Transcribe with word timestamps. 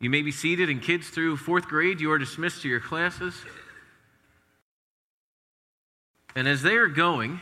You 0.00 0.10
may 0.10 0.22
be 0.22 0.30
seated, 0.30 0.70
and 0.70 0.80
kids 0.80 1.08
through 1.08 1.36
fourth 1.38 1.66
grade, 1.66 2.00
you 2.00 2.10
are 2.12 2.18
dismissed 2.18 2.62
to 2.62 2.68
your 2.68 2.80
classes. 2.80 3.34
And 6.36 6.46
as 6.46 6.62
they 6.62 6.76
are 6.76 6.86
going, 6.86 7.40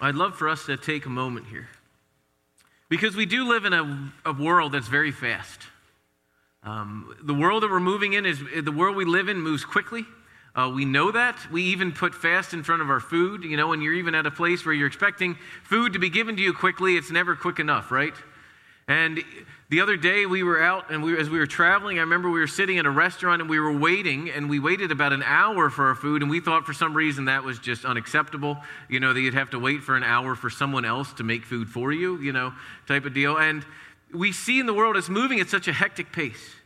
I'd 0.00 0.16
love 0.16 0.36
for 0.36 0.48
us 0.48 0.66
to 0.66 0.76
take 0.76 1.06
a 1.06 1.10
moment 1.10 1.46
here. 1.46 1.68
Because 2.88 3.14
we 3.14 3.26
do 3.26 3.46
live 3.46 3.64
in 3.64 3.72
a, 3.72 4.12
a 4.24 4.32
world 4.32 4.72
that's 4.72 4.88
very 4.88 5.12
fast. 5.12 5.60
Um, 6.64 7.14
the 7.22 7.34
world 7.34 7.62
that 7.62 7.70
we're 7.70 7.78
moving 7.78 8.14
in 8.14 8.26
is 8.26 8.40
the 8.62 8.72
world 8.72 8.96
we 8.96 9.04
live 9.04 9.28
in 9.28 9.40
moves 9.40 9.64
quickly. 9.64 10.04
Uh, 10.54 10.70
we 10.74 10.84
know 10.84 11.12
that. 11.12 11.36
We 11.52 11.62
even 11.64 11.92
put 11.92 12.14
fast 12.14 12.52
in 12.52 12.62
front 12.62 12.82
of 12.82 12.90
our 12.90 13.00
food. 13.00 13.44
You 13.44 13.56
know, 13.56 13.68
when 13.68 13.80
you're 13.80 13.94
even 13.94 14.14
at 14.14 14.26
a 14.26 14.30
place 14.30 14.64
where 14.64 14.74
you're 14.74 14.88
expecting 14.88 15.36
food 15.62 15.92
to 15.92 15.98
be 15.98 16.10
given 16.10 16.36
to 16.36 16.42
you 16.42 16.52
quickly, 16.52 16.96
it's 16.96 17.10
never 17.10 17.36
quick 17.36 17.58
enough, 17.58 17.90
right? 17.92 18.14
And 18.88 19.22
the 19.68 19.80
other 19.80 19.96
day 19.96 20.26
we 20.26 20.42
were 20.42 20.60
out, 20.60 20.90
and 20.90 21.00
we, 21.04 21.16
as 21.16 21.30
we 21.30 21.38
were 21.38 21.46
traveling, 21.46 21.98
I 21.98 22.00
remember 22.00 22.28
we 22.28 22.40
were 22.40 22.48
sitting 22.48 22.78
in 22.78 22.86
a 22.86 22.90
restaurant 22.90 23.40
and 23.40 23.48
we 23.48 23.60
were 23.60 23.72
waiting, 23.72 24.28
and 24.30 24.50
we 24.50 24.58
waited 24.58 24.90
about 24.90 25.12
an 25.12 25.22
hour 25.22 25.70
for 25.70 25.86
our 25.86 25.94
food, 25.94 26.22
and 26.22 26.30
we 26.30 26.40
thought 26.40 26.66
for 26.66 26.72
some 26.72 26.94
reason 26.94 27.26
that 27.26 27.44
was 27.44 27.60
just 27.60 27.84
unacceptable. 27.84 28.58
You 28.88 28.98
know, 28.98 29.12
that 29.12 29.20
you'd 29.20 29.34
have 29.34 29.50
to 29.50 29.60
wait 29.60 29.84
for 29.84 29.96
an 29.96 30.02
hour 30.02 30.34
for 30.34 30.50
someone 30.50 30.84
else 30.84 31.12
to 31.14 31.22
make 31.22 31.44
food 31.44 31.68
for 31.68 31.92
you, 31.92 32.18
you 32.20 32.32
know, 32.32 32.52
type 32.88 33.04
of 33.04 33.14
deal. 33.14 33.38
And 33.38 33.64
we 34.12 34.32
see 34.32 34.58
in 34.58 34.66
the 34.66 34.74
world 34.74 34.96
it's 34.96 35.08
moving 35.08 35.38
at 35.38 35.48
such 35.48 35.68
a 35.68 35.72
hectic 35.72 36.10
pace. 36.10 36.56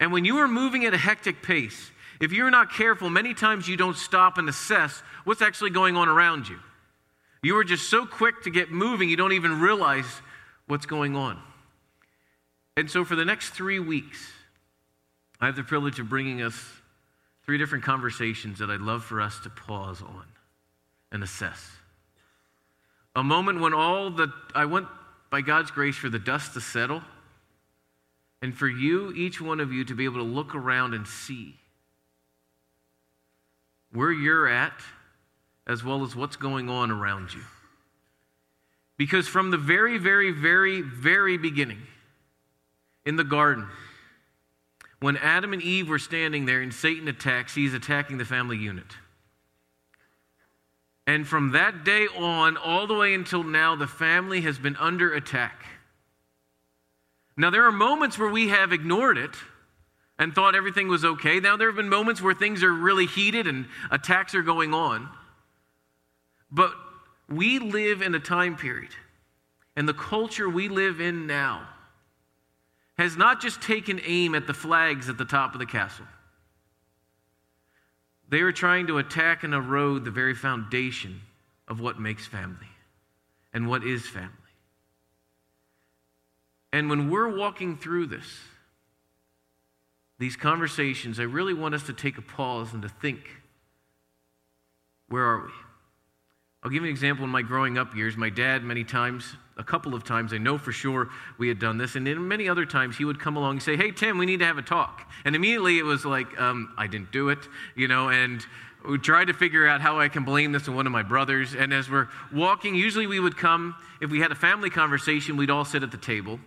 And 0.00 0.10
when 0.10 0.24
you 0.24 0.38
are 0.38 0.48
moving 0.48 0.84
at 0.84 0.94
a 0.94 0.98
hectic 0.98 1.42
pace, 1.42 1.92
if 2.20 2.32
you're 2.32 2.50
not 2.50 2.72
careful, 2.72 3.10
many 3.10 3.34
times 3.34 3.68
you 3.68 3.76
don't 3.76 3.96
stop 3.96 4.38
and 4.38 4.48
assess 4.48 5.02
what's 5.24 5.42
actually 5.42 5.70
going 5.70 5.96
on 5.96 6.08
around 6.08 6.48
you. 6.48 6.58
You 7.42 7.56
are 7.58 7.64
just 7.64 7.90
so 7.90 8.06
quick 8.06 8.42
to 8.44 8.50
get 8.50 8.70
moving, 8.70 9.08
you 9.08 9.16
don't 9.16 9.32
even 9.32 9.60
realize 9.60 10.06
what's 10.66 10.86
going 10.86 11.16
on. 11.16 11.38
And 12.76 12.90
so, 12.90 13.04
for 13.04 13.14
the 13.16 13.24
next 13.24 13.50
three 13.50 13.78
weeks, 13.78 14.32
I 15.40 15.46
have 15.46 15.56
the 15.56 15.62
privilege 15.62 16.00
of 16.00 16.08
bringing 16.08 16.42
us 16.42 16.54
three 17.44 17.58
different 17.58 17.84
conversations 17.84 18.58
that 18.58 18.70
I'd 18.70 18.80
love 18.80 19.04
for 19.04 19.20
us 19.20 19.38
to 19.40 19.50
pause 19.50 20.00
on 20.00 20.24
and 21.12 21.22
assess. 21.22 21.70
A 23.14 23.22
moment 23.22 23.60
when 23.60 23.74
all 23.74 24.10
the, 24.10 24.32
I 24.54 24.64
want, 24.64 24.88
by 25.30 25.40
God's 25.40 25.70
grace, 25.70 25.96
for 25.96 26.08
the 26.08 26.18
dust 26.18 26.54
to 26.54 26.60
settle, 26.60 27.02
and 28.42 28.56
for 28.56 28.68
you, 28.68 29.12
each 29.12 29.40
one 29.40 29.60
of 29.60 29.72
you, 29.72 29.84
to 29.84 29.94
be 29.94 30.04
able 30.04 30.16
to 30.16 30.22
look 30.22 30.54
around 30.54 30.94
and 30.94 31.06
see 31.06 31.54
where 33.94 34.12
you're 34.12 34.48
at, 34.48 34.74
as 35.66 35.82
well 35.82 36.04
as 36.04 36.14
what's 36.14 36.36
going 36.36 36.68
on 36.68 36.90
around 36.90 37.32
you. 37.32 37.40
Because 38.98 39.26
from 39.26 39.50
the 39.50 39.56
very, 39.56 39.96
very, 39.98 40.30
very, 40.30 40.82
very 40.82 41.38
beginning, 41.38 41.82
in 43.06 43.16
the 43.16 43.24
garden, 43.24 43.68
when 45.00 45.16
Adam 45.16 45.52
and 45.52 45.62
Eve 45.62 45.88
were 45.88 45.98
standing 45.98 46.44
there 46.44 46.60
and 46.60 46.74
Satan 46.74 47.08
attacks, 47.08 47.54
he's 47.54 47.74
attacking 47.74 48.18
the 48.18 48.24
family 48.24 48.56
unit. 48.56 48.86
And 51.06 51.26
from 51.26 51.52
that 51.52 51.84
day 51.84 52.06
on, 52.06 52.56
all 52.56 52.86
the 52.86 52.94
way 52.94 53.14
until 53.14 53.44
now, 53.44 53.76
the 53.76 53.86
family 53.86 54.40
has 54.42 54.58
been 54.58 54.76
under 54.76 55.12
attack. 55.12 55.66
Now, 57.36 57.50
there 57.50 57.66
are 57.66 57.72
moments 57.72 58.18
where 58.18 58.30
we 58.30 58.48
have 58.48 58.72
ignored 58.72 59.18
it 59.18 59.34
and 60.18 60.34
thought 60.34 60.54
everything 60.54 60.88
was 60.88 61.04
okay. 61.04 61.40
Now, 61.40 61.56
there 61.56 61.68
have 61.68 61.76
been 61.76 61.88
moments 61.88 62.22
where 62.22 62.34
things 62.34 62.62
are 62.62 62.72
really 62.72 63.06
heated 63.06 63.46
and 63.46 63.66
attacks 63.90 64.34
are 64.34 64.42
going 64.42 64.72
on. 64.72 65.08
But 66.50 66.72
we 67.28 67.58
live 67.58 68.00
in 68.00 68.14
a 68.14 68.20
time 68.20 68.56
period, 68.56 68.92
and 69.74 69.88
the 69.88 69.94
culture 69.94 70.48
we 70.48 70.68
live 70.68 71.00
in 71.00 71.26
now 71.26 71.66
has 72.96 73.16
not 73.16 73.40
just 73.40 73.60
taken 73.60 74.00
aim 74.04 74.36
at 74.36 74.46
the 74.46 74.54
flags 74.54 75.08
at 75.08 75.18
the 75.18 75.24
top 75.24 75.52
of 75.52 75.58
the 75.58 75.66
castle. 75.66 76.06
They 78.28 78.40
are 78.40 78.52
trying 78.52 78.86
to 78.86 78.98
attack 78.98 79.42
and 79.42 79.52
erode 79.52 80.04
the 80.04 80.10
very 80.10 80.34
foundation 80.34 81.20
of 81.66 81.80
what 81.80 81.98
makes 81.98 82.26
family 82.26 82.68
and 83.52 83.68
what 83.68 83.84
is 83.84 84.06
family. 84.06 84.30
And 86.72 86.88
when 86.88 87.10
we're 87.10 87.36
walking 87.36 87.76
through 87.76 88.06
this, 88.06 88.26
these 90.18 90.36
conversations, 90.36 91.18
I 91.18 91.24
really 91.24 91.54
want 91.54 91.74
us 91.74 91.82
to 91.84 91.92
take 91.92 92.18
a 92.18 92.22
pause 92.22 92.72
and 92.72 92.82
to 92.82 92.88
think 92.88 93.20
where 95.08 95.24
are 95.24 95.42
we? 95.44 95.50
I'll 96.62 96.70
give 96.70 96.82
you 96.82 96.88
an 96.88 96.92
example 96.92 97.24
in 97.24 97.30
my 97.30 97.42
growing 97.42 97.76
up 97.76 97.94
years. 97.94 98.16
My 98.16 98.30
dad, 98.30 98.64
many 98.64 98.84
times, 98.84 99.36
a 99.58 99.62
couple 99.62 99.94
of 99.94 100.02
times, 100.02 100.32
I 100.32 100.38
know 100.38 100.56
for 100.56 100.72
sure 100.72 101.10
we 101.36 101.46
had 101.48 101.58
done 101.58 101.76
this. 101.76 101.94
And 101.94 102.06
then 102.06 102.26
many 102.26 102.48
other 102.48 102.64
times, 102.64 102.96
he 102.96 103.04
would 103.04 103.20
come 103.20 103.36
along 103.36 103.52
and 103.56 103.62
say, 103.62 103.76
Hey, 103.76 103.90
Tim, 103.90 104.16
we 104.16 104.24
need 104.24 104.40
to 104.40 104.46
have 104.46 104.56
a 104.56 104.62
talk. 104.62 105.10
And 105.26 105.36
immediately 105.36 105.78
it 105.78 105.84
was 105.84 106.06
like, 106.06 106.40
um, 106.40 106.72
I 106.78 106.86
didn't 106.86 107.12
do 107.12 107.28
it, 107.28 107.38
you 107.76 107.86
know, 107.86 108.08
and 108.08 108.44
we 108.88 108.98
tried 108.98 109.26
to 109.26 109.34
figure 109.34 109.66
out 109.66 109.82
how 109.82 110.00
I 110.00 110.08
can 110.08 110.24
blame 110.24 110.52
this 110.52 110.66
on 110.66 110.74
one 110.74 110.86
of 110.86 110.92
my 110.92 111.02
brothers. 111.02 111.54
And 111.54 111.72
as 111.72 111.90
we're 111.90 112.08
walking, 112.32 112.74
usually 112.74 113.06
we 113.06 113.20
would 113.20 113.36
come, 113.36 113.74
if 114.00 114.10
we 114.10 114.20
had 114.20 114.32
a 114.32 114.34
family 114.34 114.70
conversation, 114.70 115.36
we'd 115.36 115.50
all 115.50 115.64
sit 115.64 115.82
at 115.82 115.90
the 115.90 115.98
table. 115.98 116.40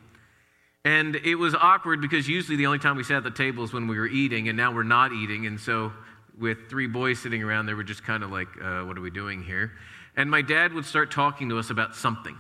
And 0.88 1.18
it 1.18 1.36
was 1.36 1.54
awkward 1.54 2.00
because 2.00 2.30
usually 2.30 2.56
the 2.56 2.66
only 2.66 2.80
time 2.80 2.96
we 2.96 3.04
sat 3.04 3.18
at 3.18 3.26
the 3.26 3.30
table 3.30 3.62
is 3.66 3.74
when 3.74 3.88
we 3.88 4.00
were 4.00 4.08
eating, 4.08 4.48
and 4.48 4.56
now 4.56 4.74
we're 4.74 4.84
not 4.84 5.12
eating. 5.12 5.46
And 5.46 5.60
so, 5.60 5.92
with 6.40 6.70
three 6.70 6.88
boys 6.88 7.20
sitting 7.20 7.44
around, 7.44 7.66
they 7.66 7.74
were 7.74 7.84
just 7.84 8.06
kind 8.06 8.24
of 8.24 8.32
like, 8.32 8.48
uh, 8.64 8.84
What 8.84 8.98
are 8.98 9.02
we 9.02 9.10
doing 9.10 9.44
here? 9.44 9.74
And 10.16 10.32
my 10.32 10.42
dad 10.42 10.72
would 10.72 10.86
start 10.86 11.12
talking 11.12 11.50
to 11.50 11.60
us 11.60 11.72
about 11.72 11.94
something. 11.94 12.38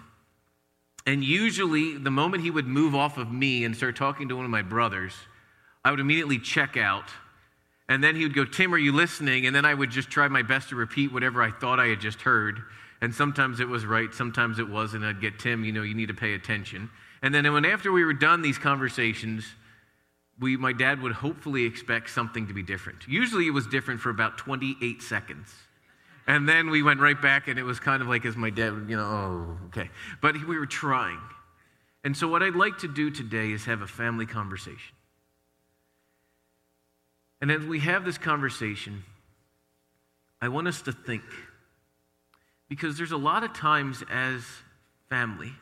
And 1.05 1.25
usually, 1.25 1.97
the 1.97 2.09
moment 2.09 2.41
he 2.41 2.49
would 2.49 2.67
move 2.67 2.95
off 2.95 3.17
of 3.17 3.29
me 3.29 3.65
and 3.65 3.75
start 3.75 3.97
talking 3.97 4.29
to 4.29 4.37
one 4.37 4.45
of 4.45 4.51
my 4.51 4.61
brothers, 4.61 5.13
I 5.83 5.91
would 5.91 5.99
immediately 5.99 6.39
check 6.39 6.77
out. 6.77 7.09
And 7.89 8.01
then 8.01 8.15
he 8.15 8.23
would 8.23 8.33
go, 8.33 8.45
Tim, 8.45 8.73
are 8.73 8.77
you 8.77 8.93
listening? 8.93 9.45
And 9.45 9.53
then 9.53 9.65
I 9.65 9.73
would 9.73 9.89
just 9.89 10.09
try 10.09 10.29
my 10.29 10.41
best 10.41 10.69
to 10.69 10.77
repeat 10.77 11.11
whatever 11.11 11.43
I 11.43 11.51
thought 11.51 11.81
I 11.81 11.87
had 11.87 11.99
just 11.99 12.21
heard. 12.21 12.61
And 13.01 13.13
sometimes 13.13 13.59
it 13.59 13.67
was 13.67 13.85
right, 13.85 14.13
sometimes 14.13 14.57
it 14.57 14.69
wasn't. 14.69 15.03
I'd 15.03 15.19
get, 15.19 15.37
Tim, 15.37 15.65
you 15.65 15.73
know, 15.73 15.81
you 15.81 15.95
need 15.95 16.07
to 16.07 16.13
pay 16.13 16.33
attention. 16.33 16.89
And 17.21 17.33
then 17.33 17.51
when 17.51 17.65
after 17.65 17.91
we 17.91 18.03
were 18.03 18.13
done 18.13 18.41
these 18.41 18.57
conversations, 18.57 19.45
we, 20.39 20.55
my 20.55 20.73
dad 20.73 21.01
would 21.01 21.13
hopefully 21.13 21.65
expect 21.65 22.09
something 22.09 22.47
to 22.47 22.53
be 22.53 22.63
different. 22.63 23.07
Usually 23.07 23.47
it 23.47 23.51
was 23.51 23.65
different 23.67 24.01
for 24.01 24.09
about 24.09 24.37
28 24.37 25.01
seconds. 25.01 25.53
And 26.27 26.47
then 26.47 26.69
we 26.69 26.83
went 26.83 26.99
right 26.99 27.19
back, 27.19 27.47
and 27.47 27.57
it 27.57 27.63
was 27.63 27.79
kind 27.79 28.01
of 28.01 28.09
like 28.09 28.25
as 28.25 28.35
my 28.35 28.49
dad 28.49 28.85
you 28.87 28.97
know, 28.97 29.03
oh, 29.03 29.57
okay. 29.67 29.89
But 30.21 30.35
we 30.45 30.59
were 30.59 30.65
trying. 30.65 31.21
And 32.03 32.15
so, 32.15 32.27
what 32.27 32.43
I'd 32.43 32.55
like 32.55 32.79
to 32.79 32.87
do 32.87 33.09
today 33.09 33.51
is 33.51 33.65
have 33.65 33.81
a 33.81 33.87
family 33.87 34.25
conversation. 34.25 34.95
And 37.41 37.51
as 37.51 37.63
we 37.63 37.79
have 37.79 38.03
this 38.03 38.17
conversation, 38.17 39.03
I 40.41 40.49
want 40.49 40.67
us 40.67 40.81
to 40.83 40.91
think. 40.91 41.23
Because 42.67 42.97
there's 42.97 43.11
a 43.11 43.17
lot 43.17 43.43
of 43.43 43.53
times 43.53 44.03
as 44.11 44.43
family, 45.09 45.53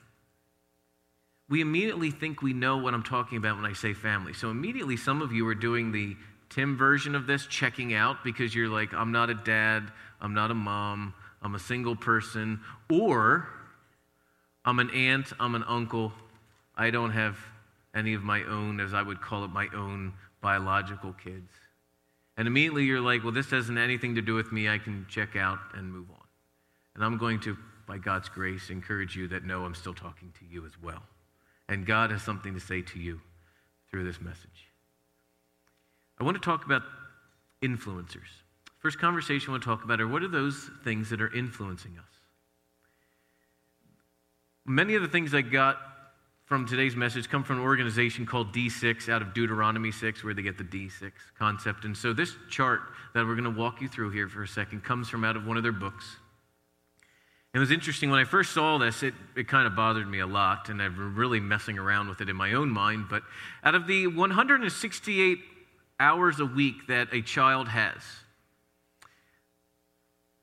we 1.49 1.61
immediately 1.61 2.11
think 2.11 2.41
we 2.41 2.53
know 2.53 2.77
what 2.77 2.93
I'm 2.93 3.03
talking 3.03 3.37
about 3.37 3.55
when 3.55 3.65
I 3.65 3.73
say 3.73 3.93
family. 3.93 4.33
So 4.33 4.49
immediately, 4.49 4.97
some 4.97 5.21
of 5.21 5.31
you 5.31 5.47
are 5.47 5.55
doing 5.55 5.91
the 5.91 6.15
Tim 6.49 6.77
version 6.77 7.15
of 7.15 7.27
this, 7.27 7.45
checking 7.47 7.93
out 7.93 8.23
because 8.23 8.55
you're 8.55 8.69
like, 8.69 8.93
I'm 8.93 9.11
not 9.11 9.29
a 9.29 9.33
dad, 9.33 9.91
I'm 10.21 10.33
not 10.33 10.51
a 10.51 10.55
mom, 10.55 11.13
I'm 11.41 11.55
a 11.55 11.59
single 11.59 11.95
person, 11.95 12.61
or 12.91 13.47
I'm 14.63 14.79
an 14.79 14.89
aunt, 14.91 15.33
I'm 15.39 15.53
an 15.55 15.63
uncle, 15.67 16.13
I 16.75 16.89
don't 16.89 17.11
have 17.11 17.37
any 17.93 18.13
of 18.13 18.23
my 18.23 18.43
own, 18.43 18.79
as 18.79 18.93
I 18.93 19.01
would 19.01 19.21
call 19.21 19.43
it, 19.43 19.49
my 19.49 19.67
own 19.75 20.13
biological 20.41 21.13
kids. 21.13 21.51
And 22.37 22.47
immediately 22.47 22.83
you're 22.83 23.01
like, 23.01 23.23
well, 23.23 23.31
this 23.31 23.49
doesn't 23.49 23.77
anything 23.77 24.15
to 24.15 24.21
do 24.21 24.33
with 24.33 24.51
me, 24.51 24.67
I 24.67 24.77
can 24.77 25.05
check 25.09 25.35
out 25.35 25.59
and 25.73 25.91
move 25.91 26.09
on. 26.09 26.25
And 26.95 27.03
I'm 27.03 27.17
going 27.17 27.39
to, 27.41 27.57
by 27.87 27.97
God's 27.97 28.29
grace, 28.29 28.69
encourage 28.69 29.15
you 29.15 29.27
that 29.29 29.43
no, 29.43 29.65
I'm 29.65 29.75
still 29.75 29.93
talking 29.93 30.33
to 30.39 30.45
you 30.45 30.65
as 30.65 30.73
well. 30.81 31.03
And 31.67 31.85
God 31.85 32.11
has 32.11 32.21
something 32.21 32.53
to 32.53 32.59
say 32.59 32.81
to 32.81 32.99
you 32.99 33.21
through 33.89 34.03
this 34.03 34.21
message. 34.21 34.69
I 36.19 36.23
want 36.23 36.35
to 36.35 36.41
talk 36.41 36.65
about 36.65 36.83
influencers. 37.61 38.29
First 38.79 38.99
conversation 38.99 39.49
I 39.49 39.51
want 39.53 39.63
to 39.63 39.69
talk 39.69 39.83
about 39.83 39.99
are 39.99 40.07
what 40.07 40.21
are 40.21 40.27
those 40.27 40.69
things 40.83 41.09
that 41.09 41.21
are 41.21 41.33
influencing 41.33 41.97
us? 41.97 42.05
Many 44.65 44.95
of 44.95 45.01
the 45.01 45.07
things 45.07 45.33
I 45.33 45.41
got 45.41 45.77
from 46.45 46.67
today's 46.67 46.95
message 46.95 47.27
come 47.29 47.43
from 47.43 47.57
an 47.57 47.63
organization 47.63 48.25
called 48.25 48.53
D6 48.53 49.09
out 49.09 49.23
of 49.23 49.33
Deuteronomy 49.33 49.91
6, 49.91 50.23
where 50.23 50.33
they 50.33 50.43
get 50.43 50.57
the 50.57 50.63
D6 50.63 51.11
concept. 51.37 51.85
And 51.85 51.97
so 51.97 52.13
this 52.13 52.35
chart 52.49 52.81
that 53.13 53.25
we're 53.25 53.35
going 53.35 53.51
to 53.51 53.59
walk 53.59 53.81
you 53.81 53.87
through 53.87 54.11
here 54.11 54.27
for 54.27 54.43
a 54.43 54.47
second 54.47 54.83
comes 54.83 55.09
from 55.09 55.23
out 55.23 55.35
of 55.35 55.47
one 55.47 55.57
of 55.57 55.63
their 55.63 55.71
books. 55.71 56.17
It 57.55 57.59
was 57.59 57.71
interesting 57.71 58.09
when 58.09 58.19
I 58.19 58.25
first 58.25 58.51
saw 58.51 58.77
this, 58.77 59.01
it, 59.01 59.13
it 59.33 59.47
kind 59.47 59.65
of 59.65 59.77
bothered 59.77 60.09
me 60.09 60.19
a 60.19 60.27
lot, 60.27 60.67
and 60.67 60.81
I've 60.81 60.93
been 60.93 61.15
really 61.15 61.39
messing 61.39 61.79
around 61.79 62.09
with 62.09 62.19
it 62.19 62.27
in 62.27 62.35
my 62.35 62.51
own 62.51 62.69
mind. 62.69 63.05
But 63.09 63.23
out 63.63 63.75
of 63.75 63.87
the 63.87 64.07
168 64.07 65.37
hours 65.97 66.41
a 66.41 66.45
week 66.45 66.87
that 66.89 67.13
a 67.13 67.21
child 67.21 67.69
has, 67.69 68.01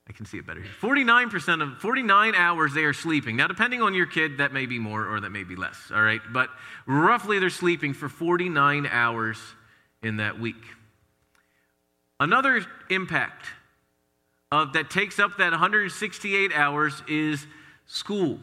I 0.08 0.12
can 0.12 0.24
see 0.24 0.38
it 0.38 0.46
better 0.46 0.62
here. 0.62 0.70
49% 0.80 1.62
of 1.62 1.76
49 1.82 2.34
hours 2.34 2.72
they 2.72 2.84
are 2.84 2.94
sleeping. 2.94 3.36
Now, 3.36 3.46
depending 3.46 3.82
on 3.82 3.92
your 3.92 4.06
kid, 4.06 4.38
that 4.38 4.54
may 4.54 4.64
be 4.64 4.78
more 4.78 5.06
or 5.06 5.20
that 5.20 5.28
may 5.28 5.44
be 5.44 5.54
less, 5.54 5.92
all 5.94 6.00
right? 6.00 6.22
But 6.32 6.48
roughly 6.86 7.38
they're 7.38 7.50
sleeping 7.50 7.92
for 7.92 8.08
49 8.08 8.86
hours 8.86 9.36
in 10.02 10.16
that 10.16 10.40
week. 10.40 10.64
Another 12.18 12.64
impact 12.88 13.48
of 14.52 14.74
that 14.74 14.90
takes 14.90 15.18
up 15.18 15.38
that 15.38 15.50
168 15.50 16.52
hours 16.52 17.02
is 17.08 17.46
school. 17.86 18.38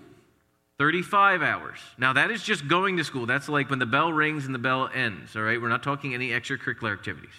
35 0.80 1.42
hours. 1.42 1.78
Now, 1.98 2.14
that 2.14 2.32
is 2.32 2.42
just 2.42 2.68
going 2.68 2.98
to 2.98 3.04
school. 3.04 3.26
That's 3.26 3.48
like 3.50 3.70
when 3.70 3.80
the 3.80 3.86
bell 3.86 4.12
rings 4.12 4.46
and 4.46 4.56
the 4.56 4.60
bell 4.60 4.90
ends, 4.94 5.36
all 5.36 5.44
right? 5.44 5.62
We're 5.62 5.70
not 5.70 5.84
talking 5.84 6.14
any 6.14 6.30
extracurricular 6.30 6.94
activities, 6.94 7.34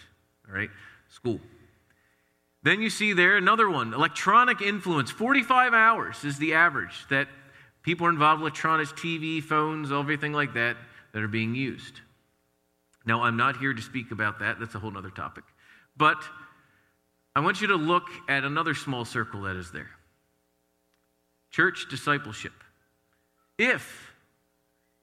all 0.47 0.55
right? 0.55 0.71
School. 1.09 1.41
Then 2.63 2.83
you 2.83 2.91
see 2.91 3.15
there 3.15 3.39
another 3.39 3.69
one 3.69 3.95
electronic 3.95 4.61
influence. 4.61 5.11
45 5.11 5.73
hours 5.73 6.23
is 6.23 6.37
the 6.39 6.53
average 6.53 7.07
that 7.09 7.29
people 7.83 8.07
are 8.07 8.11
involved 8.11 8.43
with 8.43 8.53
electronics, 8.53 8.93
TV, 8.93 9.43
phones, 9.43 9.91
everything 9.91 10.35
like 10.35 10.53
that, 10.55 10.77
that 11.13 11.23
are 11.23 11.29
being 11.29 11.55
used. 11.55 12.01
Now, 13.07 13.23
I'm 13.23 13.39
not 13.39 13.57
here 13.57 13.73
to 13.73 13.83
speak 13.83 14.11
about 14.11 14.39
that. 14.41 14.61
That's 14.61 14.75
a 14.75 14.79
whole 14.79 14.97
other 14.97 15.11
topic. 15.11 15.45
But 15.97 16.23
I 17.41 17.43
want 17.43 17.63
you 17.63 17.69
to 17.69 17.77
look 17.77 18.11
at 18.29 18.45
another 18.45 18.75
small 18.75 19.07
circle 19.07 19.41
that 19.45 19.57
is 19.57 19.71
there 19.71 19.89
church 21.51 21.87
discipleship. 21.89 22.53
If 23.57 24.13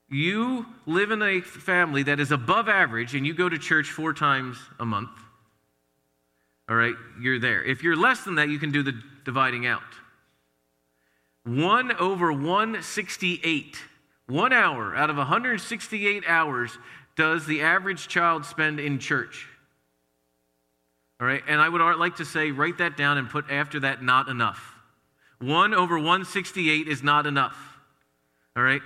you 0.07 0.67
live 0.85 1.09
in 1.09 1.23
a 1.23 1.41
family 1.41 2.03
that 2.03 2.19
is 2.19 2.31
above 2.31 2.69
average 2.69 3.15
and 3.15 3.25
you 3.25 3.33
go 3.33 3.49
to 3.49 3.57
church 3.57 3.89
four 3.89 4.13
times 4.13 4.59
a 4.79 4.85
month, 4.85 5.09
all 6.69 6.75
right, 6.75 6.93
you're 7.19 7.39
there. 7.39 7.63
If 7.63 7.81
you're 7.81 7.95
less 7.95 8.23
than 8.23 8.35
that, 8.35 8.49
you 8.49 8.59
can 8.59 8.71
do 8.71 8.83
the 8.83 8.93
dividing 9.25 9.65
out. 9.65 9.81
1 11.43 11.93
over 11.93 12.31
168, 12.31 13.77
one 14.27 14.53
hour 14.53 14.95
out 14.95 15.09
of 15.09 15.17
168 15.17 16.23
hours 16.27 16.77
does 17.15 17.47
the 17.47 17.63
average 17.63 18.07
child 18.07 18.45
spend 18.45 18.79
in 18.79 18.99
church. 18.99 19.47
All 21.19 21.27
right, 21.27 21.41
and 21.47 21.59
I 21.59 21.67
would 21.67 21.81
like 21.97 22.17
to 22.17 22.25
say, 22.25 22.51
write 22.51 22.77
that 22.77 22.95
down 22.95 23.17
and 23.17 23.29
put 23.29 23.49
after 23.49 23.79
that, 23.81 24.03
not 24.03 24.27
enough. 24.27 24.75
1 25.39 25.73
over 25.73 25.97
168 25.97 26.87
is 26.87 27.01
not 27.01 27.25
enough. 27.25 27.57
All 28.55 28.63
right? 28.63 28.81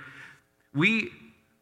We 0.74 1.10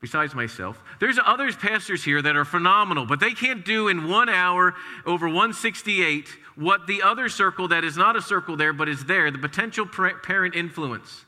besides 0.01 0.35
myself. 0.35 0.83
There's 0.99 1.19
others 1.25 1.57
pastors 1.57 2.03
here 2.03 2.23
that 2.23 2.37
are 2.37 2.45
phenomenal, 2.45 3.05
but 3.05 3.21
they 3.21 3.33
can't 3.33 3.65
do 3.65 3.89
in 3.89 4.09
one 4.09 4.29
hour 4.29 4.75
over 5.05 5.27
168 5.27 6.27
what 6.57 6.87
the 6.87 7.03
other 7.03 7.29
circle 7.29 7.69
that 7.69 7.85
is 7.85 7.97
not 7.97 8.17
a 8.17 8.23
circle 8.23 8.57
there, 8.57 8.73
but 8.73 8.89
is 8.89 9.05
there, 9.05 9.31
the 9.31 9.39
potential 9.39 9.87
parent 9.87 10.55
influence. 10.55 11.25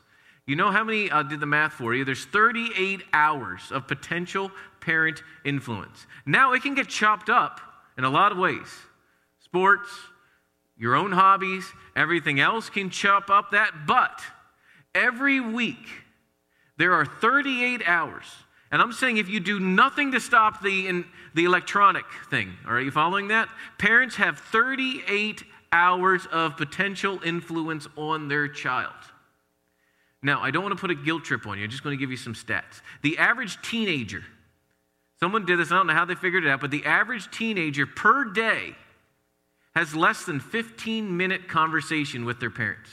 You 0.46 0.56
know 0.56 0.70
how 0.70 0.84
many, 0.84 1.10
I 1.10 1.20
uh, 1.20 1.22
did 1.22 1.40
the 1.40 1.46
math 1.46 1.72
for 1.72 1.94
you, 1.94 2.04
there's 2.04 2.24
38 2.24 3.02
hours 3.12 3.70
of 3.70 3.86
potential 3.86 4.50
parent 4.80 5.22
influence. 5.44 6.06
Now 6.26 6.52
it 6.52 6.62
can 6.62 6.74
get 6.74 6.88
chopped 6.88 7.30
up 7.30 7.60
in 7.96 8.04
a 8.04 8.10
lot 8.10 8.32
of 8.32 8.38
ways. 8.38 8.66
Sports, 9.52 9.90
your 10.76 10.94
own 10.94 11.12
hobbies, 11.12 11.64
everything 11.94 12.40
else 12.40 12.70
can 12.70 12.90
chop 12.90 13.30
up 13.30 13.50
that, 13.50 13.86
but 13.86 14.20
every 14.94 15.40
week 15.40 15.86
there 16.78 16.94
are 16.94 17.04
38 17.04 17.82
hours 17.86 18.24
and 18.72 18.80
I'm 18.80 18.92
saying 18.92 19.18
if 19.18 19.28
you 19.28 19.38
do 19.38 19.60
nothing 19.60 20.12
to 20.12 20.20
stop 20.20 20.62
the, 20.62 20.88
in, 20.88 21.04
the 21.34 21.44
electronic 21.44 22.06
thing, 22.30 22.54
are 22.66 22.80
you 22.80 22.90
following 22.90 23.28
that? 23.28 23.50
Parents 23.78 24.16
have 24.16 24.38
38 24.38 25.44
hours 25.70 26.26
of 26.32 26.56
potential 26.56 27.20
influence 27.22 27.86
on 27.96 28.28
their 28.28 28.48
child. 28.48 28.94
Now, 30.22 30.40
I 30.40 30.50
don't 30.50 30.62
want 30.62 30.74
to 30.74 30.80
put 30.80 30.90
a 30.90 30.94
guilt 30.94 31.24
trip 31.24 31.46
on 31.46 31.58
you. 31.58 31.64
I'm 31.64 31.70
just 31.70 31.84
going 31.84 31.96
to 31.96 32.00
give 32.00 32.10
you 32.10 32.16
some 32.16 32.32
stats. 32.32 32.80
The 33.02 33.18
average 33.18 33.60
teenager, 33.60 34.24
someone 35.20 35.44
did 35.44 35.58
this, 35.58 35.70
I 35.70 35.76
don't 35.76 35.86
know 35.86 35.92
how 35.92 36.06
they 36.06 36.14
figured 36.14 36.44
it 36.44 36.48
out, 36.48 36.62
but 36.62 36.70
the 36.70 36.86
average 36.86 37.30
teenager 37.30 37.84
per 37.84 38.24
day 38.24 38.74
has 39.74 39.94
less 39.94 40.24
than 40.24 40.40
15 40.40 41.16
minute 41.16 41.48
conversation 41.48 42.24
with 42.24 42.40
their 42.40 42.50
parents. 42.50 42.90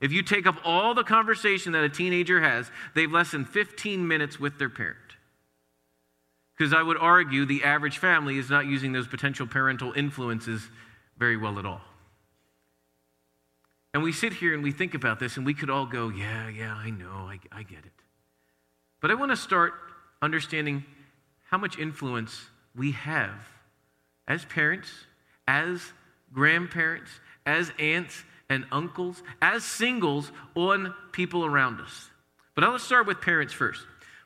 If 0.00 0.12
you 0.12 0.22
take 0.22 0.46
up 0.46 0.56
all 0.64 0.94
the 0.94 1.04
conversation 1.04 1.72
that 1.72 1.84
a 1.84 1.88
teenager 1.88 2.40
has, 2.40 2.70
they've 2.94 3.10
less 3.10 3.30
than 3.30 3.44
15 3.44 4.06
minutes 4.06 4.38
with 4.38 4.58
their 4.58 4.68
parent. 4.68 4.98
Because 6.56 6.72
I 6.72 6.82
would 6.82 6.96
argue 6.96 7.44
the 7.44 7.64
average 7.64 7.98
family 7.98 8.36
is 8.36 8.50
not 8.50 8.66
using 8.66 8.92
those 8.92 9.06
potential 9.06 9.46
parental 9.46 9.92
influences 9.92 10.68
very 11.18 11.36
well 11.36 11.58
at 11.58 11.66
all. 11.66 11.80
And 13.94 14.02
we 14.02 14.12
sit 14.12 14.32
here 14.32 14.54
and 14.54 14.62
we 14.62 14.72
think 14.72 14.94
about 14.94 15.20
this, 15.20 15.36
and 15.36 15.44
we 15.44 15.54
could 15.54 15.70
all 15.70 15.86
go, 15.86 16.08
Yeah, 16.08 16.48
yeah, 16.48 16.74
I 16.74 16.90
know, 16.90 17.28
I, 17.28 17.38
I 17.52 17.62
get 17.62 17.80
it. 17.80 17.92
But 19.00 19.10
I 19.10 19.14
want 19.14 19.30
to 19.30 19.36
start 19.36 19.74
understanding 20.20 20.84
how 21.50 21.58
much 21.58 21.78
influence 21.78 22.46
we 22.74 22.92
have 22.92 23.34
as 24.26 24.44
parents, 24.46 24.88
as 25.46 25.92
grandparents, 26.32 27.10
as 27.46 27.72
aunts, 27.78 28.24
and 28.48 28.66
uncles, 28.70 29.22
as 29.40 29.64
singles, 29.64 30.30
on 30.54 30.94
people 31.12 31.44
around 31.44 31.80
us. 31.80 32.10
But 32.54 32.68
let's 32.68 32.84
start 32.84 33.06
with 33.06 33.20
parents 33.20 33.52
first. 33.52 33.80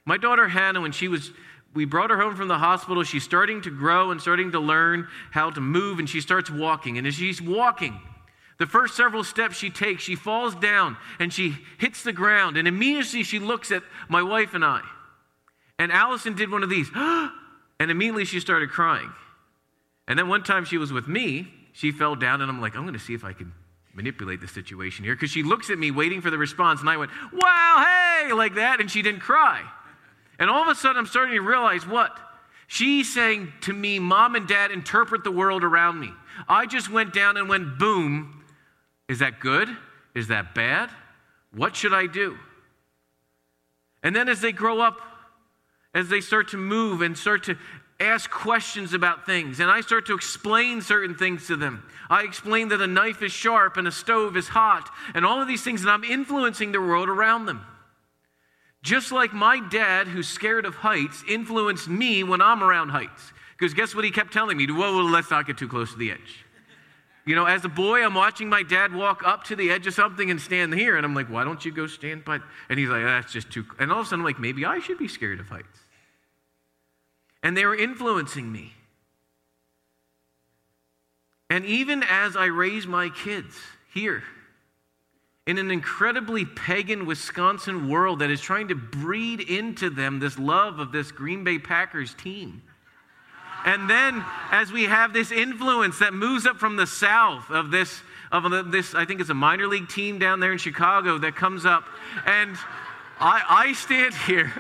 My 0.05 0.17
daughter 0.17 0.49
Hannah, 0.49 0.81
when 0.81 0.93
she 0.93 1.09
was, 1.09 1.31
we 1.75 1.85
brought 1.85 2.11
her 2.11 2.21
home 2.21 2.37
from 2.37 2.49
the 2.49 2.59
hospital, 2.59 3.03
she's 3.05 3.25
starting 3.25 3.63
to 3.63 3.71
grow 3.71 4.11
and 4.11 4.21
starting 4.21 4.53
to 4.53 4.61
learn 4.61 5.09
how 5.31 5.51
to 5.51 5.61
move, 5.61 5.99
and 5.99 6.09
she 6.09 6.21
starts 6.21 6.51
walking. 6.51 6.99
And 6.99 7.07
as 7.07 7.15
she's 7.15 7.41
walking, 7.41 8.01
the 8.59 8.67
first 8.67 8.97
several 8.97 9.23
steps 9.23 9.57
she 9.57 9.71
takes, 9.71 10.03
she 10.03 10.15
falls 10.15 10.55
down 10.55 10.97
and 11.19 11.33
she 11.33 11.57
hits 11.79 12.03
the 12.03 12.13
ground. 12.13 12.57
And 12.57 12.67
immediately 12.67 13.23
she 13.23 13.39
looks 13.39 13.71
at 13.71 13.83
my 14.09 14.23
wife 14.23 14.55
and 14.55 14.65
I. 14.65 14.81
And 15.79 15.93
Allison 15.93 16.35
did 16.35 16.51
one 16.51 16.63
of 16.63 16.71
these, 16.71 16.91
and 16.95 17.91
immediately 17.91 18.25
she 18.25 18.41
started 18.41 18.71
crying. 18.71 19.13
And 20.09 20.19
then 20.19 20.29
one 20.29 20.43
time 20.43 20.65
she 20.65 20.79
was 20.79 20.93
with 20.93 21.07
me, 21.07 21.53
she 21.77 21.93
fell 21.93 22.15
down, 22.15 22.41
and 22.41 22.51
I'm 22.51 22.59
like, 22.59 22.75
I'm 22.75 22.85
going 22.85 22.95
to 22.95 22.99
see 22.99 23.13
if 23.13 23.23
I 23.23 23.35
can 23.35 23.53
manipulate 23.93 24.41
the 24.41 24.49
situation 24.49 25.05
here 25.05 25.15
because 25.15 25.29
she 25.29 25.43
looks 25.43 25.69
at 25.69 25.79
me 25.79 25.91
waiting 25.91 26.23
for 26.23 26.31
the 26.31 26.39
response, 26.39 26.81
and 26.81 26.89
I 26.89 26.97
went, 26.97 27.11
wow, 27.35 27.85
hey, 27.85 28.33
like 28.33 28.55
that, 28.55 28.81
and 28.81 28.91
she 28.91 29.03
didn't 29.03 29.21
cry. 29.21 29.63
And 30.39 30.49
all 30.49 30.63
of 30.63 30.69
a 30.69 30.75
sudden, 30.75 30.97
I'm 30.97 31.05
starting 31.05 31.35
to 31.35 31.43
realize 31.43 31.87
what? 31.87 32.19
She's 32.67 33.13
saying 33.13 33.53
to 33.61 33.75
me, 33.75 33.99
Mom 33.99 34.37
and 34.37 34.49
Dad, 34.49 34.71
interpret 34.71 35.23
the 35.23 35.31
world 35.31 35.65
around 35.65 36.01
me. 36.01 36.15
I 36.49 36.65
just 36.65 36.91
went 36.91 37.13
down 37.13 37.37
and 37.37 37.47
went, 37.47 37.79
boom. 37.79 38.43
Is 39.07 39.19
that 39.19 39.39
good? 39.39 39.69
Is 40.15 40.29
that 40.29 40.55
bad? 40.55 40.89
What 41.55 41.77
should 41.77 41.93
I 41.93 42.07
do? 42.07 42.39
And 44.03 44.17
then 44.17 44.31
as 44.31 44.41
they 44.41 44.53
grow 44.53 44.81
up, 44.81 44.99
as 45.95 46.09
they 46.09 46.23
start 46.23 46.49
to 46.49 46.57
move 46.57 47.03
and 47.03 47.19
start 47.19 47.45
to 47.45 47.59
ask 47.99 48.31
questions 48.31 48.93
about 48.93 49.25
things, 49.25 49.61
and 49.61 49.71
I 49.71 49.81
start 49.81 50.07
to 50.07 50.15
explain 50.15 50.83
certain 50.83 51.15
things 51.15 51.47
to 51.47 51.57
them. 51.57 51.83
I 52.11 52.23
explain 52.25 52.69
that 52.69 52.81
a 52.81 52.87
knife 52.87 53.23
is 53.23 53.33
sharp 53.33 53.77
and 53.77 53.89
a 53.89 53.93
stove 53.93 54.37
is 54.37 54.49
hot, 54.49 54.91
and 55.15 55.25
all 55.25 55.41
of 55.41 55.49
these 55.49 55.63
things, 55.63 55.81
and 55.81 55.91
I'm 55.91 56.05
influencing 56.05 56.73
the 56.73 56.81
world 56.81 57.09
around 57.09 57.47
them. 57.47 57.65
Just 58.83 59.13
like 59.13 59.33
my 59.33 59.61
dad, 59.61 60.07
who's 60.07 60.29
scared 60.29 60.67
of 60.67 60.77
heights, 60.77 61.25
influenced 61.29 61.89
me 61.89 62.23
when 62.23 62.41
I'm 62.41 62.63
around 62.63 62.91
heights. 62.91 63.33
Because 63.59 63.73
guess 63.73 63.95
what 63.95 64.05
he 64.05 64.11
kept 64.11 64.33
telling 64.33 64.57
me? 64.57 64.67
Whoa, 64.67 64.93
whoa, 64.93 65.03
let's 65.03 65.31
not 65.31 65.47
get 65.47 65.57
too 65.57 65.67
close 65.67 65.93
to 65.93 65.99
the 65.99 66.11
edge. 66.11 66.45
You 67.25 67.35
know, 67.35 67.47
as 67.47 67.65
a 67.65 67.69
boy, 67.69 68.05
I'm 68.05 68.15
watching 68.15 68.49
my 68.49 68.63
dad 68.63 68.95
walk 68.95 69.27
up 69.27 69.43
to 69.45 69.57
the 69.57 69.71
edge 69.71 69.87
of 69.89 69.95
something 69.95 70.31
and 70.31 70.41
stand 70.41 70.75
here, 70.75 70.97
and 70.97 71.05
I'm 71.05 71.15
like, 71.15 71.29
why 71.29 71.43
don't 71.43 71.65
you 71.65 71.73
go 71.73 71.87
stand 71.87 72.25
by? 72.25 72.39
And 72.69 72.79
he's 72.79 72.89
like, 72.89 73.03
that's 73.03 73.33
just 73.33 73.51
too. 73.51 73.65
And 73.81 73.91
all 73.91 74.01
of 74.01 74.07
a 74.07 74.09
sudden, 74.09 74.21
I'm 74.21 74.27
like, 74.27 74.39
maybe 74.39 74.65
I 74.65 74.79
should 74.79 74.99
be 74.99 75.09
scared 75.09 75.41
of 75.41 75.49
heights 75.49 75.86
and 77.47 77.57
they 77.57 77.65
were 77.65 77.77
influencing 77.77 78.51
me. 78.51 78.73
And 81.49 81.65
even 81.65 82.03
as 82.03 82.37
I 82.37 82.47
raise 82.47 82.89
my 82.89 83.09
kids 83.09 83.57
here, 83.95 84.25
in 85.47 85.57
an 85.57 85.71
incredibly 85.71 86.45
pagan 86.45 87.07
Wisconsin 87.07 87.89
world 87.89 88.19
that 88.19 88.33
is 88.33 88.41
trying 88.41 88.67
to 88.67 88.75
breed 88.75 89.39
into 89.39 89.91
them 89.91 90.19
this 90.19 90.41
love 90.41 90.81
of 90.81 90.91
this 90.91 91.13
Green 91.13 91.45
Bay 91.45 91.61
Packers 91.61 92.15
team. 92.15 92.65
And 93.65 93.89
then 93.89 94.25
as 94.51 94.73
we 94.73 94.87
have 94.87 95.13
this 95.13 95.31
influence 95.31 96.01
that 96.01 96.13
moves 96.13 96.47
up 96.47 96.57
from 96.57 96.75
the 96.75 96.87
south 96.87 97.49
of 97.51 97.71
this 97.71 98.01
of 98.33 98.73
this 98.73 98.93
I 98.93 99.05
think 99.05 99.21
it's 99.21 99.31
a 99.31 99.35
minor 99.35 99.69
league 99.69 99.89
team 99.89 100.19
down 100.19 100.41
there 100.41 100.51
in 100.51 100.59
Chicago 100.59 101.17
that 101.19 101.37
comes 101.37 101.65
up 101.65 101.85
and 102.27 102.57
I, 103.21 103.67
I 103.69 103.73
stand 103.75 104.15
here 104.15 104.53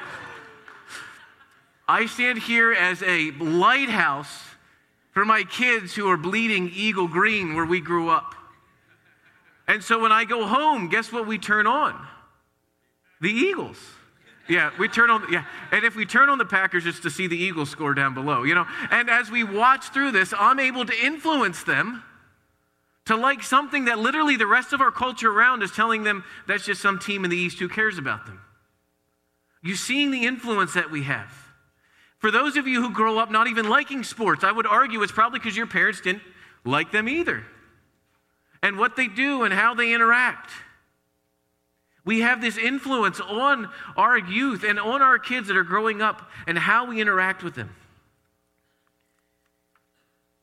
I 1.88 2.07
stand 2.07 2.38
here 2.38 2.73
as 2.73 3.02
a 3.02 3.31
lighthouse 3.33 4.45
for 5.12 5.25
my 5.25 5.45
kids 5.45 5.95
who 5.95 6.09
are 6.11 6.16
bleeding 6.16 6.71
Eagle 6.75 7.09
Green 7.09 7.55
where 7.55 7.64
we 7.64 7.81
grew 7.81 8.09
up. 8.09 8.35
And 9.69 9.83
so 9.83 9.99
when 10.00 10.12
I 10.12 10.25
go 10.25 10.47
home, 10.47 10.88
guess 10.88 11.12
what 11.12 11.26
we 11.26 11.38
turn 11.38 11.66
on? 11.66 12.07
The 13.21 13.31
Eagles. 13.31 13.78
Yeah, 14.49 14.71
we 14.78 14.88
turn 14.88 15.11
on, 15.11 15.25
yeah. 15.33 15.45
And 15.73 15.85
if 15.85 15.97
we 15.97 16.07
turn 16.07 16.28
on 16.28 16.38
the 16.38 16.45
Packers, 16.45 16.87
it's 16.87 17.00
to 17.00 17.11
see 17.11 17.26
the 17.26 17.37
Eagles 17.37 17.71
score 17.71 17.95
down 17.95 18.14
below, 18.14 18.45
you 18.45 18.55
know? 18.55 18.66
And 18.90 19.11
as 19.11 19.31
we 19.31 19.43
watch 19.43 19.88
through 19.88 20.12
this, 20.12 20.33
I'm 20.38 20.61
able 20.61 20.85
to 20.87 21.05
influence 21.05 21.64
them 21.64 22.05
to 23.07 23.16
like 23.16 23.43
something 23.43 23.87
that 23.87 23.99
literally 23.99 24.37
the 24.37 24.47
rest 24.47 24.73
of 24.73 24.81
our 24.81 24.90
culture 24.90 25.31
around 25.31 25.62
is 25.62 25.73
telling 25.73 26.05
them 26.05 26.25
that's 26.47 26.64
just 26.64 26.81
some 26.81 26.99
team 26.99 27.25
in 27.25 27.31
the 27.31 27.37
East 27.37 27.59
who 27.59 27.69
cares 27.69 27.99
about 27.99 28.26
them. 28.26 28.40
You 29.62 29.75
seeing 29.75 30.11
the 30.11 30.26
influence 30.26 30.75
that 30.75 30.90
we 30.90 31.05
have. 31.05 31.46
For 32.26 32.33
those 32.33 32.56
of 32.56 32.66
you 32.66 32.83
who 32.83 32.90
grow 32.90 33.18
up 33.18 33.30
not 33.30 33.47
even 33.47 33.68
liking 33.68 34.02
sports, 34.02 34.42
I 34.42 34.50
would 34.50 34.66
argue 34.66 35.00
it's 35.04 35.12
probably 35.12 35.38
because 35.38 35.56
your 35.56 35.68
parents 35.68 36.00
didn't 36.00 36.25
like 36.64 36.90
them 36.90 37.09
either. 37.09 37.45
And 38.64 38.78
what 38.78 38.97
they 38.97 39.06
do 39.06 39.45
and 39.45 39.54
how 39.54 39.75
they 39.75 39.95
interact. 39.95 40.50
We 42.04 42.23
have 42.23 42.40
this 42.40 42.59
influence 42.59 43.21
on 43.21 43.71
our 43.97 44.18
youth 44.18 44.64
and 44.64 44.80
on 44.80 45.02
our 45.02 45.21
kids 45.21 45.47
that 45.47 45.56
are 45.56 45.62
growing 45.62 46.02
up 46.02 46.28
and 46.49 46.59
how 46.59 46.87
we 46.87 47.00
interact 47.00 47.45
with 47.45 47.54
them. 47.54 47.71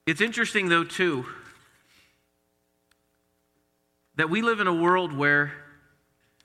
It's 0.06 0.22
interesting, 0.22 0.70
though, 0.70 0.86
too, 0.86 1.26
that 4.16 4.30
we 4.30 4.42
live 4.42 4.62
in 4.62 4.68
a 4.68 4.74
world 4.74 5.12
where, 5.12 5.52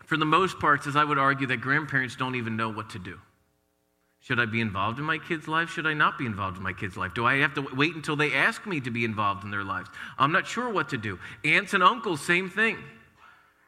for 0.05 0.17
the 0.17 0.27
most 0.27 0.59
parts, 0.59 0.89
as 0.89 0.97
I 0.97 1.05
would 1.05 1.17
argue, 1.17 1.47
that 1.47 1.61
grandparents 1.61 2.17
don't 2.17 2.35
even 2.35 2.57
know 2.57 2.71
what 2.71 2.91
to 2.91 2.99
do. 2.99 3.21
Should 4.29 4.41
I 4.41 4.45
be 4.45 4.61
involved 4.61 4.99
in 4.99 5.07
my 5.07 5.17
kids' 5.17 5.49
life? 5.49 5.71
Should 5.71 5.87
I 5.87 5.95
not 5.95 6.19
be 6.19 6.27
involved 6.27 6.59
in 6.59 6.63
my 6.63 6.75
kids' 6.75 6.99
life? 6.99 7.15
Do 7.15 7.25
I 7.25 7.37
have 7.39 7.55
to 7.55 7.63
wait 7.75 7.95
until 7.95 8.15
they 8.15 8.35
ask 8.35 8.67
me 8.67 8.79
to 8.81 8.91
be 8.91 9.07
involved 9.07 9.43
in 9.43 9.51
their 9.51 9.65
lives? 9.65 9.89
I'm 10.19 10.33
not 10.33 10.47
sure 10.47 10.69
what 10.69 10.91
to 10.91 10.99
do. 10.99 11.19
Aunts 11.47 11.73
and 11.73 11.83
uncles, 11.83 12.21
same 12.21 12.51
thing. 12.51 12.77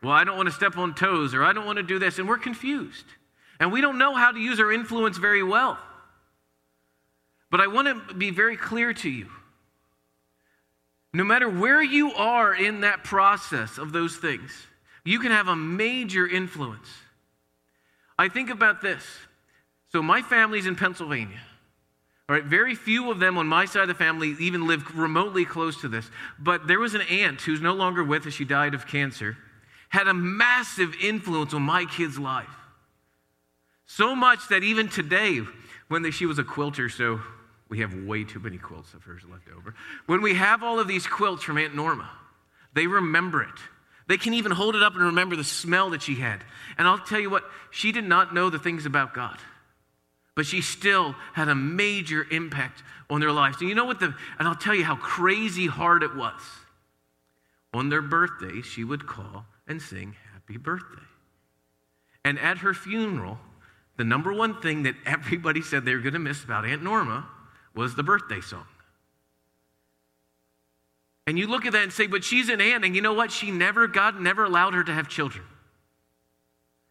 Well, 0.02 0.12
I 0.12 0.23
don't 0.23 0.37
want 0.37 0.50
to 0.50 0.55
step 0.55 0.76
on 0.76 0.95
toes 0.95 1.33
or 1.33 1.43
I 1.43 1.55
don't 1.55 1.64
want 1.64 1.79
to 1.79 1.83
do 1.83 1.99
this. 1.99 2.19
And 2.19 2.29
we're 2.29 2.37
confused. 2.37 3.07
And 3.59 3.73
we 3.73 3.81
don't 3.81 3.97
know 3.97 4.14
how 4.14 4.33
to 4.33 4.38
use 4.38 4.61
our 4.61 4.71
influence 4.71 5.17
very 5.17 5.43
well. 5.43 5.79
But 7.50 7.62
I 7.62 7.67
want 7.69 8.09
to 8.09 8.14
be 8.14 8.31
very 8.31 8.59
clear 8.59 8.93
to 8.93 9.09
you. 9.09 9.29
No 11.14 11.25
matter 11.25 11.49
where 11.49 11.83
you 11.83 12.12
are 12.12 12.55
in 12.55 12.83
that 12.83 13.02
process 13.02 13.79
of 13.79 13.93
those 13.93 14.19
things, 14.19 14.52
you 15.07 15.21
can 15.21 15.33
have 15.33 15.49
a 15.49 15.57
major 15.57 16.29
influence. 16.29 16.88
I 18.19 18.29
think 18.29 18.50
about 18.50 18.83
this. 18.83 19.07
So, 19.92 20.02
my 20.02 20.23
family's 20.23 20.66
in 20.66 20.76
Pennsylvania. 20.76 21.40
All 22.28 22.37
right, 22.37 22.44
very 22.44 22.76
few 22.76 23.11
of 23.11 23.18
them 23.18 23.38
on 23.38 23.49
my 23.49 23.64
side 23.64 23.82
of 23.82 23.88
the 23.88 23.94
family 23.94 24.37
even 24.38 24.68
live 24.68 24.97
remotely 24.97 25.44
close 25.44 25.80
to 25.80 25.88
this. 25.88 26.09
But 26.38 26.68
there 26.68 26.78
was 26.78 26.94
an 26.94 27.02
aunt 27.02 27.40
who's 27.40 27.61
no 27.61 27.75
longer 27.75 28.04
with 28.04 28.26
us. 28.26 28.35
She 28.35 28.44
died 28.44 28.75
of 28.75 28.87
cancer 28.87 29.37
had 29.90 30.06
a 30.06 30.14
massive 30.14 30.94
influence 31.02 31.52
on 31.52 31.62
my 31.62 31.85
kid's 31.85 32.18
life. 32.18 32.49
So 33.87 34.14
much 34.14 34.49
that 34.49 34.62
even 34.62 34.88
today, 34.88 35.40
when 35.88 36.09
she 36.12 36.26
was 36.26 36.38
a 36.38 36.44
quilter, 36.44 36.88
so 36.88 37.20
we 37.68 37.80
have 37.80 37.92
way 37.92 38.25
too 38.25 38.38
many 38.38 38.56
quilts 38.56 38.94
of 38.94 39.02
hers 39.02 39.23
left 39.30 39.49
over. 39.54 39.75
When 40.06 40.23
we 40.23 40.35
have 40.35 40.62
all 40.62 40.78
of 40.78 40.87
these 40.87 41.06
quilts 41.06 41.42
from 41.42 41.59
Aunt 41.59 41.75
Norma, 41.75 42.09
they 42.73 42.87
remember 42.87 43.42
it. 43.42 43.49
They 44.06 44.16
can 44.16 44.32
even 44.35 44.52
hold 44.52 44.76
it 44.76 44.82
up 44.82 44.94
and 44.94 45.02
remember 45.02 45.35
the 45.35 45.44
smell 45.44 45.90
that 45.90 46.02
she 46.02 46.14
had. 46.14 46.44
And 46.78 46.87
I'll 46.87 46.99
tell 46.99 47.20
you 47.20 47.30
what, 47.30 47.44
she 47.70 47.90
did 47.90 48.04
not 48.04 48.32
know 48.32 48.49
the 48.49 48.59
things 48.61 48.87
about 48.87 49.12
God, 49.12 49.38
but 50.40 50.47
she 50.47 50.62
still 50.62 51.14
had 51.35 51.50
a 51.50 51.54
major 51.54 52.26
impact 52.30 52.82
on 53.11 53.20
their 53.20 53.30
lives. 53.30 53.61
And 53.61 53.68
you 53.68 53.75
know 53.75 53.85
what 53.85 54.00
the, 54.00 54.14
and 54.38 54.49
I'll 54.49 54.54
tell 54.54 54.75
you 54.75 54.85
how 54.85 54.97
crazy 54.97 55.66
hard 55.66 56.02
it 56.02 56.16
was. 56.16 56.40
On 57.75 57.90
their 57.90 58.00
birthday, 58.00 58.62
she 58.62 58.82
would 58.82 59.06
call 59.06 59.44
and 59.68 59.82
sing 59.82 60.16
happy 60.32 60.56
birthday. 60.56 61.02
And 62.25 62.38
at 62.38 62.56
her 62.56 62.73
funeral, 62.73 63.38
the 63.99 64.04
number 64.04 64.32
one 64.32 64.62
thing 64.62 64.85
that 64.85 64.94
everybody 65.04 65.61
said 65.61 65.85
they 65.85 65.92
were 65.92 66.00
going 66.00 66.14
to 66.14 66.18
miss 66.18 66.42
about 66.42 66.64
Aunt 66.64 66.82
Norma 66.82 67.28
was 67.75 67.94
the 67.94 68.02
birthday 68.02 68.40
song. 68.40 68.64
And 71.26 71.38
you 71.38 71.49
look 71.49 71.66
at 71.66 71.73
that 71.73 71.82
and 71.82 71.92
say, 71.92 72.06
but 72.06 72.25
she's 72.25 72.49
an 72.49 72.62
aunt, 72.62 72.87
and 72.87 72.97
you 72.97 73.02
know 73.02 73.12
what? 73.12 73.30
She 73.30 73.50
never, 73.50 73.87
God 73.88 74.18
never 74.18 74.44
allowed 74.44 74.73
her 74.73 74.85
to 74.85 74.92
have 74.94 75.06
children. 75.06 75.44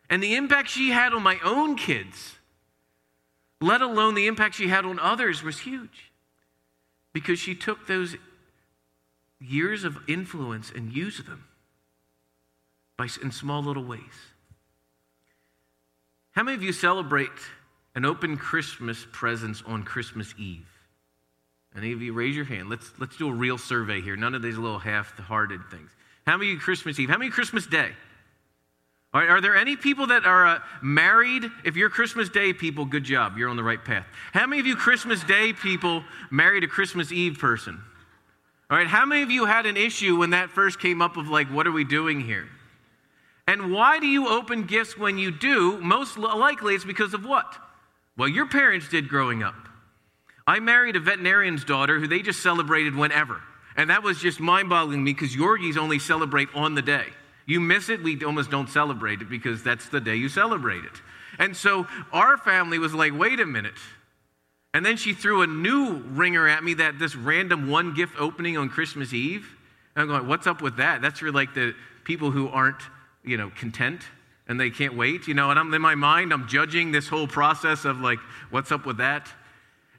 And 0.07 0.21
the 0.21 0.35
impact 0.35 0.69
she 0.69 0.91
had 0.91 1.13
on 1.13 1.23
my 1.23 1.39
own 1.43 1.77
kids, 1.77 2.35
let 3.61 3.81
alone 3.81 4.15
the 4.15 4.27
impact 4.27 4.55
she 4.55 4.67
had 4.67 4.85
on 4.85 4.99
others, 4.99 5.43
was 5.43 5.59
huge. 5.59 6.11
Because 7.13 7.39
she 7.39 7.55
took 7.55 7.87
those 7.87 8.15
years 9.39 9.83
of 9.83 9.97
influence 10.07 10.71
and 10.73 10.93
used 10.93 11.25
them 11.25 11.45
by, 12.97 13.07
in 13.21 13.31
small 13.31 13.61
little 13.61 13.83
ways. 13.83 14.01
How 16.31 16.43
many 16.43 16.55
of 16.55 16.63
you 16.63 16.71
celebrate 16.71 17.29
an 17.95 18.05
open 18.05 18.37
Christmas 18.37 19.05
presents 19.11 19.63
on 19.65 19.83
Christmas 19.83 20.33
Eve? 20.37 20.67
Any 21.75 21.91
of 21.91 22.01
you 22.01 22.13
raise 22.13 22.35
your 22.35 22.45
hand? 22.45 22.69
Let's, 22.69 22.91
let's 22.97 23.17
do 23.17 23.29
a 23.29 23.33
real 23.33 23.57
survey 23.57 24.01
here. 24.01 24.15
None 24.15 24.35
of 24.35 24.41
these 24.41 24.57
little 24.57 24.79
half 24.79 25.17
hearted 25.17 25.61
things. 25.69 25.91
How 26.25 26.37
many 26.37 26.55
Christmas 26.55 26.99
Eve? 26.99 27.09
How 27.09 27.17
many 27.17 27.31
Christmas 27.31 27.65
Day? 27.65 27.91
All 29.11 29.21
right, 29.21 29.29
are 29.29 29.41
there 29.41 29.55
any 29.55 29.75
people 29.75 30.07
that 30.07 30.25
are 30.25 30.45
uh, 30.45 30.59
married? 30.83 31.43
If 31.63 31.75
you're 31.75 31.89
Christmas 31.89 32.29
Day 32.29 32.53
people, 32.53 32.85
good 32.85 33.03
job. 33.03 33.37
You're 33.37 33.49
on 33.49 33.57
the 33.57 33.63
right 33.63 33.83
path. 33.83 34.05
How 34.33 34.45
many 34.45 34.59
of 34.59 34.67
you 34.67 34.75
Christmas 34.75 35.23
Day 35.23 35.51
people 35.51 36.03
married 36.29 36.63
a 36.63 36.67
Christmas 36.67 37.11
Eve 37.11 37.39
person? 37.39 37.81
All 38.69 38.77
right, 38.77 38.85
how 38.85 39.07
many 39.07 39.23
of 39.23 39.31
you 39.31 39.45
had 39.45 39.65
an 39.65 39.77
issue 39.77 40.17
when 40.17 40.29
that 40.29 40.51
first 40.51 40.79
came 40.79 41.01
up 41.01 41.17
of 41.17 41.27
like, 41.27 41.47
what 41.47 41.65
are 41.65 41.71
we 41.71 41.83
doing 41.83 42.21
here? 42.21 42.47
And 43.47 43.71
why 43.71 43.97
do 43.97 44.05
you 44.05 44.27
open 44.27 44.65
gifts 44.65 44.95
when 44.95 45.17
you 45.17 45.31
do? 45.31 45.79
Most 45.81 46.19
likely 46.19 46.75
it's 46.75 46.85
because 46.85 47.15
of 47.15 47.25
what? 47.25 47.57
Well, 48.15 48.29
your 48.29 48.47
parents 48.47 48.89
did 48.89 49.09
growing 49.09 49.41
up. 49.41 49.55
I 50.45 50.59
married 50.59 50.95
a 50.95 50.99
veterinarian's 50.99 51.65
daughter 51.65 51.99
who 51.99 52.05
they 52.05 52.21
just 52.21 52.43
celebrated 52.43 52.95
whenever. 52.95 53.41
And 53.75 53.89
that 53.89 54.03
was 54.03 54.19
just 54.19 54.39
mind 54.39 54.69
boggling 54.69 55.03
me 55.03 55.13
because 55.13 55.35
Yorgies 55.35 55.77
only 55.77 55.97
celebrate 55.97 56.49
on 56.53 56.75
the 56.75 56.83
day. 56.83 57.07
You 57.49 57.59
miss 57.59 57.89
it, 57.89 58.03
we 58.03 58.23
almost 58.23 58.51
don't 58.51 58.69
celebrate 58.69 59.21
it 59.21 59.29
because 59.29 59.63
that's 59.63 59.89
the 59.89 59.99
day 59.99 60.15
you 60.15 60.29
celebrate 60.29 60.83
it. 60.85 61.01
And 61.39 61.57
so 61.57 61.87
our 62.13 62.37
family 62.37 62.77
was 62.77 62.93
like, 62.93 63.17
wait 63.17 63.39
a 63.39 63.45
minute. 63.45 63.79
And 64.75 64.85
then 64.85 64.97
she 64.97 65.13
threw 65.13 65.41
a 65.41 65.47
new 65.47 65.95
ringer 66.09 66.47
at 66.47 66.63
me 66.63 66.75
that 66.75 66.99
this 66.99 67.15
random 67.15 67.67
one 67.67 67.95
gift 67.95 68.13
opening 68.19 68.55
on 68.55 68.69
Christmas 68.69 69.13
Eve. 69.13 69.49
And 69.95 70.03
I'm 70.03 70.07
going, 70.07 70.27
what's 70.27 70.45
up 70.45 70.61
with 70.61 70.77
that? 70.77 71.01
That's 71.01 71.21
for 71.21 71.31
like 71.31 71.55
the 71.55 71.73
people 72.03 72.29
who 72.29 72.49
aren't 72.49 72.83
you 73.23 73.35
know, 73.35 73.51
content 73.57 74.01
and 74.47 74.59
they 74.59 74.69
can't 74.69 74.95
wait, 74.95 75.27
you 75.27 75.33
know, 75.33 75.49
and 75.49 75.59
I'm 75.59 75.73
in 75.73 75.81
my 75.81 75.95
mind, 75.95 76.31
I'm 76.31 76.47
judging 76.47 76.91
this 76.91 77.07
whole 77.07 77.27
process 77.27 77.83
of 77.83 77.99
like, 77.99 78.19
what's 78.51 78.71
up 78.71 78.85
with 78.85 78.97
that? 78.97 79.27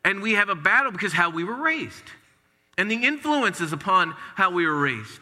And 0.05 0.23
we 0.23 0.35
have 0.35 0.49
a 0.49 0.55
battle 0.55 0.93
because 0.93 1.13
how 1.13 1.31
we 1.31 1.43
were 1.43 1.61
raised 1.61 2.05
and 2.79 2.89
the 2.89 3.05
influences 3.05 3.73
upon 3.73 4.15
how 4.37 4.51
we 4.53 4.67
were 4.67 4.81
raised. 4.81 5.21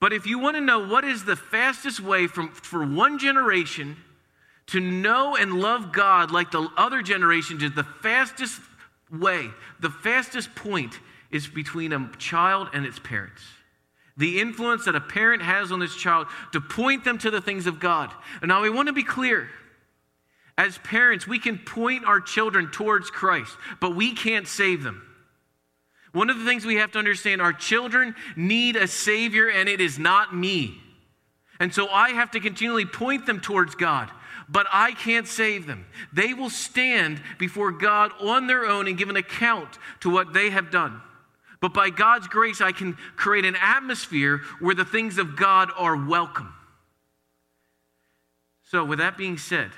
But 0.00 0.12
if 0.12 0.26
you 0.26 0.38
want 0.38 0.56
to 0.56 0.60
know 0.60 0.86
what 0.86 1.04
is 1.04 1.24
the 1.24 1.36
fastest 1.36 2.00
way 2.00 2.26
from, 2.26 2.50
for 2.52 2.86
one 2.86 3.18
generation 3.18 3.96
to 4.66 4.80
know 4.80 5.36
and 5.36 5.60
love 5.60 5.92
God 5.92 6.30
like 6.30 6.50
the 6.50 6.68
other 6.76 7.02
generation 7.02 7.58
did, 7.58 7.74
the 7.74 7.84
fastest 7.84 8.60
way, 9.10 9.50
the 9.80 9.90
fastest 9.90 10.54
point 10.54 10.98
is 11.30 11.46
between 11.46 11.92
a 11.92 12.10
child 12.18 12.68
and 12.72 12.84
its 12.86 12.98
parents 12.98 13.42
the 14.18 14.40
influence 14.40 14.84
that 14.84 14.96
a 14.96 15.00
parent 15.00 15.42
has 15.42 15.72
on 15.72 15.78
this 15.78 15.94
child 15.94 16.26
to 16.52 16.60
point 16.60 17.04
them 17.04 17.16
to 17.18 17.30
the 17.30 17.40
things 17.40 17.66
of 17.66 17.80
God. 17.80 18.10
And 18.42 18.48
now 18.48 18.60
we 18.60 18.68
want 18.68 18.88
to 18.88 18.92
be 18.92 19.04
clear. 19.04 19.48
As 20.58 20.76
parents, 20.78 21.26
we 21.26 21.38
can 21.38 21.56
point 21.56 22.04
our 22.04 22.20
children 22.20 22.68
towards 22.72 23.10
Christ, 23.10 23.56
but 23.80 23.94
we 23.94 24.12
can't 24.12 24.48
save 24.48 24.82
them. 24.82 25.07
One 26.12 26.30
of 26.30 26.38
the 26.38 26.44
things 26.44 26.64
we 26.64 26.76
have 26.76 26.92
to 26.92 26.98
understand 26.98 27.42
our 27.42 27.52
children 27.52 28.14
need 28.36 28.76
a 28.76 28.88
Savior, 28.88 29.48
and 29.48 29.68
it 29.68 29.80
is 29.80 29.98
not 29.98 30.34
me. 30.34 30.80
And 31.60 31.74
so 31.74 31.88
I 31.88 32.10
have 32.10 32.30
to 32.32 32.40
continually 32.40 32.86
point 32.86 33.26
them 33.26 33.40
towards 33.40 33.74
God, 33.74 34.10
but 34.48 34.66
I 34.72 34.92
can't 34.92 35.26
save 35.26 35.66
them. 35.66 35.86
They 36.12 36.32
will 36.34 36.50
stand 36.50 37.20
before 37.38 37.72
God 37.72 38.12
on 38.20 38.46
their 38.46 38.64
own 38.64 38.88
and 38.88 38.96
give 38.96 39.10
an 39.10 39.16
account 39.16 39.78
to 40.00 40.10
what 40.10 40.32
they 40.32 40.50
have 40.50 40.70
done. 40.70 41.00
But 41.60 41.74
by 41.74 41.90
God's 41.90 42.28
grace, 42.28 42.60
I 42.60 42.72
can 42.72 42.94
create 43.16 43.44
an 43.44 43.56
atmosphere 43.60 44.42
where 44.60 44.76
the 44.76 44.84
things 44.84 45.18
of 45.18 45.36
God 45.36 45.70
are 45.76 45.96
welcome. 45.96 46.54
So, 48.62 48.84
with 48.84 48.98
that 48.98 49.16
being 49.16 49.38
said, 49.38 49.70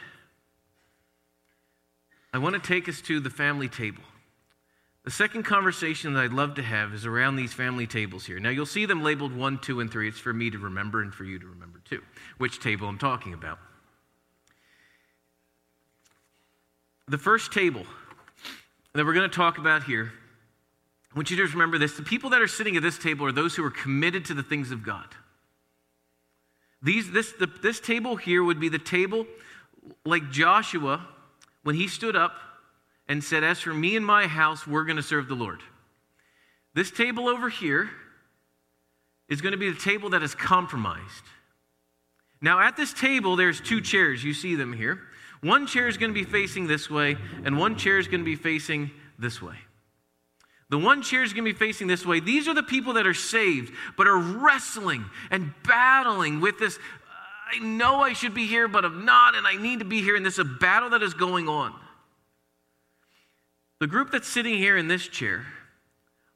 I 2.34 2.38
want 2.38 2.54
to 2.54 2.60
take 2.60 2.88
us 2.88 3.00
to 3.02 3.20
the 3.20 3.30
family 3.30 3.68
table. 3.68 4.02
The 5.04 5.10
second 5.10 5.44
conversation 5.44 6.14
that 6.14 6.20
I'd 6.24 6.32
love 6.32 6.54
to 6.56 6.62
have 6.62 6.92
is 6.92 7.06
around 7.06 7.36
these 7.36 7.52
family 7.52 7.86
tables 7.86 8.26
here. 8.26 8.38
Now, 8.38 8.50
you'll 8.50 8.66
see 8.66 8.84
them 8.84 9.02
labeled 9.02 9.34
one, 9.34 9.58
two, 9.58 9.80
and 9.80 9.90
three. 9.90 10.08
It's 10.08 10.18
for 10.18 10.32
me 10.32 10.50
to 10.50 10.58
remember 10.58 11.02
and 11.02 11.12
for 11.12 11.24
you 11.24 11.38
to 11.38 11.46
remember 11.46 11.80
too, 11.88 12.02
which 12.38 12.60
table 12.60 12.86
I'm 12.86 12.98
talking 12.98 13.32
about. 13.32 13.58
The 17.08 17.18
first 17.18 17.52
table 17.52 17.86
that 18.92 19.06
we're 19.06 19.14
going 19.14 19.28
to 19.28 19.34
talk 19.34 19.58
about 19.58 19.84
here 19.84 20.12
I 21.12 21.18
want 21.18 21.30
you 21.30 21.36
to 21.38 21.46
remember 21.52 21.76
this 21.78 21.96
the 21.96 22.02
people 22.02 22.30
that 22.30 22.40
are 22.40 22.48
sitting 22.48 22.76
at 22.76 22.82
this 22.82 22.98
table 22.98 23.26
are 23.26 23.32
those 23.32 23.56
who 23.56 23.64
are 23.64 23.70
committed 23.70 24.24
to 24.26 24.34
the 24.34 24.42
things 24.42 24.70
of 24.70 24.84
God. 24.84 25.06
These, 26.82 27.10
this, 27.10 27.32
the, 27.32 27.46
this 27.46 27.80
table 27.80 28.16
here 28.16 28.42
would 28.42 28.60
be 28.60 28.68
the 28.68 28.78
table 28.78 29.26
like 30.04 30.30
Joshua 30.30 31.06
when 31.62 31.74
he 31.74 31.88
stood 31.88 32.16
up 32.16 32.32
and 33.10 33.24
said, 33.24 33.42
As 33.42 33.58
for 33.58 33.74
me 33.74 33.96
and 33.96 34.06
my 34.06 34.28
house, 34.28 34.68
we're 34.68 34.84
going 34.84 34.96
to 34.96 35.02
serve 35.02 35.26
the 35.26 35.34
Lord. 35.34 35.60
This 36.74 36.92
table 36.92 37.28
over 37.28 37.48
here 37.48 37.90
is 39.28 39.40
going 39.40 39.50
to 39.50 39.58
be 39.58 39.68
the 39.68 39.80
table 39.80 40.10
that 40.10 40.22
is 40.22 40.32
compromised. 40.32 41.24
Now, 42.40 42.60
at 42.60 42.76
this 42.76 42.92
table, 42.92 43.34
there's 43.34 43.60
two 43.60 43.80
chairs. 43.80 44.22
You 44.22 44.32
see 44.32 44.54
them 44.54 44.72
here. 44.72 45.00
One 45.42 45.66
chair 45.66 45.88
is 45.88 45.96
going 45.96 46.14
to 46.14 46.14
be 46.14 46.24
facing 46.24 46.68
this 46.68 46.88
way, 46.88 47.16
and 47.44 47.58
one 47.58 47.76
chair 47.76 47.98
is 47.98 48.06
going 48.06 48.20
to 48.20 48.24
be 48.24 48.36
facing 48.36 48.92
this 49.18 49.42
way. 49.42 49.56
The 50.68 50.78
one 50.78 51.02
chair 51.02 51.24
is 51.24 51.32
going 51.32 51.44
to 51.44 51.52
be 51.52 51.58
facing 51.58 51.88
this 51.88 52.06
way. 52.06 52.20
These 52.20 52.46
are 52.46 52.54
the 52.54 52.62
people 52.62 52.92
that 52.92 53.08
are 53.08 53.14
saved, 53.14 53.74
but 53.96 54.06
are 54.06 54.18
wrestling 54.18 55.04
and 55.32 55.52
battling 55.66 56.40
with 56.40 56.60
this. 56.60 56.78
I 57.52 57.58
know 57.58 58.02
I 58.02 58.12
should 58.12 58.34
be 58.34 58.46
here, 58.46 58.68
but 58.68 58.84
I'm 58.84 59.04
not, 59.04 59.34
and 59.34 59.48
I 59.48 59.56
need 59.56 59.80
to 59.80 59.84
be 59.84 60.00
here. 60.00 60.14
And 60.14 60.24
this 60.24 60.34
is 60.34 60.38
a 60.38 60.44
battle 60.44 60.90
that 60.90 61.02
is 61.02 61.12
going 61.12 61.48
on. 61.48 61.74
The 63.80 63.86
group 63.86 64.10
that's 64.12 64.28
sitting 64.28 64.58
here 64.58 64.76
in 64.76 64.88
this 64.88 65.08
chair, 65.08 65.46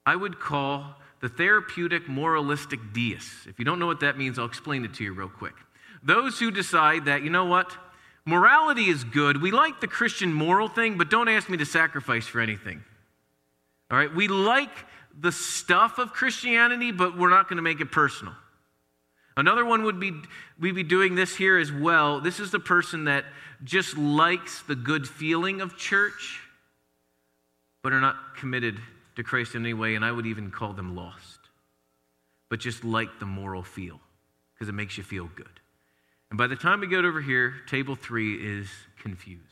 I 0.06 0.16
would 0.16 0.40
call 0.40 0.96
the 1.20 1.28
therapeutic 1.28 2.08
moralistic 2.08 2.92
deists. 2.92 3.46
If 3.46 3.58
you 3.58 3.64
don't 3.64 3.78
know 3.78 3.86
what 3.86 4.00
that 4.00 4.18
means, 4.18 4.38
I'll 4.38 4.46
explain 4.46 4.84
it 4.84 4.94
to 4.94 5.04
you 5.04 5.12
real 5.12 5.28
quick. 5.28 5.54
Those 6.02 6.38
who 6.38 6.50
decide 6.50 7.04
that, 7.04 7.22
you 7.22 7.30
know 7.30 7.44
what, 7.44 7.76
morality 8.24 8.88
is 8.88 9.04
good. 9.04 9.40
We 9.40 9.50
like 9.50 9.80
the 9.80 9.86
Christian 9.86 10.32
moral 10.32 10.68
thing, 10.68 10.98
but 10.98 11.10
don't 11.10 11.28
ask 11.28 11.48
me 11.48 11.58
to 11.58 11.66
sacrifice 11.66 12.26
for 12.26 12.40
anything. 12.40 12.82
All 13.90 13.98
right, 13.98 14.14
we 14.14 14.28
like 14.28 14.70
the 15.18 15.32
stuff 15.32 15.98
of 15.98 16.12
Christianity, 16.12 16.92
but 16.92 17.16
we're 17.16 17.30
not 17.30 17.48
going 17.48 17.56
to 17.56 17.62
make 17.62 17.80
it 17.80 17.92
personal. 17.92 18.34
Another 19.36 19.64
one 19.64 19.82
would 19.82 19.98
be 19.98 20.12
we'd 20.58 20.74
be 20.74 20.82
doing 20.82 21.14
this 21.14 21.36
here 21.36 21.58
as 21.58 21.72
well. 21.72 22.20
This 22.20 22.38
is 22.38 22.50
the 22.50 22.60
person 22.60 23.04
that 23.04 23.24
just 23.64 23.98
likes 23.98 24.62
the 24.62 24.76
good 24.76 25.08
feeling 25.08 25.60
of 25.60 25.76
church, 25.76 26.40
but 27.84 27.92
are 27.92 28.00
not 28.00 28.34
committed 28.34 28.80
to 29.14 29.22
Christ 29.22 29.54
in 29.54 29.62
any 29.62 29.74
way, 29.74 29.94
and 29.94 30.04
I 30.04 30.10
would 30.10 30.26
even 30.26 30.50
call 30.50 30.72
them 30.72 30.96
lost, 30.96 31.38
but 32.48 32.58
just 32.58 32.82
like 32.82 33.20
the 33.20 33.26
moral 33.26 33.62
feel 33.62 34.00
because 34.54 34.70
it 34.70 34.72
makes 34.72 34.96
you 34.96 35.04
feel 35.04 35.28
good. 35.36 35.60
And 36.30 36.38
by 36.38 36.46
the 36.46 36.56
time 36.56 36.80
we 36.80 36.86
get 36.86 37.04
over 37.04 37.20
here, 37.20 37.54
table 37.68 37.94
three 37.94 38.34
is 38.34 38.68
confused, 38.98 39.42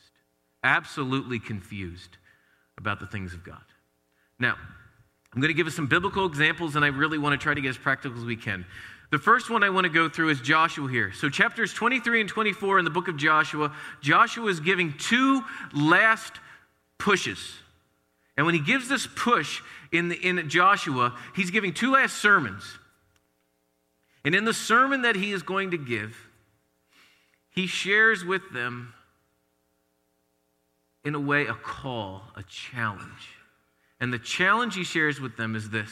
absolutely 0.63 1.39
confused 1.39 2.17
about 2.77 2.99
the 2.99 3.05
things 3.05 3.35
of 3.35 3.43
God. 3.43 3.61
Now, 4.39 4.55
I'm 5.33 5.39
going 5.39 5.49
to 5.49 5.53
give 5.53 5.67
us 5.67 5.75
some 5.75 5.87
biblical 5.87 6.25
examples, 6.25 6.75
and 6.75 6.83
I 6.83 6.87
really 6.87 7.19
want 7.19 7.39
to 7.39 7.43
try 7.43 7.53
to 7.53 7.61
get 7.61 7.69
as 7.69 7.77
practical 7.77 8.17
as 8.17 8.25
we 8.25 8.35
can. 8.35 8.65
The 9.11 9.19
first 9.19 9.51
one 9.51 9.63
I 9.63 9.69
want 9.69 9.85
to 9.85 9.93
go 9.93 10.09
through 10.09 10.29
is 10.29 10.41
Joshua 10.41 10.89
here. 10.89 11.11
So, 11.13 11.29
chapters 11.29 11.71
23 11.71 12.21
and 12.21 12.29
24 12.29 12.79
in 12.79 12.85
the 12.85 12.91
book 12.91 13.07
of 13.07 13.15
Joshua, 13.15 13.75
Joshua 14.01 14.47
is 14.47 14.59
giving 14.59 14.93
two 14.97 15.43
last 15.71 16.33
pushes. 16.97 17.59
And 18.35 18.45
when 18.45 18.55
he 18.55 18.61
gives 18.61 18.89
this 18.89 19.07
push 19.07 19.61
in, 19.91 20.09
the, 20.09 20.15
in 20.15 20.49
Joshua, 20.49 21.15
he's 21.35 21.51
giving 21.51 21.73
two 21.73 21.91
last 21.91 22.17
sermons. 22.17 22.63
And 24.25 24.33
in 24.33 24.45
the 24.45 24.53
sermon 24.53 25.03
that 25.03 25.15
he 25.15 25.31
is 25.31 25.43
going 25.43 25.71
to 25.71 25.77
give, 25.77 26.17
he 27.49 27.67
shares 27.67 28.25
with 28.25 28.41
them, 28.51 28.93
in 31.05 31.13
a 31.13 31.19
way, 31.19 31.45
a 31.45 31.53
call, 31.53 32.23
a 32.35 32.43
challenge. 32.43 33.29
And 33.99 34.11
the 34.11 34.19
challenge 34.19 34.75
he 34.75 34.83
shares 34.83 35.19
with 35.19 35.37
them 35.37 35.55
is 35.55 35.69
this 35.69 35.91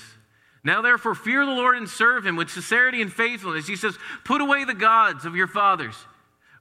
Now, 0.64 0.82
therefore, 0.82 1.14
fear 1.14 1.46
the 1.46 1.52
Lord 1.52 1.78
and 1.78 1.88
serve 1.88 2.26
him 2.26 2.36
with 2.36 2.50
sincerity 2.50 3.02
and 3.02 3.12
faithfulness. 3.12 3.68
He 3.68 3.76
says, 3.76 3.98
Put 4.24 4.42
away 4.42 4.64
the 4.64 4.74
gods 4.74 5.26
of 5.26 5.36
your 5.36 5.48
fathers, 5.48 5.96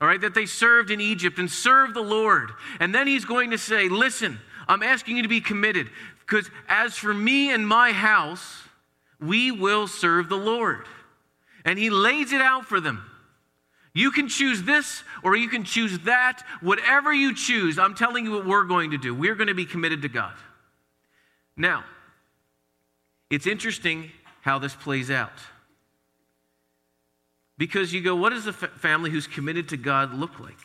all 0.01 0.09
right, 0.09 0.21
that 0.21 0.35
they 0.35 0.47
served 0.47 0.91
in 0.91 1.01
Egypt, 1.01 1.39
and 1.39 1.51
serve 1.51 1.95
the 1.95 2.03
Lord. 2.03 2.51
And 2.81 2.95
then 2.95 3.07
he's 3.07 3.25
going 3.25 3.53
to 3.53 3.59
say, 3.59 3.89
Listen, 3.89 4.41
I'm 4.71 4.85
asking 4.85 5.17
you 5.17 5.25
to 5.25 5.29
be 5.29 5.41
committed, 5.41 5.91
because 6.21 6.49
as 6.69 6.95
for 6.95 7.13
me 7.13 7.53
and 7.53 7.67
my 7.67 7.91
house, 7.91 8.63
we 9.21 9.51
will 9.51 9.89
serve 9.89 10.29
the 10.29 10.37
Lord. 10.37 10.87
And 11.65 11.77
he 11.77 11.91
lays 11.91 12.33
it 12.33 12.41
out 12.41 12.67
for 12.67 12.81
them. 12.81 13.05
You 13.93 14.13
can 14.13 14.29
choose 14.29 14.63
this 14.63 15.03
or 15.25 15.35
you 15.35 15.49
can 15.49 15.65
choose 15.65 15.99
that. 16.01 16.45
Whatever 16.61 17.13
you 17.13 17.35
choose, 17.35 17.81
I'm 17.81 17.95
telling 17.95 18.25
you 18.25 18.31
what 18.31 18.47
we're 18.47 18.65
going 18.65 18.93
to 18.93 18.97
do. 18.97 19.13
We're 19.13 19.35
going 19.35 19.49
to 19.49 19.55
be 19.55 19.65
committed 19.65 20.03
to 20.03 20.09
God. 20.09 20.35
Now, 21.57 21.85
it's 23.29 23.49
interesting 23.49 24.13
how 24.43 24.61
this 24.61 24.75
plays 24.75 25.11
out. 25.11 25.33
Because 27.59 27.93
you 27.93 28.01
go, 28.01 28.15
what 28.15 28.31
does 28.31 28.47
a 28.47 28.53
family 28.53 29.11
who's 29.11 29.27
committed 29.27 29.69
to 29.71 29.77
God 29.77 30.15
look 30.15 30.39
like? 30.39 30.57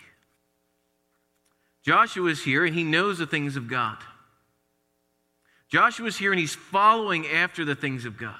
Joshua 1.85 2.31
is 2.31 2.43
here 2.43 2.65
and 2.65 2.73
he 2.73 2.83
knows 2.83 3.19
the 3.19 3.27
things 3.27 3.55
of 3.55 3.67
God. 3.67 3.97
Joshua 5.69 6.07
is 6.07 6.17
here 6.17 6.31
and 6.31 6.39
he's 6.39 6.55
following 6.55 7.27
after 7.27 7.63
the 7.63 7.75
things 7.75 8.05
of 8.05 8.17
God. 8.17 8.35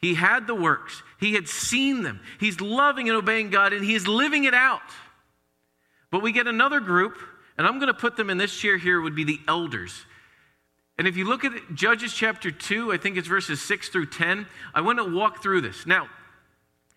He 0.00 0.14
had 0.14 0.46
the 0.46 0.54
works, 0.54 1.02
he 1.18 1.34
had 1.34 1.48
seen 1.48 2.04
them. 2.04 2.20
He's 2.38 2.60
loving 2.60 3.08
and 3.08 3.18
obeying 3.18 3.50
God 3.50 3.72
and 3.72 3.84
he 3.84 3.94
is 3.94 4.06
living 4.06 4.44
it 4.44 4.54
out. 4.54 4.80
But 6.12 6.22
we 6.22 6.30
get 6.30 6.46
another 6.46 6.80
group, 6.80 7.18
and 7.58 7.66
I'm 7.66 7.74
going 7.74 7.88
to 7.88 7.94
put 7.94 8.16
them 8.16 8.30
in 8.30 8.38
this 8.38 8.56
chair 8.56 8.78
here, 8.78 8.98
would 9.00 9.16
be 9.16 9.24
the 9.24 9.40
elders. 9.46 10.06
And 10.96 11.06
if 11.06 11.18
you 11.18 11.26
look 11.26 11.44
at 11.44 11.52
Judges 11.74 12.14
chapter 12.14 12.50
2, 12.50 12.92
I 12.92 12.96
think 12.96 13.18
it's 13.18 13.28
verses 13.28 13.60
6 13.60 13.90
through 13.90 14.06
10, 14.06 14.46
I 14.72 14.80
want 14.80 14.98
to 14.98 15.04
walk 15.04 15.42
through 15.42 15.60
this. 15.60 15.84
Now, 15.84 16.08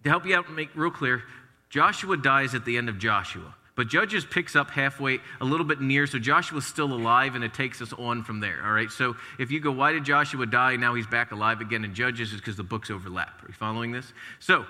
to 0.03 0.09
help 0.09 0.25
you 0.25 0.35
out 0.35 0.47
and 0.47 0.55
make 0.55 0.69
real 0.75 0.91
clear, 0.91 1.23
Joshua 1.69 2.15
dies 2.15 2.55
at 2.55 2.63
the 2.63 2.77
end 2.77 2.87
of 2.87 2.99
Joshua. 2.99 3.53
But 3.81 3.87
Judges 3.87 4.23
picks 4.23 4.55
up 4.55 4.69
halfway, 4.69 5.17
a 5.39 5.43
little 5.43 5.65
bit 5.65 5.81
near, 5.81 6.05
so 6.05 6.19
Joshua's 6.19 6.67
still 6.67 6.93
alive, 6.93 7.33
and 7.33 7.43
it 7.43 7.51
takes 7.55 7.81
us 7.81 7.91
on 7.93 8.23
from 8.23 8.39
there. 8.39 8.61
All 8.63 8.71
right, 8.71 8.91
so 8.91 9.15
if 9.39 9.49
you 9.49 9.59
go, 9.59 9.71
why 9.71 9.91
did 9.91 10.05
Joshua 10.05 10.45
die? 10.45 10.75
Now 10.75 10.93
he's 10.93 11.07
back 11.07 11.31
alive 11.31 11.61
again 11.61 11.83
in 11.83 11.95
Judges, 11.95 12.31
is 12.31 12.39
because 12.39 12.55
the 12.55 12.61
books 12.61 12.91
overlap. 12.91 13.43
Are 13.43 13.47
you 13.47 13.55
following 13.55 13.91
this? 13.91 14.13
So 14.39 14.67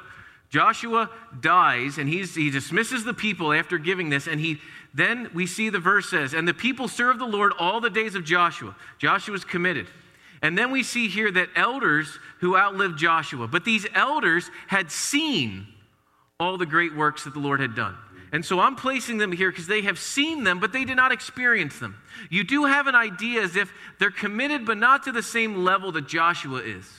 Joshua 0.50 1.10
dies, 1.42 1.98
and 1.98 2.08
he's, 2.08 2.36
he 2.36 2.50
dismisses 2.50 3.04
the 3.04 3.14
people 3.14 3.52
after 3.52 3.78
giving 3.78 4.08
this, 4.08 4.28
and 4.28 4.40
he 4.40 4.60
then 4.94 5.30
we 5.34 5.46
see 5.46 5.70
the 5.70 5.80
verse 5.80 6.10
says, 6.10 6.34
And 6.34 6.48
the 6.48 6.54
people 6.54 6.88
served 6.88 7.20
the 7.20 7.26
Lord 7.26 7.52
all 7.60 7.82
the 7.82 7.90
days 7.90 8.16
of 8.16 8.24
Joshua. 8.24 8.78
Joshua 8.98 9.34
was 9.34 9.44
committed. 9.44 9.88
And 10.42 10.58
then 10.58 10.72
we 10.72 10.84
see 10.84 11.10
here 11.10 11.30
that 11.34 11.50
elders 11.58 12.18
who 12.40 12.56
outlived 12.56 12.98
Joshua, 12.98 13.50
but 13.50 13.66
these 13.66 13.86
elders 13.94 14.50
had 14.68 14.90
seen 14.90 15.68
all 16.40 16.58
the 16.58 16.66
great 16.66 16.96
works 16.96 17.26
that 17.26 17.34
the 17.34 17.42
Lord 17.42 17.60
had 17.60 17.76
done. 17.76 17.98
And 18.32 18.46
so 18.46 18.60
I'm 18.62 18.76
placing 18.76 19.18
them 19.18 19.32
here 19.32 19.52
because 19.52 19.68
they 19.68 19.82
have 19.82 20.00
seen 20.00 20.46
them, 20.46 20.60
but 20.60 20.72
they 20.72 20.86
did 20.86 20.96
not 20.96 21.12
experience 21.12 21.80
them. 21.80 21.98
You 22.30 22.44
do 22.46 22.64
have 22.64 22.88
an 22.88 22.96
idea 22.96 23.42
as 23.42 23.58
if 23.58 23.74
they're 24.00 24.10
committed, 24.10 24.66
but 24.66 24.78
not 24.78 25.04
to 25.04 25.12
the 25.12 25.24
same 25.24 25.66
level 25.66 25.92
that 25.92 26.08
Joshua 26.08 26.60
is. 26.60 26.90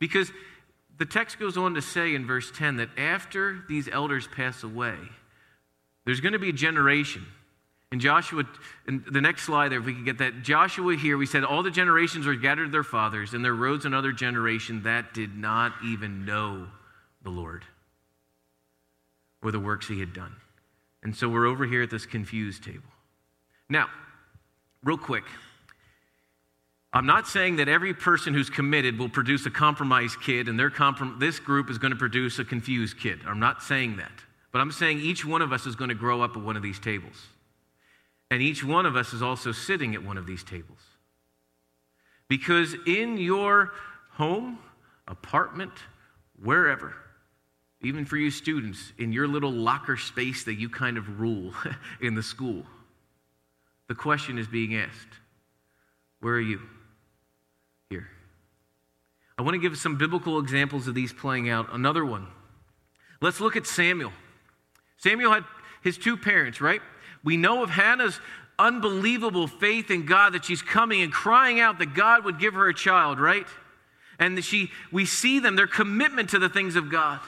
Because 0.00 0.32
the 0.98 1.06
text 1.06 1.38
goes 1.38 1.56
on 1.56 1.74
to 1.74 1.82
say 1.82 2.14
in 2.14 2.26
verse 2.26 2.50
10 2.50 2.76
that 2.76 2.88
after 2.98 3.62
these 3.68 3.88
elders 3.88 4.26
pass 4.26 4.64
away, 4.64 4.96
there's 6.04 6.20
going 6.20 6.32
to 6.32 6.38
be 6.40 6.50
a 6.50 6.54
generation. 6.54 7.24
And 7.92 8.00
Joshua, 8.00 8.42
in 8.88 9.04
the 9.08 9.20
next 9.20 9.44
slide 9.44 9.70
there, 9.70 9.78
if 9.78 9.84
we 9.84 9.94
could 9.94 10.04
get 10.04 10.18
that. 10.18 10.42
Joshua 10.42 10.96
here, 10.96 11.16
we 11.16 11.26
said 11.26 11.44
all 11.44 11.62
the 11.62 11.70
generations 11.70 12.26
were 12.26 12.34
gathered 12.34 12.66
to 12.66 12.72
their 12.72 12.82
fathers, 12.82 13.34
and 13.34 13.44
there 13.44 13.54
rose 13.54 13.84
another 13.84 14.10
generation 14.10 14.82
that 14.82 15.14
did 15.14 15.36
not 15.36 15.74
even 15.84 16.24
know 16.24 16.66
the 17.22 17.30
Lord 17.30 17.64
or 19.44 19.52
the 19.52 19.60
works 19.60 19.86
he 19.86 20.00
had 20.00 20.12
done. 20.12 20.34
And 21.04 21.14
so 21.14 21.28
we're 21.28 21.46
over 21.46 21.66
here 21.66 21.82
at 21.82 21.90
this 21.90 22.06
confused 22.06 22.64
table. 22.64 22.88
Now, 23.68 23.88
real 24.82 24.98
quick, 24.98 25.24
I'm 26.92 27.06
not 27.06 27.28
saying 27.28 27.56
that 27.56 27.68
every 27.68 27.92
person 27.92 28.32
who's 28.34 28.48
committed 28.48 28.98
will 28.98 29.08
produce 29.08 29.44
a 29.46 29.50
compromised 29.50 30.20
kid 30.22 30.48
and 30.48 30.58
their 30.58 30.70
comprom- 30.70 31.20
this 31.20 31.38
group 31.38 31.68
is 31.68 31.76
going 31.76 31.92
to 31.92 31.98
produce 31.98 32.38
a 32.38 32.44
confused 32.44 32.98
kid. 32.98 33.20
I'm 33.26 33.40
not 33.40 33.62
saying 33.62 33.98
that. 33.98 34.12
But 34.50 34.60
I'm 34.60 34.72
saying 34.72 35.00
each 35.00 35.24
one 35.24 35.42
of 35.42 35.52
us 35.52 35.66
is 35.66 35.76
going 35.76 35.88
to 35.88 35.94
grow 35.94 36.22
up 36.22 36.36
at 36.36 36.42
one 36.42 36.56
of 36.56 36.62
these 36.62 36.78
tables. 36.78 37.26
And 38.30 38.40
each 38.40 38.64
one 38.64 38.86
of 38.86 38.96
us 38.96 39.12
is 39.12 39.22
also 39.22 39.52
sitting 39.52 39.94
at 39.94 40.02
one 40.02 40.16
of 40.16 40.26
these 40.26 40.42
tables. 40.42 40.78
Because 42.28 42.74
in 42.86 43.18
your 43.18 43.72
home, 44.12 44.60
apartment, 45.08 45.72
wherever, 46.40 46.94
even 47.84 48.04
for 48.04 48.16
you 48.16 48.30
students, 48.30 48.92
in 48.98 49.12
your 49.12 49.28
little 49.28 49.52
locker 49.52 49.96
space 49.96 50.44
that 50.44 50.54
you 50.54 50.68
kind 50.68 50.96
of 50.96 51.20
rule 51.20 51.52
in 52.00 52.14
the 52.14 52.22
school, 52.22 52.64
the 53.88 53.94
question 53.94 54.38
is 54.38 54.46
being 54.46 54.76
asked 54.76 55.18
Where 56.20 56.34
are 56.34 56.40
you? 56.40 56.60
Here. 57.90 58.08
I 59.38 59.42
want 59.42 59.54
to 59.54 59.58
give 59.60 59.76
some 59.76 59.96
biblical 59.96 60.38
examples 60.38 60.88
of 60.88 60.94
these 60.94 61.12
playing 61.12 61.48
out. 61.50 61.72
Another 61.72 62.04
one. 62.04 62.28
Let's 63.20 63.40
look 63.40 63.56
at 63.56 63.66
Samuel. 63.66 64.12
Samuel 64.96 65.32
had 65.32 65.44
his 65.82 65.98
two 65.98 66.16
parents, 66.16 66.60
right? 66.60 66.80
We 67.22 67.36
know 67.36 67.62
of 67.62 67.70
Hannah's 67.70 68.18
unbelievable 68.58 69.46
faith 69.46 69.90
in 69.90 70.06
God 70.06 70.34
that 70.34 70.44
she's 70.44 70.62
coming 70.62 71.02
and 71.02 71.12
crying 71.12 71.60
out 71.60 71.78
that 71.78 71.94
God 71.94 72.24
would 72.24 72.38
give 72.38 72.54
her 72.54 72.68
a 72.68 72.74
child, 72.74 73.18
right? 73.18 73.46
And 74.18 74.42
she, 74.44 74.70
we 74.92 75.04
see 75.06 75.40
them, 75.40 75.56
their 75.56 75.66
commitment 75.66 76.30
to 76.30 76.38
the 76.38 76.48
things 76.48 76.76
of 76.76 76.90
God. 76.90 77.20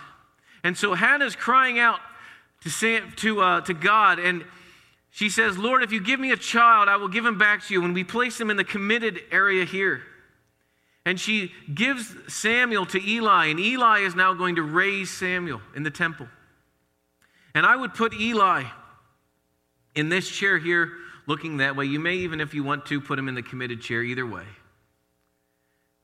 And 0.67 0.77
so 0.77 0.95
Hannah's 0.95 1.37
crying 1.37 1.79
out 1.79 2.01
to, 2.63 3.01
to, 3.19 3.41
uh, 3.41 3.61
to 3.61 3.73
God, 3.73 4.19
and 4.19 4.45
she 5.13 5.31
says, 5.31 5.57
Lord, 5.57 5.85
if 5.85 5.93
you 5.93 6.01
give 6.01 6.19
me 6.19 6.33
a 6.33 6.37
child, 6.37 6.89
I 6.89 6.97
will 6.97 7.07
give 7.07 7.25
him 7.25 7.39
back 7.39 7.65
to 7.67 7.73
you. 7.73 7.85
And 7.85 7.95
we 7.95 8.03
place 8.03 8.41
him 8.41 8.51
in 8.51 8.57
the 8.57 8.65
committed 8.65 9.21
area 9.31 9.65
here. 9.65 10.03
And 11.05 11.21
she 11.21 11.53
gives 11.73 12.13
Samuel 12.27 12.85
to 12.87 13.01
Eli, 13.01 13.47
and 13.47 13.61
Eli 13.61 14.01
is 14.01 14.17
now 14.17 14.35
going 14.35 14.57
to 14.57 14.63
raise 14.63 15.09
Samuel 15.09 15.61
in 15.77 15.85
the 15.85 15.91
temple. 15.93 16.27
And 17.55 17.65
I 17.65 17.77
would 17.77 17.95
put 17.95 18.13
Eli 18.13 18.65
in 19.95 20.09
this 20.09 20.29
chair 20.29 20.59
here, 20.59 20.95
looking 21.29 21.59
that 21.59 21.77
way. 21.77 21.85
You 21.85 22.01
may, 22.01 22.17
even 22.17 22.41
if 22.41 22.55
you 22.55 22.65
want 22.65 22.87
to, 22.87 23.01
put 23.01 23.21
him 23.21 23.29
in 23.29 23.37
the 23.37 23.43
committed 23.43 23.83
chair, 23.83 24.03
either 24.03 24.27
way. 24.27 24.47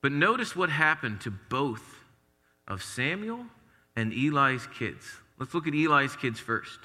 But 0.03 0.13
notice 0.13 0.55
what 0.55 0.71
happened 0.71 1.21
to 1.23 1.33
both 1.33 1.97
of 2.69 2.85
Samuel 2.85 3.47
and 3.97 4.13
Eli's 4.13 4.67
kids. 4.79 5.05
Let's 5.39 5.55
look 5.55 5.67
at 5.67 5.75
Eli's 5.75 6.17
kids 6.17 6.39
first. 6.39 6.79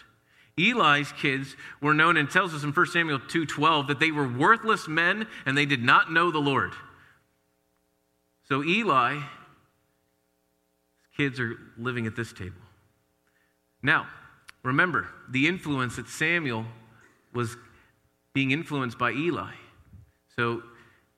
Eli's 0.58 1.12
kids 1.12 1.56
were 1.82 1.93
known 1.93 2.17
and 2.17 2.30
tells 2.30 2.54
us 2.54 2.63
in 2.63 2.72
1 2.72 2.86
Samuel 2.88 3.20
2:12 3.20 3.88
that 3.88 4.00
they 4.00 4.12
were 4.12 4.28
worthless 4.28 4.88
men 4.88 5.28
and 5.46 5.58
they 5.58 5.65
did 5.65 5.84
not 5.84 6.12
know 6.12 6.32
the 6.32 6.39
Lord. 6.39 6.74
So 8.43 8.63
Eli 8.63 9.22
kids 11.15 11.39
are 11.39 11.60
living 11.78 12.08
at 12.08 12.15
this 12.15 12.32
table. 12.32 12.62
Now, 13.82 14.08
remember 14.63 15.10
the 15.30 15.48
influence 15.48 15.96
that 15.98 16.08
Samuel 16.08 16.65
was 17.34 17.58
being 18.34 18.52
influenced 18.52 18.98
by 18.98 19.12
Eli. 19.12 19.54
So 20.36 20.63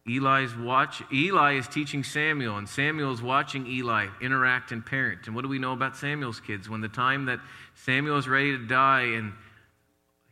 Eli's 0.10 0.56
watch 0.56 1.04
Eli 1.14 1.54
is 1.54 1.68
teaching 1.68 2.04
Samuel 2.04 2.58
and 2.58 2.68
Samuel 2.68 3.14
is 3.14 3.22
watching 3.22 3.68
Eli 3.68 4.08
interact 4.22 4.72
and 4.72 4.86
parent. 4.86 5.28
And 5.28 5.36
what 5.36 5.44
do 5.44 5.48
we 5.48 5.60
know 5.60 5.74
about 5.74 5.96
Samuel's 5.96 6.40
kids? 6.40 6.68
When 6.68 6.82
the 6.82 6.88
time 6.88 7.26
that 7.26 7.40
Samuel 7.76 8.18
is 8.18 8.28
ready 8.28 8.58
to 8.58 8.66
die 8.66 9.14
and 9.16 9.34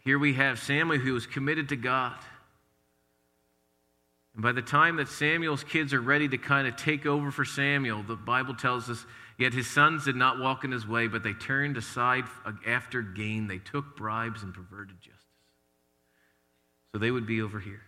here 0.04 0.18
we 0.18 0.34
have 0.34 0.58
Samuel 0.60 1.00
who 1.00 1.14
was 1.14 1.28
committed 1.28 1.70
to 1.70 1.76
God. 1.76 2.16
And 4.34 4.44
by 4.44 4.52
the 4.52 4.62
time 4.62 4.98
that 4.98 5.10
Samuel's 5.10 5.64
kids 5.64 5.94
are 5.94 6.00
ready 6.00 6.30
to 6.30 6.38
kind 6.38 6.68
of 6.68 6.76
take 6.76 7.06
over 7.06 7.30
for 7.30 7.44
Samuel, 7.44 8.04
the 8.04 8.16
Bible 8.16 8.54
tells 8.54 8.90
us, 8.90 9.06
yet 9.38 9.54
his 9.54 9.68
sons 9.68 10.06
did 10.06 10.16
not 10.16 10.40
walk 10.40 10.64
in 10.64 10.72
his 10.72 10.88
way, 10.88 11.08
but 11.08 11.24
they 11.24 11.34
turned 11.34 11.76
aside 11.76 12.24
after 12.66 13.02
gain. 13.02 13.48
They 13.48 13.58
took 13.58 13.98
bribes 13.98 14.44
and 14.44 14.54
perverted 14.54 15.02
justice. 15.02 15.24
So 16.94 17.00
they 17.00 17.12
would 17.12 17.28
be 17.28 17.42
over 17.42 17.60
here. 17.60 17.82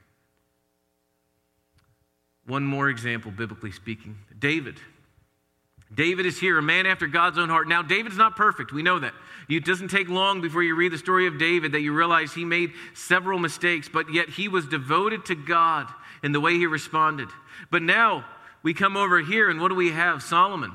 One 2.50 2.66
more 2.66 2.90
example, 2.90 3.30
biblically 3.30 3.72
speaking 3.72 4.18
David. 4.40 4.80
David 5.94 6.26
is 6.26 6.40
here, 6.40 6.58
a 6.58 6.64
man 6.64 6.88
after 6.88 7.06
God's 7.06 7.38
own 7.38 7.50
heart. 7.50 7.68
Now, 7.68 7.84
David's 7.84 8.18
not 8.18 8.36
perfect. 8.36 8.72
We 8.72 8.82
know 8.82 9.00
that. 9.00 9.14
It 9.48 9.66
doesn't 9.66 9.90
take 9.90 10.10
long 10.10 10.42
before 10.42 10.64
you 10.64 10.76
read 10.76 10.92
the 10.92 10.98
story 10.98 11.28
of 11.28 11.38
David 11.38 11.72
that 11.72 11.82
you 11.82 11.94
realize 11.94 12.34
he 12.34 12.46
made 12.46 12.74
several 12.96 13.40
mistakes, 13.40 13.88
but 13.92 14.12
yet 14.12 14.30
he 14.30 14.48
was 14.48 14.68
devoted 14.68 15.26
to 15.26 15.36
God 15.36 15.88
in 16.24 16.32
the 16.32 16.40
way 16.40 16.56
he 16.56 16.66
responded. 16.66 17.30
But 17.72 17.84
now 17.84 18.26
we 18.64 18.74
come 18.74 18.98
over 18.98 19.20
here, 19.20 19.50
and 19.50 19.62
what 19.62 19.70
do 19.70 19.76
we 19.76 19.92
have? 19.92 20.24
Solomon. 20.24 20.74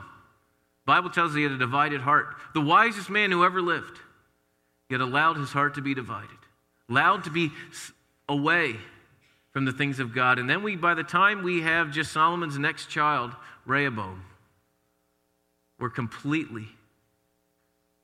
Bible 0.86 1.10
tells 1.10 1.32
us 1.32 1.36
he 1.36 1.42
had 1.42 1.52
a 1.52 1.58
divided 1.58 2.00
heart. 2.00 2.36
The 2.54 2.60
wisest 2.60 3.10
man 3.10 3.32
who 3.32 3.44
ever 3.44 3.60
lived, 3.60 3.98
yet 4.90 5.00
allowed 5.00 5.36
his 5.36 5.50
heart 5.50 5.74
to 5.74 5.82
be 5.82 5.94
divided, 5.94 6.38
allowed 6.88 7.24
to 7.24 7.30
be 7.30 7.50
away 8.28 8.76
from 9.54 9.64
the 9.64 9.72
things 9.72 10.00
of 10.00 10.12
God. 10.12 10.38
And 10.38 10.50
then 10.50 10.62
we, 10.62 10.76
by 10.76 10.92
the 10.92 11.04
time 11.04 11.42
we 11.42 11.62
have 11.62 11.92
just 11.92 12.12
Solomon's 12.12 12.58
next 12.58 12.90
child, 12.90 13.30
Rehoboam, 13.64 14.22
we're 15.78 15.90
completely 15.90 16.66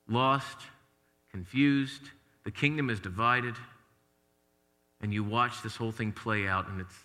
lost, 0.07 0.57
confused. 1.29 2.01
The 2.45 2.51
kingdom 2.51 2.89
is 2.89 2.99
divided. 2.99 3.55
And 5.01 5.13
you 5.13 5.23
watch 5.23 5.61
this 5.61 5.75
whole 5.75 5.91
thing 5.91 6.11
play 6.11 6.47
out, 6.47 6.69
and 6.69 6.79
it's, 6.79 6.95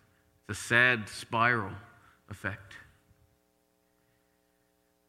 it's 0.49 0.59
a 0.59 0.63
sad 0.63 1.09
spiral 1.09 1.73
effect. 2.31 2.75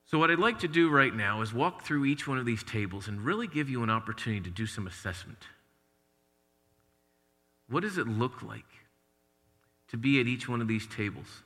So, 0.05 0.17
what 0.17 0.31
I'd 0.31 0.39
like 0.39 0.59
to 0.59 0.69
do 0.69 0.89
right 0.89 1.13
now 1.13 1.41
is 1.41 1.53
walk 1.53 1.83
through 1.83 2.05
each 2.05 2.27
one 2.27 2.37
of 2.37 2.45
these 2.45 2.63
tables 2.63 3.09
and 3.09 3.19
really 3.19 3.45
give 3.45 3.69
you 3.69 3.83
an 3.83 3.89
opportunity 3.89 4.41
to 4.45 4.49
do 4.49 4.65
some 4.65 4.87
assessment. 4.87 5.39
What 7.69 7.81
does 7.81 7.97
it 7.97 8.07
look 8.07 8.41
like 8.41 8.63
to 9.89 9.97
be 9.97 10.19
at 10.19 10.27
each 10.27 10.47
one 10.47 10.61
of 10.61 10.67
these 10.67 10.87
tables? 10.87 11.43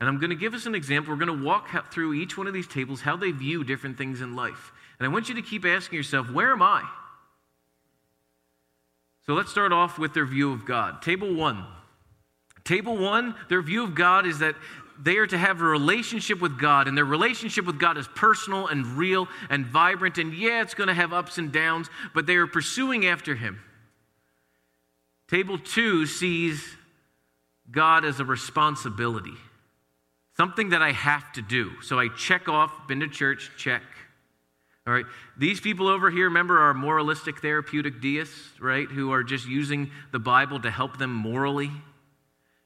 And 0.00 0.08
I'm 0.08 0.18
going 0.18 0.30
to 0.30 0.36
give 0.36 0.54
us 0.54 0.66
an 0.66 0.74
example. 0.74 1.12
We're 1.12 1.24
going 1.24 1.38
to 1.38 1.44
walk 1.44 1.92
through 1.92 2.14
each 2.14 2.36
one 2.36 2.46
of 2.46 2.52
these 2.52 2.66
tables, 2.66 3.00
how 3.00 3.16
they 3.16 3.30
view 3.30 3.64
different 3.64 3.96
things 3.96 4.20
in 4.20 4.36
life. 4.36 4.72
And 4.98 5.06
I 5.06 5.08
want 5.10 5.28
you 5.28 5.34
to 5.36 5.42
keep 5.42 5.64
asking 5.64 5.96
yourself, 5.96 6.30
where 6.30 6.52
am 6.52 6.62
I? 6.62 6.88
So 9.26 9.32
let's 9.32 9.50
start 9.50 9.72
off 9.72 9.98
with 9.98 10.12
their 10.12 10.26
view 10.26 10.52
of 10.52 10.66
God. 10.66 11.00
Table 11.00 11.32
one. 11.34 11.64
Table 12.64 12.96
one, 12.96 13.34
their 13.48 13.62
view 13.62 13.84
of 13.84 13.94
God 13.94 14.26
is 14.26 14.40
that 14.40 14.56
they 15.00 15.16
are 15.16 15.26
to 15.26 15.38
have 15.38 15.60
a 15.60 15.64
relationship 15.64 16.40
with 16.40 16.58
God, 16.58 16.86
and 16.86 16.96
their 16.96 17.04
relationship 17.04 17.64
with 17.66 17.78
God 17.80 17.98
is 17.98 18.06
personal 18.14 18.68
and 18.68 18.86
real 18.86 19.28
and 19.50 19.66
vibrant. 19.66 20.18
And 20.18 20.32
yeah, 20.32 20.62
it's 20.62 20.74
going 20.74 20.88
to 20.88 20.94
have 20.94 21.12
ups 21.12 21.38
and 21.38 21.50
downs, 21.50 21.88
but 22.14 22.26
they 22.26 22.36
are 22.36 22.46
pursuing 22.46 23.06
after 23.06 23.34
Him. 23.34 23.60
Table 25.28 25.58
two 25.58 26.06
sees 26.06 26.76
God 27.70 28.04
as 28.04 28.20
a 28.20 28.24
responsibility, 28.24 29.34
something 30.36 30.70
that 30.70 30.82
I 30.82 30.92
have 30.92 31.32
to 31.32 31.42
do. 31.42 31.80
So 31.82 31.98
I 31.98 32.08
check 32.08 32.48
off, 32.48 32.86
been 32.86 33.00
to 33.00 33.08
church, 33.08 33.50
check. 33.56 33.82
All 34.86 34.92
right, 34.92 35.06
these 35.38 35.60
people 35.60 35.88
over 35.88 36.10
here, 36.10 36.24
remember, 36.24 36.60
are 36.60 36.74
moralistic 36.74 37.40
therapeutic 37.40 38.02
deists, 38.02 38.60
right, 38.60 38.86
who 38.86 39.12
are 39.12 39.24
just 39.24 39.48
using 39.48 39.90
the 40.12 40.18
Bible 40.18 40.60
to 40.60 40.70
help 40.70 40.98
them 40.98 41.14
morally 41.14 41.70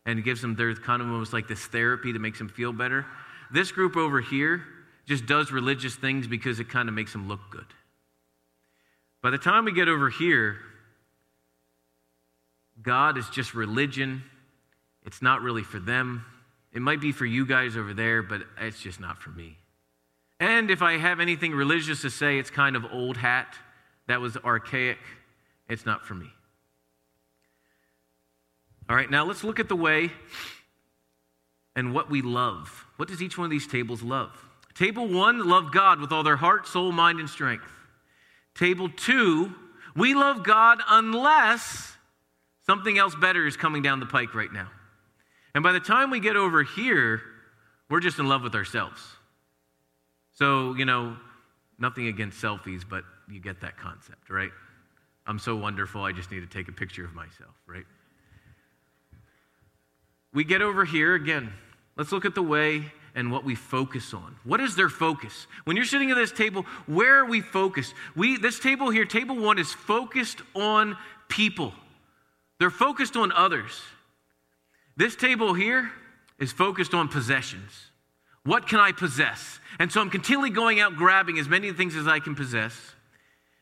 and 0.04 0.24
gives 0.24 0.40
them 0.40 0.56
their 0.56 0.74
kind 0.74 1.00
of 1.00 1.08
almost 1.08 1.32
like 1.32 1.46
this 1.46 1.64
therapy 1.66 2.10
that 2.10 2.18
makes 2.18 2.38
them 2.38 2.48
feel 2.48 2.72
better. 2.72 3.06
This 3.52 3.70
group 3.70 3.96
over 3.96 4.20
here 4.20 4.64
just 5.06 5.26
does 5.26 5.52
religious 5.52 5.94
things 5.94 6.26
because 6.26 6.60
it 6.60 6.68
kind 6.68 6.88
of 6.88 6.94
makes 6.94 7.12
them 7.12 7.28
look 7.28 7.40
good. 7.50 7.66
By 9.22 9.30
the 9.30 9.38
time 9.38 9.64
we 9.64 9.72
get 9.72 9.88
over 9.88 10.10
here, 10.10 10.58
God 12.82 13.18
is 13.18 13.28
just 13.30 13.54
religion. 13.54 14.22
It's 15.04 15.22
not 15.22 15.42
really 15.42 15.62
for 15.62 15.78
them. 15.78 16.24
It 16.72 16.82
might 16.82 17.00
be 17.00 17.12
for 17.12 17.26
you 17.26 17.46
guys 17.46 17.76
over 17.76 17.94
there, 17.94 18.22
but 18.22 18.42
it's 18.60 18.80
just 18.80 19.00
not 19.00 19.18
for 19.18 19.30
me. 19.30 19.56
And 20.40 20.70
if 20.70 20.82
I 20.82 20.98
have 20.98 21.20
anything 21.20 21.52
religious 21.52 22.02
to 22.02 22.10
say, 22.10 22.38
it's 22.38 22.50
kind 22.50 22.76
of 22.76 22.84
old 22.92 23.16
hat. 23.16 23.56
That 24.06 24.20
was 24.20 24.36
archaic. 24.36 24.98
It's 25.68 25.84
not 25.84 26.06
for 26.06 26.14
me. 26.14 26.28
All 28.88 28.96
right, 28.96 29.10
now 29.10 29.24
let's 29.24 29.44
look 29.44 29.60
at 29.60 29.68
the 29.68 29.76
way 29.76 30.12
and 31.76 31.92
what 31.92 32.10
we 32.10 32.22
love. 32.22 32.86
What 32.96 33.08
does 33.08 33.22
each 33.22 33.36
one 33.36 33.44
of 33.44 33.50
these 33.50 33.66
tables 33.66 34.02
love? 34.02 34.32
Table 34.74 35.08
one, 35.08 35.48
love 35.48 35.72
God 35.72 36.00
with 36.00 36.12
all 36.12 36.22
their 36.22 36.36
heart, 36.36 36.66
soul, 36.66 36.92
mind, 36.92 37.20
and 37.20 37.28
strength. 37.28 37.66
Table 38.54 38.88
two, 38.88 39.54
we 39.94 40.14
love 40.14 40.44
God 40.44 40.80
unless 40.88 41.92
something 42.66 42.96
else 42.96 43.14
better 43.14 43.46
is 43.46 43.56
coming 43.56 43.82
down 43.82 44.00
the 44.00 44.06
pike 44.06 44.34
right 44.34 44.52
now. 44.52 44.68
And 45.54 45.62
by 45.62 45.72
the 45.72 45.80
time 45.80 46.10
we 46.10 46.20
get 46.20 46.36
over 46.36 46.62
here, 46.62 47.22
we're 47.88 48.00
just 48.00 48.18
in 48.18 48.28
love 48.28 48.42
with 48.42 48.54
ourselves. 48.54 49.02
So, 50.34 50.74
you 50.74 50.84
know, 50.84 51.16
nothing 51.78 52.06
against 52.06 52.40
selfies, 52.40 52.82
but 52.88 53.04
you 53.28 53.40
get 53.40 53.60
that 53.62 53.76
concept, 53.76 54.30
right? 54.30 54.50
I'm 55.26 55.38
so 55.38 55.56
wonderful, 55.56 56.02
I 56.02 56.12
just 56.12 56.30
need 56.30 56.40
to 56.40 56.46
take 56.46 56.68
a 56.68 56.72
picture 56.72 57.04
of 57.04 57.14
myself, 57.14 57.54
right? 57.66 57.84
We 60.32 60.44
get 60.44 60.62
over 60.62 60.84
here 60.84 61.14
again. 61.14 61.52
Let's 61.96 62.12
look 62.12 62.24
at 62.24 62.34
the 62.34 62.42
way 62.42 62.92
and 63.14 63.32
what 63.32 63.44
we 63.44 63.54
focus 63.54 64.14
on. 64.14 64.36
What 64.44 64.60
is 64.60 64.76
their 64.76 64.88
focus? 64.88 65.46
When 65.64 65.76
you're 65.76 65.84
sitting 65.84 66.10
at 66.10 66.16
this 66.16 66.30
table, 66.30 66.64
where 66.86 67.18
are 67.18 67.24
we 67.24 67.40
focused? 67.40 67.94
We 68.14 68.36
this 68.36 68.60
table 68.60 68.90
here, 68.90 69.04
table 69.04 69.36
1 69.36 69.58
is 69.58 69.72
focused 69.72 70.40
on 70.54 70.96
people. 71.28 71.72
They're 72.58 72.70
focused 72.70 73.16
on 73.16 73.32
others. 73.32 73.80
This 74.98 75.14
table 75.14 75.54
here 75.54 75.92
is 76.40 76.50
focused 76.50 76.92
on 76.92 77.06
possessions. 77.06 77.92
What 78.44 78.66
can 78.66 78.80
I 78.80 78.90
possess? 78.90 79.60
And 79.78 79.92
so 79.92 80.00
I'm 80.00 80.10
continually 80.10 80.50
going 80.50 80.80
out 80.80 80.96
grabbing 80.96 81.38
as 81.38 81.48
many 81.48 81.72
things 81.72 81.94
as 81.94 82.08
I 82.08 82.18
can 82.18 82.34
possess. 82.34 82.74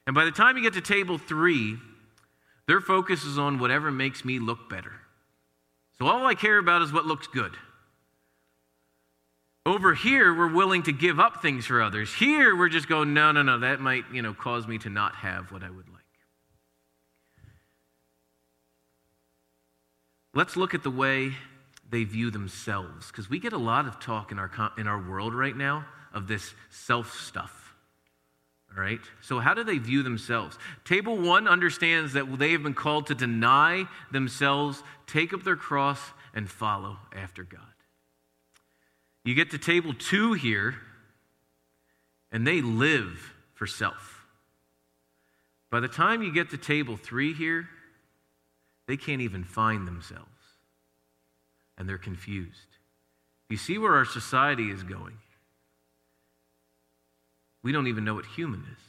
And 0.07 0.15
by 0.15 0.25
the 0.25 0.31
time 0.31 0.57
you 0.57 0.63
get 0.63 0.73
to 0.73 0.81
table 0.81 1.19
three, 1.19 1.77
their 2.67 2.81
focus 2.81 3.25
is 3.25 3.37
on 3.37 3.59
whatever 3.59 3.91
makes 3.91 4.25
me 4.25 4.39
look 4.39 4.71
better. 4.71 4.93
So 5.99 6.07
all 6.07 6.25
I 6.25 6.35
care 6.35 6.57
about 6.57 6.81
is 6.81 6.91
what 6.91 7.05
looks 7.05 7.27
good. 7.27 7.53
Over 9.67 9.93
here, 9.93 10.35
we're 10.35 10.55
willing 10.55 10.85
to 10.85 10.93
give 10.93 11.21
up 11.21 11.43
things 11.43 11.67
for 11.67 11.83
others. 11.83 12.15
Here, 12.15 12.57
we're 12.57 12.71
just 12.71 12.89
going, 12.89 13.13
no, 13.13 13.33
no, 13.33 13.43
no, 13.43 13.59
that 13.59 13.81
might, 13.81 14.05
you 14.11 14.23
know, 14.23 14.33
cause 14.33 14.67
me 14.67 14.79
to 14.79 14.89
not 14.89 15.17
have 15.17 15.53
what 15.53 15.63
I 15.63 15.69
would 15.69 15.89
like. 15.89 15.96
Let's 20.37 20.55
look 20.55 20.75
at 20.75 20.83
the 20.83 20.91
way 20.91 21.33
they 21.89 22.05
view 22.05 22.31
themselves, 22.31 23.07
because 23.07 23.31
we 23.31 23.39
get 23.39 23.55
a 23.55 23.59
lot 23.59 23.87
of 23.87 23.99
talk 23.99 24.33
in 24.33 24.39
our, 24.39 24.51
in 24.77 24.87
our 24.87 25.01
world 25.01 25.35
right 25.35 25.57
now 25.57 25.87
of 26.13 26.29
this 26.29 26.53
self 26.69 27.19
stuff. 27.19 27.75
All 28.71 28.83
right? 28.83 29.01
So, 29.23 29.39
how 29.39 29.55
do 29.55 29.65
they 29.65 29.79
view 29.79 30.03
themselves? 30.03 30.59
Table 30.85 31.17
one 31.17 31.49
understands 31.49 32.13
that 32.13 32.39
they 32.39 32.53
have 32.53 32.63
been 32.63 32.75
called 32.75 33.07
to 33.07 33.15
deny 33.15 33.87
themselves, 34.13 34.83
take 35.07 35.33
up 35.33 35.43
their 35.43 35.57
cross, 35.57 36.01
and 36.35 36.51
follow 36.51 36.99
after 37.15 37.43
God. 37.43 37.63
You 39.25 39.35
get 39.35 39.53
to 39.53 39.59
table 39.59 39.95
two 39.99 40.35
here, 40.35 40.75
and 42.31 42.47
they 42.47 42.61
live 42.61 43.33
for 43.55 43.67
self. 43.67 44.27
By 45.71 45.81
the 45.81 45.89
time 45.89 46.23
you 46.23 46.31
get 46.31 46.51
to 46.51 46.59
table 46.59 46.99
three 46.99 47.33
here, 47.33 47.71
they 48.87 48.97
can't 48.97 49.21
even 49.21 49.45
find 49.45 49.87
themselves, 49.87 50.25
and 51.77 51.89
they're 51.89 51.99
confused. 51.99 52.79
You 53.49 53.57
see 53.57 53.79
where 53.79 53.95
our 53.95 54.05
society 54.05 54.71
is 54.71 54.83
going? 54.83 55.19
We 57.63 57.73
don't 57.73 57.89
even 57.89 58.05
know 58.05 58.15
what 58.15 58.27
human 58.27 58.61
is, 58.61 58.83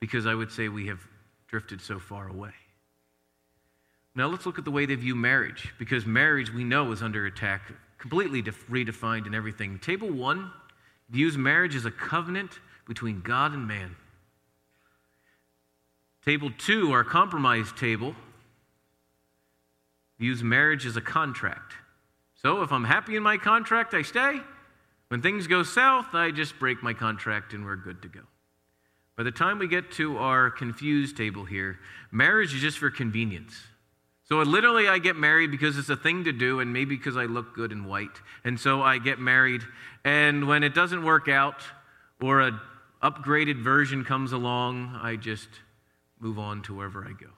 because 0.00 0.26
I 0.26 0.34
would 0.34 0.50
say 0.50 0.68
we 0.68 0.86
have 0.86 1.00
drifted 1.46 1.80
so 1.80 1.98
far 1.98 2.28
away. 2.28 2.52
Now 4.14 4.28
let's 4.28 4.46
look 4.46 4.58
at 4.58 4.64
the 4.64 4.70
way 4.70 4.86
they 4.86 4.94
view 4.94 5.14
marriage, 5.14 5.74
because 5.78 6.06
marriage 6.06 6.52
we 6.52 6.64
know 6.64 6.92
is 6.92 7.02
under 7.02 7.26
attack, 7.26 7.72
completely 7.98 8.42
def- 8.42 8.66
redefined 8.68 9.26
and 9.26 9.34
everything. 9.34 9.78
Table 9.78 10.10
one 10.10 10.50
views 11.10 11.36
marriage 11.36 11.74
as 11.74 11.84
a 11.84 11.90
covenant 11.90 12.58
between 12.86 13.20
God 13.20 13.52
and 13.52 13.66
man. 13.66 13.96
Table 16.24 16.50
two, 16.56 16.92
our 16.92 17.04
compromise 17.04 17.70
table, 17.72 18.14
views 20.18 20.42
marriage 20.42 20.86
as 20.86 20.96
a 20.96 21.00
contract. 21.00 21.74
So 22.34 22.62
if 22.62 22.72
I'm 22.72 22.84
happy 22.84 23.16
in 23.16 23.22
my 23.22 23.36
contract, 23.36 23.94
I 23.94 24.02
stay. 24.02 24.40
When 25.08 25.22
things 25.22 25.46
go 25.46 25.62
south, 25.62 26.14
I 26.14 26.30
just 26.30 26.58
break 26.58 26.82
my 26.82 26.92
contract 26.92 27.52
and 27.52 27.64
we're 27.64 27.76
good 27.76 28.02
to 28.02 28.08
go. 28.08 28.20
By 29.16 29.22
the 29.22 29.30
time 29.30 29.58
we 29.58 29.68
get 29.68 29.92
to 29.92 30.18
our 30.18 30.50
confused 30.50 31.16
table 31.16 31.44
here, 31.44 31.78
marriage 32.10 32.52
is 32.54 32.60
just 32.60 32.78
for 32.78 32.90
convenience. 32.90 33.54
So 34.24 34.38
literally, 34.38 34.88
I 34.88 34.98
get 34.98 35.16
married 35.16 35.50
because 35.50 35.76
it's 35.76 35.90
a 35.90 35.96
thing 35.96 36.24
to 36.24 36.32
do, 36.32 36.60
and 36.60 36.72
maybe 36.72 36.96
because 36.96 37.16
I 37.16 37.26
look 37.26 37.54
good 37.54 37.72
in 37.72 37.84
white. 37.84 38.22
And 38.42 38.58
so 38.58 38.82
I 38.82 38.98
get 38.98 39.18
married, 39.18 39.62
and 40.04 40.48
when 40.48 40.62
it 40.64 40.74
doesn't 40.74 41.04
work 41.04 41.28
out, 41.28 41.62
or 42.22 42.40
an 42.40 42.58
upgraded 43.02 43.62
version 43.62 44.02
comes 44.02 44.32
along, 44.32 44.98
I 45.00 45.16
just 45.16 45.48
move 46.18 46.38
on 46.38 46.62
to 46.62 46.74
wherever 46.74 47.04
I 47.04 47.12
go. 47.12 47.30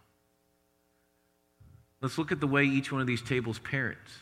Let's 2.01 2.19
look 2.19 2.33
at 2.33 2.41
the 2.41 2.47
way 2.47 2.65
each 2.65 2.93
one 2.93 3.01
of 3.01 3.07
these 3.07 3.23
tables 3.23 3.59
parents. 3.59 4.13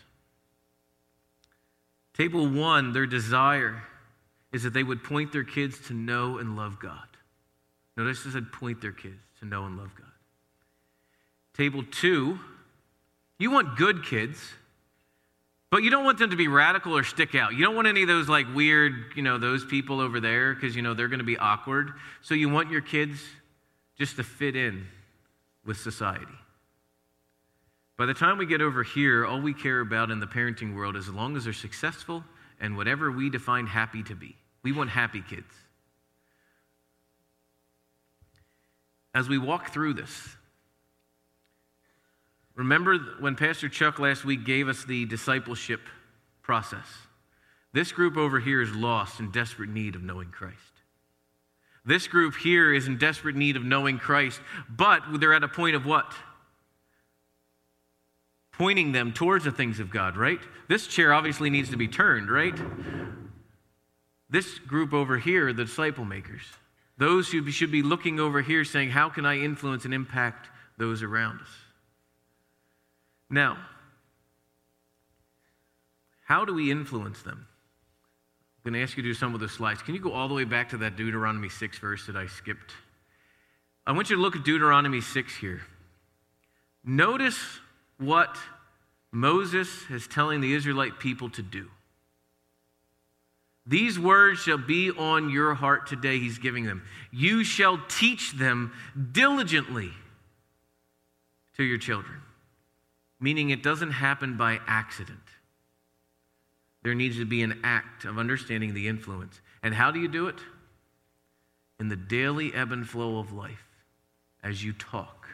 Table 2.17 2.49
one, 2.49 2.93
their 2.93 3.07
desire 3.07 3.83
is 4.53 4.63
that 4.63 4.73
they 4.73 4.85
would 4.85 5.03
point 5.03 5.33
their 5.33 5.45
kids 5.45 5.79
to 5.89 5.95
know 5.95 6.39
and 6.39 6.57
love 6.57 6.79
God. 6.81 7.09
Notice 7.97 8.25
I 8.27 8.31
said 8.31 8.53
point 8.53 8.81
their 8.81 8.93
kids 8.93 9.21
to 9.41 9.47
know 9.47 9.65
and 9.65 9.77
love 9.77 9.91
God. 9.97 10.07
Table 11.57 11.83
two, 11.91 12.39
you 13.39 13.51
want 13.51 13.77
good 13.77 14.05
kids, 14.05 14.41
but 15.71 15.83
you 15.83 15.91
don't 15.91 16.05
want 16.05 16.19
them 16.19 16.31
to 16.31 16.37
be 16.37 16.47
radical 16.47 16.97
or 16.97 17.03
stick 17.03 17.35
out. 17.35 17.55
You 17.55 17.65
don't 17.65 17.75
want 17.75 17.89
any 17.89 18.03
of 18.03 18.09
those 18.09 18.29
like 18.29 18.47
weird, 18.55 18.95
you 19.17 19.23
know, 19.23 19.39
those 19.39 19.65
people 19.65 20.01
over 20.01 20.21
there 20.21 20.55
because, 20.55 20.77
you 20.77 20.83
know, 20.83 20.95
they're 20.95 21.09
going 21.09 21.19
to 21.19 21.25
be 21.25 21.39
awkward. 21.39 21.91
So 22.23 22.35
you 22.35 22.49
want 22.49 22.71
your 22.71 22.81
kids 22.81 23.21
just 23.99 24.17
to 24.17 24.23
fit 24.23 24.55
in 24.55 24.87
with 25.65 25.79
society. 25.79 26.27
By 27.97 28.07
the 28.07 28.15
time 28.15 28.39
we 28.39 28.47
get 28.47 28.61
over 28.61 28.83
here, 28.83 29.25
all 29.25 29.41
we 29.41 29.55
care 29.55 29.81
about 29.81 30.11
in 30.11 30.19
the 30.19 30.27
parenting 30.27 30.75
world 30.75 30.97
is 30.97 31.09
as 31.09 31.15
long 31.15 31.37
as 31.37 31.45
they're 31.45 31.53
successful 31.53 32.25
and 32.61 32.77
whatever 32.77 33.11
we 33.13 33.31
define 33.31 33.67
happy 33.67 34.03
to 34.05 34.15
be. 34.15 34.37
We 34.63 34.73
want 34.73 34.91
happy 34.91 35.23
kids. 35.23 35.53
As 39.15 39.29
we 39.29 39.39
walk 39.39 39.73
through 39.73 39.95
this, 39.95 40.37
remember 42.57 42.99
when 43.21 43.37
Pastor 43.37 43.69
Chuck 43.69 44.01
last 44.01 44.25
week 44.25 44.45
gave 44.45 44.69
us 44.69 44.85
the 44.85 45.05
discipleship 45.05 45.81
process? 46.43 46.87
This 47.73 47.93
group 47.93 48.17
over 48.17 48.41
here 48.41 48.61
is 48.61 48.75
lost 48.75 49.21
in 49.21 49.31
desperate 49.31 49.71
need 49.71 49.95
of 49.95 50.03
knowing 50.03 50.31
Christ. 50.31 50.59
This 51.85 52.09
group 52.09 52.35
here 52.35 52.73
is 52.73 52.89
in 52.89 52.99
desperate 52.99 53.37
need 53.37 53.57
of 53.57 53.65
knowing 53.65 53.99
Christ, 53.99 54.41
but 54.69 55.03
they're 55.21 55.35
at 55.35 55.45
a 55.45 55.49
point 55.49 55.77
of 55.77 55.85
what? 55.85 56.13
Pointing 58.59 58.93
them 58.93 59.13
towards 59.13 59.45
the 59.45 59.51
things 59.51 59.81
of 59.81 59.91
God, 59.91 60.17
right? 60.17 60.41
This 60.69 60.87
chair 60.87 61.13
obviously 61.13 61.51
needs 61.51 61.71
to 61.71 61.77
be 61.77 61.89
turned, 61.89 62.31
right? 62.31 62.59
This 64.31 64.59
group 64.59 64.93
over 64.93 65.19
here, 65.19 65.53
the 65.53 65.65
disciple 65.65 66.05
makers, 66.05 66.43
those 66.97 67.31
who 67.31 67.51
should 67.51 67.73
be 67.73 67.83
looking 67.83 68.21
over 68.21 68.41
here 68.41 68.65
saying, 68.65 68.91
How 68.91 69.09
can 69.09 69.27
I 69.27 69.39
influence 69.39 69.85
and 69.85 69.93
impact 69.93 70.49
those 70.79 71.03
around 71.03 71.41
us? 71.41 71.49
Now, 73.31 73.59
how 76.25 76.45
do 76.45 76.55
we 76.55 76.71
influence 76.71 77.23
them? 77.23 77.47
I'm 78.65 78.73
going 78.73 78.81
to 78.81 78.83
ask 78.83 78.97
you 78.97 79.03
to 79.03 79.09
do 79.09 79.15
some 79.15 79.35
of 79.35 79.41
the 79.41 79.49
slides. 79.49 79.83
Can 79.83 79.95
you 79.95 80.01
go 80.01 80.13
all 80.13 80.29
the 80.29 80.35
way 80.35 80.45
back 80.45 80.71
to 80.71 80.79
that 80.79 80.97
Deuteronomy 80.97 81.49
6 81.49 81.79
verse 81.79 82.07
that 82.07 82.17
I 82.17 82.27
skipped? 82.27 82.73
I 83.87 83.93
want 83.93 84.09
you 84.09 84.17
to 84.17 84.23
look 84.23 84.37
at 84.37 84.45
Deuteronomy 84.45 85.03
6 85.03 85.37
here. 85.37 85.61
Notice 86.83 87.61
what 87.99 88.37
Moses 89.13 89.69
is 89.91 90.07
telling 90.07 90.41
the 90.41 90.55
Israelite 90.55 90.99
people 90.99 91.31
to 91.31 91.43
do. 91.43 91.71
These 93.67 93.99
words 93.99 94.41
shall 94.41 94.59
be 94.59 94.91
on 94.91 95.31
your 95.31 95.55
heart 95.55 95.87
today, 95.87 96.19
he's 96.19 96.39
giving 96.39 96.65
them. 96.65 96.83
You 97.11 97.45
shall 97.45 97.81
teach 97.89 98.33
them 98.33 98.73
diligently 99.13 99.91
to 101.57 101.63
your 101.63 101.79
children, 101.79 102.21
meaning 103.21 103.51
it 103.51 103.63
doesn't 103.63 103.93
happen 103.93 104.37
by 104.37 104.61
accident. 104.67 105.19
There 106.83 106.95
needs 106.95 107.17
to 107.17 107.25
be 107.25 107.43
an 107.43 107.61
act 107.65 108.05
of 108.05 108.19
understanding 108.19 108.75
the 108.75 108.89
influence. 108.89 109.41
And 109.63 109.75
how 109.75 109.91
do 109.91 109.99
you 109.99 110.09
do 110.09 110.29
it? 110.29 110.39
In 111.81 111.89
the 111.89 111.97
daily 111.97 112.53
ebb 112.53 112.71
and 112.73 112.87
flow 112.87 113.19
of 113.19 113.33
life, 113.33 113.65
as 114.43 114.63
you 114.63 114.75
talk, 114.75 115.27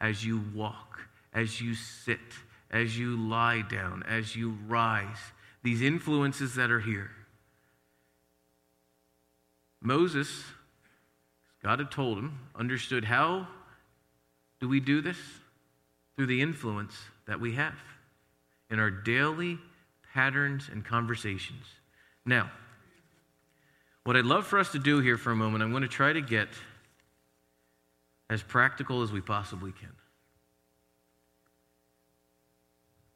as 0.00 0.26
you 0.26 0.42
walk, 0.52 1.00
as 1.32 1.60
you 1.60 1.74
sit, 1.74 2.18
as 2.70 2.98
you 2.98 3.16
lie 3.16 3.62
down, 3.62 4.02
as 4.08 4.36
you 4.36 4.56
rise, 4.66 5.18
these 5.62 5.82
influences 5.82 6.54
that 6.56 6.70
are 6.70 6.80
here. 6.80 7.10
Moses, 9.80 10.44
God 11.62 11.78
had 11.78 11.90
told 11.90 12.18
him, 12.18 12.38
understood 12.54 13.04
how 13.04 13.48
do 14.60 14.68
we 14.68 14.80
do 14.80 15.00
this? 15.00 15.18
Through 16.14 16.26
the 16.26 16.42
influence 16.42 16.94
that 17.26 17.40
we 17.40 17.54
have 17.54 17.78
in 18.70 18.78
our 18.78 18.90
daily 18.90 19.58
patterns 20.12 20.68
and 20.70 20.84
conversations. 20.84 21.64
Now, 22.24 22.50
what 24.04 24.16
I'd 24.16 24.24
love 24.24 24.46
for 24.46 24.58
us 24.58 24.72
to 24.72 24.78
do 24.78 25.00
here 25.00 25.16
for 25.16 25.30
a 25.30 25.36
moment, 25.36 25.62
I'm 25.62 25.70
going 25.70 25.82
to 25.82 25.88
try 25.88 26.12
to 26.12 26.20
get 26.20 26.48
as 28.28 28.42
practical 28.42 29.02
as 29.02 29.12
we 29.12 29.20
possibly 29.20 29.72
can. 29.72 29.92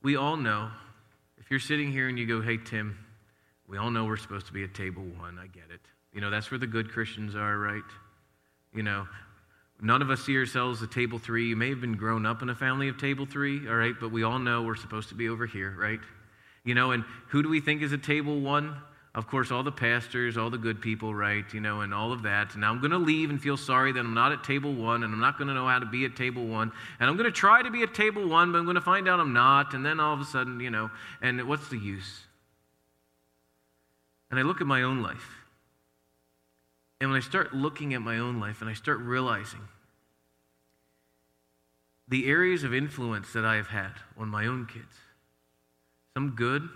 We 0.06 0.14
all 0.14 0.36
know, 0.36 0.70
if 1.36 1.50
you're 1.50 1.58
sitting 1.58 1.90
here 1.90 2.08
and 2.08 2.16
you 2.16 2.26
go, 2.26 2.40
hey, 2.40 2.58
Tim, 2.64 2.96
we 3.66 3.76
all 3.76 3.90
know 3.90 4.04
we're 4.04 4.16
supposed 4.16 4.46
to 4.46 4.52
be 4.52 4.62
at 4.62 4.72
table 4.72 5.02
one. 5.02 5.36
I 5.36 5.48
get 5.48 5.64
it. 5.74 5.80
You 6.12 6.20
know, 6.20 6.30
that's 6.30 6.48
where 6.48 6.58
the 6.58 6.66
good 6.68 6.92
Christians 6.92 7.34
are, 7.34 7.58
right? 7.58 7.82
You 8.72 8.84
know, 8.84 9.08
none 9.82 10.02
of 10.02 10.10
us 10.10 10.20
see 10.20 10.36
ourselves 10.36 10.80
at 10.80 10.92
table 10.92 11.18
three. 11.18 11.48
You 11.48 11.56
may 11.56 11.70
have 11.70 11.80
been 11.80 11.96
grown 11.96 12.24
up 12.24 12.40
in 12.40 12.50
a 12.50 12.54
family 12.54 12.86
of 12.86 12.98
table 12.98 13.26
three, 13.26 13.66
all 13.66 13.74
right, 13.74 13.94
but 14.00 14.12
we 14.12 14.22
all 14.22 14.38
know 14.38 14.62
we're 14.62 14.76
supposed 14.76 15.08
to 15.08 15.16
be 15.16 15.28
over 15.28 15.44
here, 15.44 15.74
right? 15.76 15.98
You 16.62 16.76
know, 16.76 16.92
and 16.92 17.02
who 17.30 17.42
do 17.42 17.48
we 17.48 17.58
think 17.58 17.82
is 17.82 17.92
at 17.92 18.04
table 18.04 18.38
one? 18.38 18.76
Of 19.16 19.26
course, 19.26 19.50
all 19.50 19.62
the 19.62 19.72
pastors, 19.72 20.36
all 20.36 20.50
the 20.50 20.58
good 20.58 20.82
people, 20.82 21.14
right? 21.14 21.44
You 21.54 21.60
know, 21.60 21.80
and 21.80 21.94
all 21.94 22.12
of 22.12 22.22
that. 22.24 22.54
And 22.54 22.62
I'm 22.62 22.80
going 22.80 22.90
to 22.90 22.98
leave 22.98 23.30
and 23.30 23.40
feel 23.40 23.56
sorry 23.56 23.90
that 23.92 23.98
I'm 23.98 24.12
not 24.12 24.30
at 24.30 24.44
table 24.44 24.74
one 24.74 25.04
and 25.04 25.12
I'm 25.14 25.20
not 25.20 25.38
going 25.38 25.48
to 25.48 25.54
know 25.54 25.66
how 25.66 25.78
to 25.78 25.86
be 25.86 26.04
at 26.04 26.14
table 26.14 26.46
one. 26.46 26.70
And 27.00 27.08
I'm 27.08 27.16
going 27.16 27.24
to 27.24 27.32
try 27.32 27.62
to 27.62 27.70
be 27.70 27.82
at 27.82 27.94
table 27.94 28.28
one, 28.28 28.52
but 28.52 28.58
I'm 28.58 28.64
going 28.64 28.74
to 28.74 28.82
find 28.82 29.08
out 29.08 29.18
I'm 29.18 29.32
not. 29.32 29.72
And 29.72 29.84
then 29.86 30.00
all 30.00 30.12
of 30.12 30.20
a 30.20 30.24
sudden, 30.26 30.60
you 30.60 30.68
know, 30.68 30.90
and 31.22 31.48
what's 31.48 31.68
the 31.68 31.78
use? 31.78 32.26
And 34.30 34.38
I 34.38 34.42
look 34.42 34.60
at 34.60 34.66
my 34.66 34.82
own 34.82 35.02
life. 35.02 35.26
And 37.00 37.08
when 37.08 37.16
I 37.16 37.20
start 37.20 37.54
looking 37.54 37.94
at 37.94 38.02
my 38.02 38.18
own 38.18 38.38
life 38.38 38.60
and 38.60 38.68
I 38.68 38.74
start 38.74 38.98
realizing 38.98 39.60
the 42.06 42.26
areas 42.28 42.64
of 42.64 42.74
influence 42.74 43.32
that 43.32 43.46
I 43.46 43.56
have 43.56 43.68
had 43.68 43.92
on 44.18 44.28
my 44.28 44.46
own 44.46 44.66
kids, 44.66 44.94
some 46.12 46.32
good, 46.36 46.68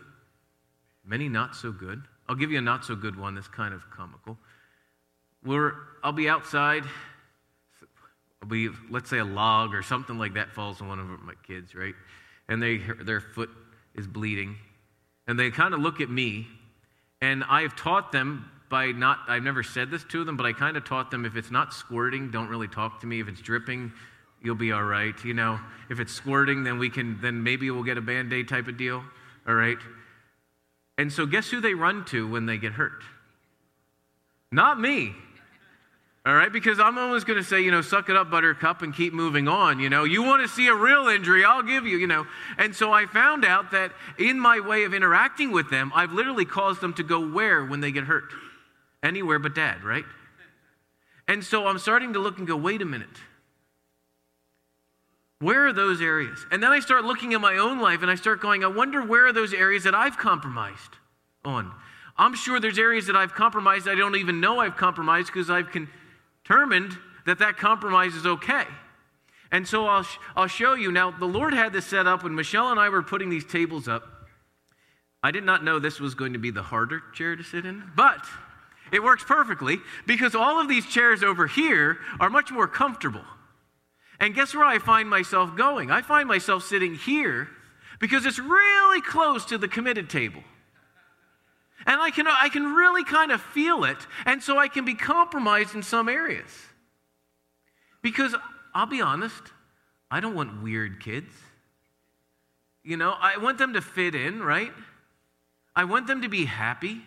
many 1.04 1.28
not 1.28 1.54
so 1.54 1.70
good 1.70 2.02
I'll 2.30 2.36
give 2.36 2.52
you 2.52 2.58
a 2.58 2.62
not 2.62 2.84
so 2.84 2.94
good 2.94 3.18
one 3.18 3.34
that's 3.34 3.48
kind 3.48 3.74
of 3.74 3.82
comical. 3.90 4.38
We're, 5.44 5.72
I'll 6.04 6.12
be 6.12 6.28
outside. 6.28 6.84
I'll 8.40 8.48
be, 8.48 8.68
let's 8.88 9.10
say, 9.10 9.18
a 9.18 9.24
log 9.24 9.74
or 9.74 9.82
something 9.82 10.16
like 10.16 10.34
that 10.34 10.52
falls 10.52 10.80
on 10.80 10.86
one 10.86 11.00
of 11.00 11.06
my 11.06 11.34
kids, 11.44 11.74
right? 11.74 11.94
And 12.48 12.62
they, 12.62 12.82
their 13.02 13.20
foot 13.20 13.50
is 13.96 14.06
bleeding. 14.06 14.54
And 15.26 15.36
they 15.36 15.50
kind 15.50 15.74
of 15.74 15.80
look 15.80 16.00
at 16.00 16.08
me. 16.08 16.46
And 17.20 17.42
I've 17.42 17.74
taught 17.74 18.12
them 18.12 18.48
by 18.70 18.92
not, 18.92 19.18
I've 19.26 19.42
never 19.42 19.64
said 19.64 19.90
this 19.90 20.04
to 20.10 20.22
them, 20.22 20.36
but 20.36 20.46
I 20.46 20.52
kind 20.52 20.76
of 20.76 20.84
taught 20.84 21.10
them 21.10 21.24
if 21.24 21.34
it's 21.34 21.50
not 21.50 21.74
squirting, 21.74 22.30
don't 22.30 22.48
really 22.48 22.68
talk 22.68 23.00
to 23.00 23.08
me. 23.08 23.18
If 23.18 23.26
it's 23.26 23.40
dripping, 23.40 23.92
you'll 24.40 24.54
be 24.54 24.70
all 24.70 24.84
right. 24.84 25.16
You 25.24 25.34
know, 25.34 25.58
if 25.88 25.98
it's 25.98 26.12
squirting, 26.12 26.62
then 26.62 26.78
we 26.78 26.90
can, 26.90 27.20
then 27.20 27.42
maybe 27.42 27.72
we'll 27.72 27.82
get 27.82 27.98
a 27.98 28.00
band 28.00 28.32
aid 28.32 28.48
type 28.48 28.68
of 28.68 28.76
deal. 28.76 29.02
All 29.48 29.54
right. 29.54 29.78
And 31.00 31.10
so, 31.10 31.24
guess 31.24 31.48
who 31.48 31.62
they 31.62 31.72
run 31.72 32.04
to 32.10 32.28
when 32.28 32.44
they 32.44 32.58
get 32.58 32.72
hurt? 32.72 33.02
Not 34.52 34.78
me. 34.78 35.14
All 36.26 36.34
right, 36.34 36.52
because 36.52 36.78
I'm 36.78 36.98
always 36.98 37.24
going 37.24 37.38
to 37.38 37.42
say, 37.42 37.62
you 37.62 37.70
know, 37.70 37.80
suck 37.80 38.10
it 38.10 38.16
up, 38.16 38.30
buttercup, 38.30 38.82
and 38.82 38.94
keep 38.94 39.14
moving 39.14 39.48
on. 39.48 39.80
You 39.80 39.88
know, 39.88 40.04
you 40.04 40.22
want 40.22 40.42
to 40.42 40.48
see 40.48 40.66
a 40.66 40.74
real 40.74 41.08
injury, 41.08 41.42
I'll 41.42 41.62
give 41.62 41.86
you, 41.86 41.96
you 41.96 42.06
know. 42.06 42.26
And 42.58 42.76
so 42.76 42.92
I 42.92 43.06
found 43.06 43.46
out 43.46 43.70
that 43.70 43.92
in 44.18 44.38
my 44.38 44.60
way 44.60 44.84
of 44.84 44.92
interacting 44.92 45.52
with 45.52 45.70
them, 45.70 45.90
I've 45.94 46.12
literally 46.12 46.44
caused 46.44 46.82
them 46.82 46.92
to 46.92 47.02
go 47.02 47.26
where 47.26 47.64
when 47.64 47.80
they 47.80 47.92
get 47.92 48.04
hurt? 48.04 48.34
Anywhere 49.02 49.38
but 49.38 49.54
dad, 49.54 49.82
right? 49.82 50.04
And 51.26 51.42
so 51.42 51.66
I'm 51.66 51.78
starting 51.78 52.12
to 52.12 52.18
look 52.18 52.36
and 52.36 52.46
go, 52.46 52.58
wait 52.58 52.82
a 52.82 52.84
minute. 52.84 53.08
Where 55.40 55.66
are 55.66 55.72
those 55.72 56.02
areas? 56.02 56.44
And 56.50 56.62
then 56.62 56.70
I 56.70 56.80
start 56.80 57.04
looking 57.04 57.32
at 57.32 57.40
my 57.40 57.56
own 57.56 57.80
life 57.80 58.02
and 58.02 58.10
I 58.10 58.14
start 58.14 58.40
going, 58.40 58.62
I 58.62 58.66
wonder 58.66 59.02
where 59.02 59.26
are 59.26 59.32
those 59.32 59.54
areas 59.54 59.84
that 59.84 59.94
I've 59.94 60.18
compromised 60.18 60.96
on? 61.44 61.72
I'm 62.18 62.34
sure 62.34 62.60
there's 62.60 62.78
areas 62.78 63.06
that 63.06 63.16
I've 63.16 63.32
compromised 63.32 63.88
I 63.88 63.94
don't 63.94 64.16
even 64.16 64.40
know 64.40 64.60
I've 64.60 64.76
compromised 64.76 65.28
because 65.28 65.48
I've 65.48 65.68
determined 66.44 66.92
that 67.24 67.38
that 67.38 67.56
compromise 67.56 68.14
is 68.14 68.26
okay. 68.26 68.64
And 69.50 69.66
so 69.66 69.86
I'll, 69.86 70.06
I'll 70.36 70.46
show 70.46 70.74
you. 70.74 70.92
Now, 70.92 71.10
the 71.10 71.26
Lord 71.26 71.54
had 71.54 71.72
this 71.72 71.86
set 71.86 72.06
up 72.06 72.22
when 72.22 72.34
Michelle 72.34 72.70
and 72.70 72.78
I 72.78 72.90
were 72.90 73.02
putting 73.02 73.30
these 73.30 73.44
tables 73.44 73.88
up. 73.88 74.28
I 75.22 75.30
did 75.30 75.44
not 75.44 75.64
know 75.64 75.78
this 75.78 76.00
was 76.00 76.14
going 76.14 76.34
to 76.34 76.38
be 76.38 76.50
the 76.50 76.62
harder 76.62 77.02
chair 77.14 77.34
to 77.34 77.42
sit 77.42 77.64
in, 77.64 77.90
but 77.96 78.26
it 78.92 79.02
works 79.02 79.24
perfectly 79.24 79.78
because 80.06 80.34
all 80.34 80.60
of 80.60 80.68
these 80.68 80.86
chairs 80.86 81.22
over 81.22 81.46
here 81.46 81.98
are 82.20 82.30
much 82.30 82.50
more 82.50 82.68
comfortable. 82.68 83.24
And 84.20 84.34
guess 84.34 84.54
where 84.54 84.64
I 84.64 84.78
find 84.78 85.08
myself 85.08 85.56
going? 85.56 85.90
I 85.90 86.02
find 86.02 86.28
myself 86.28 86.62
sitting 86.62 86.94
here 86.94 87.48
because 87.98 88.26
it's 88.26 88.38
really 88.38 89.00
close 89.00 89.46
to 89.46 89.56
the 89.56 89.66
committed 89.66 90.10
table. 90.10 90.42
And 91.86 91.98
I 91.98 92.10
can, 92.10 92.26
I 92.26 92.50
can 92.50 92.74
really 92.74 93.02
kind 93.02 93.32
of 93.32 93.40
feel 93.40 93.84
it, 93.84 93.96
and 94.26 94.42
so 94.42 94.58
I 94.58 94.68
can 94.68 94.84
be 94.84 94.92
compromised 94.94 95.74
in 95.74 95.82
some 95.82 96.10
areas. 96.10 96.50
Because 98.02 98.34
I'll 98.74 98.84
be 98.84 99.00
honest, 99.00 99.42
I 100.10 100.20
don't 100.20 100.34
want 100.34 100.62
weird 100.62 101.00
kids. 101.00 101.32
You 102.82 102.98
know, 102.98 103.14
I 103.18 103.38
want 103.38 103.56
them 103.56 103.72
to 103.72 103.80
fit 103.80 104.14
in, 104.14 104.42
right? 104.42 104.72
I 105.74 105.84
want 105.84 106.06
them 106.06 106.20
to 106.20 106.28
be 106.28 106.44
happy. 106.44 107.00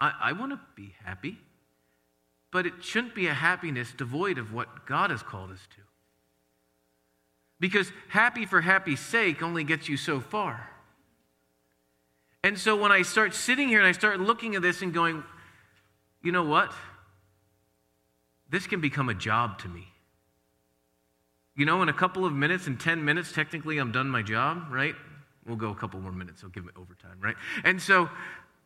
I, 0.00 0.12
I 0.20 0.32
want 0.32 0.52
to 0.52 0.60
be 0.74 0.94
happy. 1.04 1.36
But 2.50 2.66
it 2.66 2.82
shouldn't 2.82 3.14
be 3.14 3.26
a 3.26 3.34
happiness 3.34 3.92
devoid 3.92 4.38
of 4.38 4.54
what 4.54 4.86
God 4.86 5.10
has 5.10 5.22
called 5.22 5.50
us 5.50 5.66
to. 5.76 5.79
Because 7.60 7.92
happy 8.08 8.46
for 8.46 8.62
happy's 8.62 9.00
sake 9.00 9.42
only 9.42 9.62
gets 9.62 9.88
you 9.88 9.96
so 9.96 10.18
far. 10.18 10.68
And 12.42 12.58
so 12.58 12.74
when 12.74 12.90
I 12.90 13.02
start 13.02 13.34
sitting 13.34 13.68
here 13.68 13.78
and 13.78 13.86
I 13.86 13.92
start 13.92 14.18
looking 14.18 14.54
at 14.56 14.62
this 14.62 14.80
and 14.80 14.94
going, 14.94 15.22
you 16.22 16.32
know 16.32 16.44
what? 16.44 16.72
This 18.48 18.66
can 18.66 18.80
become 18.80 19.10
a 19.10 19.14
job 19.14 19.58
to 19.60 19.68
me. 19.68 19.86
You 21.54 21.66
know, 21.66 21.82
in 21.82 21.90
a 21.90 21.92
couple 21.92 22.24
of 22.24 22.32
minutes, 22.32 22.66
in 22.66 22.78
10 22.78 23.04
minutes, 23.04 23.32
technically 23.32 23.76
I'm 23.76 23.92
done 23.92 24.08
my 24.08 24.22
job, 24.22 24.64
right? 24.70 24.94
We'll 25.46 25.56
go 25.56 25.70
a 25.70 25.74
couple 25.74 26.00
more 26.00 26.12
minutes, 26.12 26.42
I'll 26.42 26.50
give 26.50 26.64
it 26.64 26.72
overtime, 26.76 27.18
right? 27.20 27.36
And 27.64 27.80
so 27.80 28.08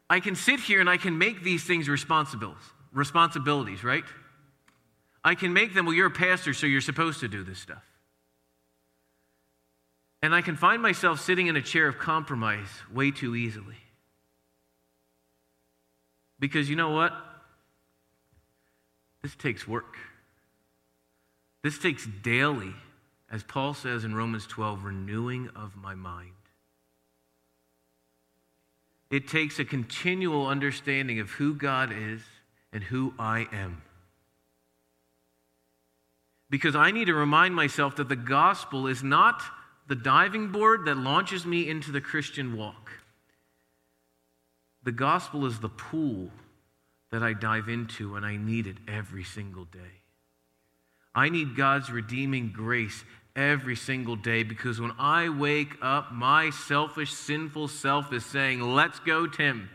I 0.09 0.21
can 0.21 0.37
sit 0.37 0.61
here 0.61 0.81
and 0.81 0.89
I 0.89 0.97
can 0.97 1.19
make 1.19 1.43
these 1.43 1.65
things 1.65 1.89
responsibilities, 1.89 2.63
responsibilities, 2.93 3.83
right? 3.83 4.05
I 5.25 5.35
can 5.35 5.53
make 5.53 5.75
them, 5.75 5.87
well, 5.87 5.95
you're 5.95 6.07
a 6.07 6.11
pastor, 6.11 6.55
so 6.55 6.67
you're 6.67 6.81
supposed 6.81 7.21
to 7.21 7.29
do 7.29 7.43
this 7.43 7.59
stuff. 7.59 7.83
And 10.25 10.35
I 10.35 10.41
can 10.41 10.57
find 10.57 10.81
myself 10.81 11.21
sitting 11.21 11.49
in 11.49 11.57
a 11.57 11.61
chair 11.61 11.87
of 11.87 11.99
compromise 11.99 12.71
way 12.91 13.11
too 13.11 13.37
easily. 13.37 13.77
Because 16.41 16.71
you 16.71 16.77
know 16.77 16.93
what? 16.93 17.13
This 19.23 19.37
takes 19.37 19.69
work. 19.69 19.99
This 21.63 21.79
takes 21.79 22.07
daily, 22.07 22.73
as 23.31 23.43
Paul 23.43 23.75
says 23.75 24.03
in 24.03 24.15
Romans 24.15 24.47
12, 24.47 24.85
renewing 24.85 25.51
of 25.55 25.77
my 25.77 25.95
mind. 25.95 26.31
It 29.11 29.29
takes 29.29 29.59
a 29.59 29.65
continual 29.67 30.47
understanding 30.47 31.21
of 31.21 31.33
who 31.33 31.55
God 31.55 31.93
is 31.95 32.23
and 32.73 32.83
who 32.83 33.13
I 33.19 33.47
am. 33.53 33.83
Because 36.49 36.75
I 36.75 36.93
need 36.93 37.09
to 37.09 37.15
remind 37.15 37.55
myself 37.55 37.97
that 37.97 38.09
the 38.09 38.17
gospel 38.17 38.87
is 38.87 39.03
not 39.03 39.43
the 39.87 39.95
diving 39.95 40.49
board 40.49 40.87
that 40.87 40.97
launches 40.97 41.45
me 41.45 41.69
into 41.69 41.93
the 41.93 42.01
Christian 42.01 42.57
walk. 42.57 42.91
The 44.83 44.93
gospel 44.93 45.47
is 45.47 45.61
the 45.61 45.69
pool 45.69 46.31
that 47.11 47.23
I 47.23 47.33
dive 47.33 47.69
into, 47.69 48.17
and 48.17 48.25
I 48.25 48.37
need 48.37 48.67
it 48.67 48.77
every 48.89 49.25
single 49.25 49.65
day. 49.65 50.03
I 51.15 51.29
need 51.29 51.57
God's 51.57 51.91
redeeming 51.91 52.51
grace 52.51 53.05
every 53.37 53.77
single 53.77 54.17
day 54.17 54.43
because 54.43 54.81
when 54.81 54.93
I 54.99 55.29
wake 55.29 55.77
up, 55.81 56.13
my 56.13 56.51
selfish, 56.51 57.13
sinful 57.13 57.69
self 57.69 58.13
is 58.13 58.25
saying, 58.25 58.61
Let's 58.61 59.01
go, 59.01 59.27
Tim. 59.27 59.71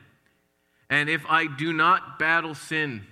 And 0.90 1.10
if 1.10 1.24
I 1.30 1.46
do 1.46 1.72
not 1.72 2.20
battle 2.20 2.56
sin, 2.56 3.06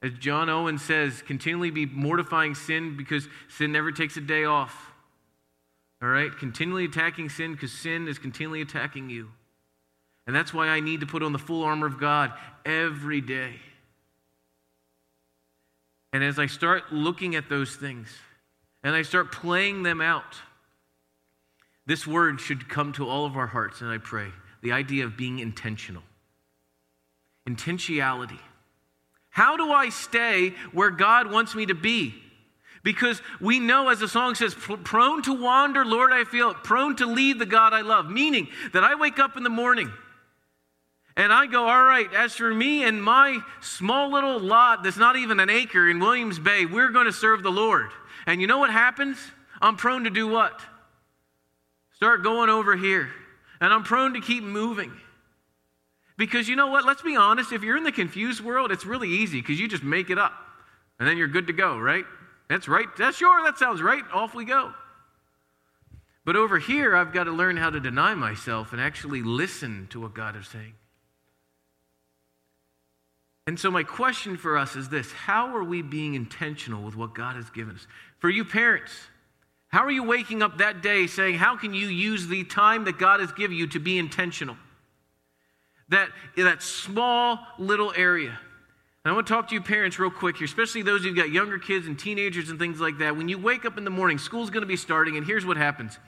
as 0.00 0.12
John 0.12 0.48
Owen 0.48 0.78
says, 0.78 1.22
continually 1.22 1.70
be 1.70 1.86
mortifying 1.86 2.54
sin 2.54 2.96
because 2.96 3.28
sin 3.48 3.72
never 3.72 3.90
takes 3.90 4.16
a 4.16 4.20
day 4.20 4.44
off. 4.44 4.92
All 6.02 6.08
right? 6.08 6.36
Continually 6.36 6.84
attacking 6.84 7.28
sin 7.28 7.52
because 7.52 7.72
sin 7.72 8.08
is 8.08 8.18
continually 8.18 8.60
attacking 8.60 9.10
you. 9.10 9.28
And 10.26 10.36
that's 10.36 10.52
why 10.52 10.68
I 10.68 10.80
need 10.80 11.00
to 11.00 11.06
put 11.06 11.22
on 11.22 11.32
the 11.32 11.38
full 11.38 11.64
armor 11.64 11.86
of 11.86 11.98
God 11.98 12.32
every 12.64 13.20
day. 13.20 13.54
And 16.12 16.22
as 16.22 16.38
I 16.38 16.46
start 16.46 16.92
looking 16.92 17.34
at 17.34 17.48
those 17.48 17.76
things 17.76 18.08
and 18.82 18.94
I 18.94 19.02
start 19.02 19.32
playing 19.32 19.82
them 19.82 20.00
out, 20.00 20.36
this 21.86 22.06
word 22.06 22.40
should 22.40 22.68
come 22.68 22.92
to 22.92 23.08
all 23.08 23.24
of 23.24 23.36
our 23.36 23.46
hearts, 23.46 23.80
and 23.80 23.90
I 23.90 23.96
pray 23.96 24.28
the 24.60 24.72
idea 24.72 25.04
of 25.04 25.16
being 25.16 25.38
intentional. 25.38 26.02
Intentionality. 27.48 28.38
How 29.30 29.56
do 29.56 29.72
I 29.72 29.88
stay 29.88 30.50
where 30.72 30.90
God 30.90 31.30
wants 31.30 31.54
me 31.54 31.64
to 31.66 31.74
be? 31.74 32.14
Because 32.82 33.20
we 33.40 33.58
know, 33.58 33.88
as 33.88 33.98
the 34.00 34.08
song 34.08 34.34
says, 34.34 34.54
prone 34.54 35.22
to 35.22 35.32
wander, 35.32 35.84
Lord, 35.84 36.12
I 36.12 36.24
feel 36.24 36.54
prone 36.54 36.96
to 36.96 37.06
leave 37.06 37.38
the 37.38 37.46
God 37.46 37.72
I 37.72 37.80
love. 37.80 38.10
Meaning 38.10 38.48
that 38.72 38.84
I 38.84 38.94
wake 38.94 39.18
up 39.18 39.36
in 39.36 39.42
the 39.42 39.50
morning 39.50 39.92
and 41.16 41.32
I 41.32 41.46
go, 41.46 41.66
all 41.66 41.82
right, 41.82 42.06
as 42.14 42.36
for 42.36 42.54
me 42.54 42.84
and 42.84 43.02
my 43.02 43.40
small 43.60 44.12
little 44.12 44.38
lot 44.38 44.84
that's 44.84 44.96
not 44.96 45.16
even 45.16 45.40
an 45.40 45.50
acre 45.50 45.90
in 45.90 45.98
Williams 45.98 46.38
Bay, 46.38 46.64
we're 46.64 46.90
going 46.90 47.06
to 47.06 47.12
serve 47.12 47.42
the 47.42 47.50
Lord. 47.50 47.90
And 48.26 48.40
you 48.40 48.46
know 48.46 48.58
what 48.58 48.70
happens? 48.70 49.18
I'm 49.60 49.76
prone 49.76 50.04
to 50.04 50.10
do 50.10 50.28
what? 50.28 50.60
Start 51.94 52.22
going 52.22 52.50
over 52.50 52.76
here. 52.76 53.10
And 53.60 53.72
I'm 53.72 53.82
prone 53.82 54.14
to 54.14 54.20
keep 54.20 54.44
moving. 54.44 54.92
Because 56.16 56.48
you 56.48 56.54
know 56.54 56.68
what? 56.68 56.84
Let's 56.84 57.02
be 57.02 57.16
honest. 57.16 57.52
If 57.52 57.64
you're 57.64 57.76
in 57.76 57.82
the 57.82 57.90
confused 57.90 58.40
world, 58.40 58.70
it's 58.70 58.86
really 58.86 59.08
easy 59.08 59.40
because 59.40 59.58
you 59.58 59.66
just 59.66 59.82
make 59.82 60.10
it 60.10 60.18
up. 60.18 60.32
And 61.00 61.08
then 61.08 61.16
you're 61.16 61.26
good 61.26 61.48
to 61.48 61.52
go, 61.52 61.76
right? 61.76 62.04
That's 62.48 62.68
right. 62.68 62.86
That's 62.96 63.18
sure. 63.18 63.44
That 63.44 63.58
sounds 63.58 63.82
right. 63.82 64.02
Off 64.12 64.34
we 64.34 64.44
go. 64.44 64.72
But 66.24 66.36
over 66.36 66.58
here, 66.58 66.94
I've 66.94 67.12
got 67.12 67.24
to 67.24 67.32
learn 67.32 67.56
how 67.56 67.70
to 67.70 67.80
deny 67.80 68.14
myself 68.14 68.72
and 68.72 68.80
actually 68.80 69.22
listen 69.22 69.86
to 69.90 70.00
what 70.00 70.14
God 70.14 70.36
is 70.36 70.46
saying. 70.46 70.74
And 73.46 73.58
so, 73.58 73.70
my 73.70 73.82
question 73.82 74.36
for 74.36 74.58
us 74.58 74.76
is 74.76 74.90
this 74.90 75.10
How 75.10 75.56
are 75.56 75.64
we 75.64 75.80
being 75.80 76.14
intentional 76.14 76.82
with 76.82 76.96
what 76.96 77.14
God 77.14 77.36
has 77.36 77.48
given 77.48 77.76
us? 77.76 77.86
For 78.18 78.28
you 78.28 78.44
parents, 78.44 78.92
how 79.68 79.84
are 79.84 79.90
you 79.90 80.02
waking 80.02 80.42
up 80.42 80.58
that 80.58 80.82
day 80.82 81.06
saying, 81.06 81.36
How 81.36 81.56
can 81.56 81.72
you 81.72 81.86
use 81.86 82.26
the 82.26 82.44
time 82.44 82.84
that 82.84 82.98
God 82.98 83.20
has 83.20 83.32
given 83.32 83.56
you 83.56 83.66
to 83.68 83.78
be 83.78 83.96
intentional? 83.98 84.56
That, 85.88 86.10
that 86.36 86.62
small 86.62 87.38
little 87.58 87.92
area. 87.96 88.38
And 89.08 89.14
I 89.14 89.16
want 89.16 89.26
to 89.26 89.32
talk 89.32 89.48
to 89.48 89.54
you 89.54 89.62
parents 89.62 89.98
real 89.98 90.10
quick 90.10 90.36
here, 90.36 90.44
especially 90.44 90.82
those 90.82 91.02
who've 91.02 91.16
got 91.16 91.30
younger 91.30 91.58
kids 91.58 91.86
and 91.86 91.98
teenagers 91.98 92.50
and 92.50 92.58
things 92.58 92.78
like 92.78 92.98
that. 92.98 93.16
When 93.16 93.26
you 93.26 93.38
wake 93.38 93.64
up 93.64 93.78
in 93.78 93.84
the 93.84 93.90
morning, 93.90 94.18
school's 94.18 94.50
going 94.50 94.60
to 94.60 94.66
be 94.66 94.76
starting, 94.76 95.16
and 95.16 95.24
here's 95.24 95.46
what 95.46 95.56
happens. 95.56 95.98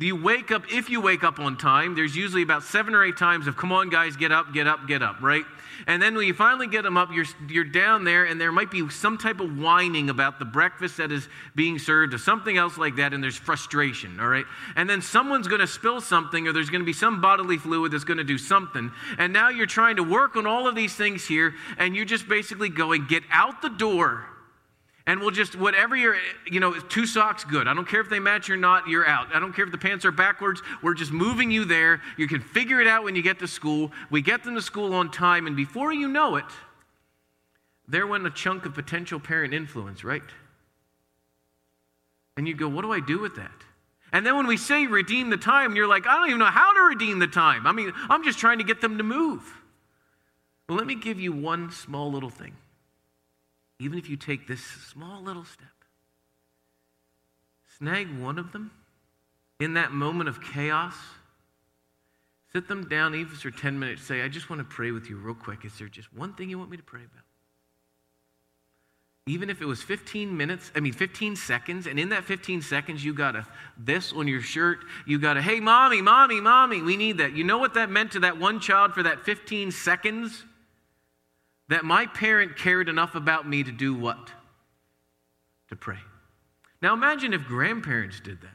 You 0.00 0.14
wake 0.14 0.52
up, 0.52 0.62
if 0.70 0.88
you 0.88 1.00
wake 1.00 1.24
up 1.24 1.40
on 1.40 1.56
time, 1.56 1.96
there's 1.96 2.14
usually 2.14 2.42
about 2.42 2.62
seven 2.62 2.94
or 2.94 3.04
eight 3.04 3.16
times 3.16 3.48
of, 3.48 3.56
come 3.56 3.72
on, 3.72 3.88
guys, 3.88 4.16
get 4.16 4.30
up, 4.30 4.52
get 4.52 4.68
up, 4.68 4.86
get 4.86 5.02
up, 5.02 5.20
right? 5.20 5.44
And 5.88 6.00
then 6.00 6.14
when 6.14 6.24
you 6.24 6.34
finally 6.34 6.68
get 6.68 6.82
them 6.82 6.96
up, 6.96 7.10
you're, 7.12 7.24
you're 7.48 7.64
down 7.64 8.04
there, 8.04 8.24
and 8.24 8.40
there 8.40 8.52
might 8.52 8.70
be 8.70 8.88
some 8.90 9.18
type 9.18 9.40
of 9.40 9.58
whining 9.58 10.08
about 10.08 10.38
the 10.38 10.44
breakfast 10.44 10.98
that 10.98 11.10
is 11.10 11.28
being 11.56 11.80
served 11.80 12.14
or 12.14 12.18
something 12.18 12.56
else 12.56 12.78
like 12.78 12.94
that, 12.96 13.12
and 13.12 13.22
there's 13.22 13.36
frustration, 13.36 14.20
all 14.20 14.28
right? 14.28 14.46
And 14.76 14.88
then 14.88 15.02
someone's 15.02 15.48
going 15.48 15.60
to 15.60 15.66
spill 15.66 16.00
something, 16.00 16.46
or 16.46 16.52
there's 16.52 16.70
going 16.70 16.82
to 16.82 16.86
be 16.86 16.92
some 16.92 17.20
bodily 17.20 17.58
fluid 17.58 17.90
that's 17.90 18.04
going 18.04 18.18
to 18.18 18.24
do 18.24 18.38
something. 18.38 18.92
And 19.18 19.32
now 19.32 19.48
you're 19.48 19.66
trying 19.66 19.96
to 19.96 20.04
work 20.04 20.36
on 20.36 20.46
all 20.46 20.68
of 20.68 20.76
these 20.76 20.94
things 20.94 21.26
here, 21.26 21.54
and 21.76 21.96
you're 21.96 22.04
just 22.04 22.28
basically 22.28 22.68
going, 22.68 23.06
get 23.06 23.24
out 23.32 23.62
the 23.62 23.68
door 23.68 24.26
and 25.08 25.20
we'll 25.20 25.30
just 25.30 25.56
whatever 25.56 25.96
you're 25.96 26.16
you 26.46 26.60
know 26.60 26.74
two 26.74 27.06
socks 27.06 27.42
good. 27.42 27.66
I 27.66 27.72
don't 27.72 27.88
care 27.88 28.00
if 28.00 28.10
they 28.10 28.20
match 28.20 28.50
or 28.50 28.56
not 28.58 28.86
you're 28.86 29.08
out. 29.08 29.34
I 29.34 29.40
don't 29.40 29.54
care 29.54 29.64
if 29.64 29.72
the 29.72 29.78
pants 29.78 30.04
are 30.04 30.12
backwards. 30.12 30.62
We're 30.82 30.94
just 30.94 31.12
moving 31.12 31.50
you 31.50 31.64
there. 31.64 32.02
You 32.18 32.28
can 32.28 32.42
figure 32.42 32.78
it 32.80 32.86
out 32.86 33.04
when 33.04 33.16
you 33.16 33.22
get 33.22 33.38
to 33.38 33.48
school. 33.48 33.90
We 34.10 34.20
get 34.20 34.44
them 34.44 34.54
to 34.54 34.62
school 34.62 34.92
on 34.92 35.10
time 35.10 35.46
and 35.46 35.56
before 35.56 35.92
you 35.92 36.06
know 36.06 36.36
it 36.36 36.44
there 37.90 38.06
went 38.06 38.26
a 38.26 38.30
chunk 38.30 38.66
of 38.66 38.74
potential 38.74 39.18
parent 39.18 39.54
influence 39.54 40.04
right? 40.04 40.22
And 42.36 42.46
you 42.46 42.54
go 42.54 42.68
what 42.68 42.82
do 42.82 42.92
i 42.92 43.00
do 43.00 43.18
with 43.18 43.34
that? 43.36 43.50
And 44.12 44.26
then 44.26 44.36
when 44.36 44.46
we 44.46 44.58
say 44.58 44.86
redeem 44.86 45.30
the 45.30 45.38
time 45.38 45.74
you're 45.74 45.88
like 45.88 46.06
i 46.06 46.16
don't 46.16 46.28
even 46.28 46.38
know 46.38 46.44
how 46.44 46.74
to 46.74 46.82
redeem 46.82 47.18
the 47.18 47.26
time. 47.26 47.66
I 47.66 47.72
mean 47.72 47.94
i'm 48.10 48.24
just 48.24 48.38
trying 48.38 48.58
to 48.58 48.64
get 48.64 48.82
them 48.82 48.98
to 48.98 49.04
move. 49.04 49.42
Well 50.68 50.76
let 50.76 50.86
me 50.86 50.96
give 50.96 51.18
you 51.18 51.32
one 51.32 51.70
small 51.70 52.12
little 52.12 52.28
thing 52.28 52.54
even 53.80 53.98
if 53.98 54.08
you 54.08 54.16
take 54.16 54.48
this 54.48 54.62
small 54.62 55.22
little 55.22 55.44
step, 55.44 55.68
snag 57.78 58.18
one 58.18 58.38
of 58.38 58.52
them 58.52 58.70
in 59.60 59.74
that 59.74 59.92
moment 59.92 60.28
of 60.28 60.42
chaos, 60.42 60.94
sit 62.52 62.68
them 62.68 62.88
down, 62.88 63.14
even 63.14 63.34
for 63.34 63.50
10 63.50 63.78
minutes, 63.78 64.02
say, 64.02 64.22
I 64.22 64.28
just 64.28 64.50
want 64.50 64.60
to 64.60 64.64
pray 64.64 64.90
with 64.90 65.08
you 65.08 65.16
real 65.16 65.34
quick. 65.34 65.64
Is 65.64 65.78
there 65.78 65.88
just 65.88 66.12
one 66.12 66.34
thing 66.34 66.50
you 66.50 66.58
want 66.58 66.70
me 66.70 66.76
to 66.76 66.82
pray 66.82 67.00
about? 67.00 67.24
Even 69.26 69.50
if 69.50 69.60
it 69.60 69.66
was 69.66 69.82
15 69.82 70.34
minutes, 70.34 70.72
I 70.74 70.80
mean 70.80 70.94
15 70.94 71.36
seconds, 71.36 71.86
and 71.86 72.00
in 72.00 72.08
that 72.08 72.24
15 72.24 72.62
seconds 72.62 73.04
you 73.04 73.12
got 73.12 73.36
a 73.36 73.46
this 73.76 74.12
on 74.12 74.26
your 74.26 74.40
shirt, 74.40 74.78
you 75.06 75.18
got 75.18 75.36
a 75.36 75.42
hey 75.42 75.60
mommy, 75.60 76.00
mommy, 76.00 76.40
mommy, 76.40 76.80
we 76.80 76.96
need 76.96 77.18
that. 77.18 77.32
You 77.32 77.44
know 77.44 77.58
what 77.58 77.74
that 77.74 77.90
meant 77.90 78.12
to 78.12 78.20
that 78.20 78.38
one 78.38 78.58
child 78.58 78.94
for 78.94 79.02
that 79.02 79.26
15 79.26 79.70
seconds? 79.70 80.44
That 81.68 81.84
my 81.84 82.06
parent 82.06 82.56
cared 82.56 82.88
enough 82.88 83.14
about 83.14 83.48
me 83.48 83.62
to 83.62 83.72
do 83.72 83.94
what? 83.94 84.32
To 85.68 85.76
pray. 85.76 85.98
Now 86.80 86.94
imagine 86.94 87.32
if 87.34 87.44
grandparents 87.44 88.20
did 88.20 88.40
that. 88.40 88.50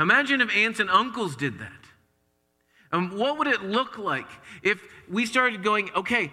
Imagine 0.00 0.40
if 0.40 0.54
aunts 0.54 0.80
and 0.80 0.90
uncles 0.90 1.36
did 1.36 1.60
that. 1.60 1.72
Um, 2.90 3.16
what 3.16 3.38
would 3.38 3.46
it 3.46 3.62
look 3.62 3.98
like 3.98 4.28
if 4.62 4.80
we 5.08 5.26
started 5.26 5.62
going, 5.62 5.90
okay, 5.94 6.32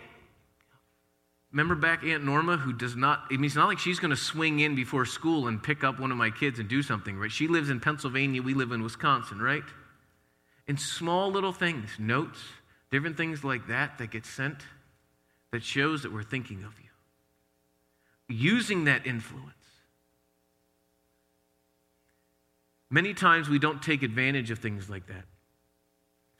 remember 1.51 1.75
back 1.75 2.03
Aunt 2.03 2.23
Norma, 2.23 2.57
who 2.57 2.73
does 2.73 2.95
not, 2.95 3.25
I 3.29 3.35
mean, 3.35 3.45
it's 3.45 3.55
not 3.55 3.67
like 3.67 3.79
she's 3.79 3.99
going 3.99 4.11
to 4.11 4.17
swing 4.17 4.59
in 4.59 4.75
before 4.75 5.05
school 5.05 5.47
and 5.47 5.61
pick 5.61 5.83
up 5.83 5.99
one 5.99 6.11
of 6.11 6.17
my 6.17 6.29
kids 6.29 6.59
and 6.59 6.69
do 6.69 6.81
something, 6.81 7.17
right? 7.17 7.31
She 7.31 7.47
lives 7.47 7.69
in 7.69 7.79
Pennsylvania, 7.79 8.41
we 8.41 8.53
live 8.53 8.71
in 8.71 8.83
Wisconsin, 8.83 9.41
right? 9.41 9.63
And 10.67 10.79
small 10.79 11.31
little 11.31 11.53
things, 11.53 11.89
notes, 11.99 12.39
different 12.91 13.17
things 13.17 13.43
like 13.43 13.67
that 13.67 13.97
that 13.97 14.11
get 14.11 14.25
sent 14.25 14.57
that 15.51 15.63
shows 15.63 16.03
that 16.03 16.13
we're 16.13 16.23
thinking 16.23 16.63
of 16.63 16.73
you. 16.79 16.89
Using 18.35 18.85
that 18.85 19.05
influence. 19.05 19.53
Many 22.89 23.13
times 23.13 23.47
we 23.49 23.59
don't 23.59 23.81
take 23.81 24.03
advantage 24.03 24.51
of 24.51 24.59
things 24.59 24.89
like 24.89 25.07
that. 25.07 25.23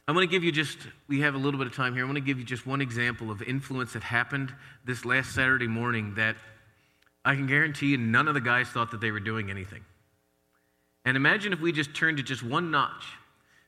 I'm 0.08 0.16
going 0.16 0.28
to 0.28 0.32
give 0.32 0.44
you 0.44 0.52
just, 0.52 0.78
we 1.08 1.22
have 1.22 1.36
a 1.36 1.38
little 1.38 1.58
bit 1.58 1.68
of 1.68 1.76
time 1.76 1.94
here. 1.94 2.04
I'm 2.04 2.10
going 2.10 2.22
to 2.22 2.26
give 2.26 2.40
you 2.40 2.44
just 2.44 2.66
one 2.66 2.82
example 2.82 3.32
of 3.32 3.42
influence 3.42 3.94
that 3.94 4.04
happened 4.04 4.54
this 4.84 5.06
last 5.06 5.34
Saturday 5.34 5.68
morning 5.68 6.16
that 6.16 6.36
I 7.24 7.36
can 7.36 7.48
guarantee 7.48 7.88
you 7.88 7.98
none 7.98 8.28
of 8.28 8.34
the 8.34 8.42
guys 8.42 8.68
thought 8.68 8.92
that 8.92 9.00
they 9.00 9.12
were 9.12 9.20
doing 9.20 9.50
anything. 9.50 9.86
And 11.06 11.16
imagine 11.16 11.54
if 11.54 11.62
we 11.62 11.72
just 11.72 11.94
turned 11.94 12.20
it 12.20 12.24
just 12.24 12.44
one 12.44 12.72
notch. 12.72 13.06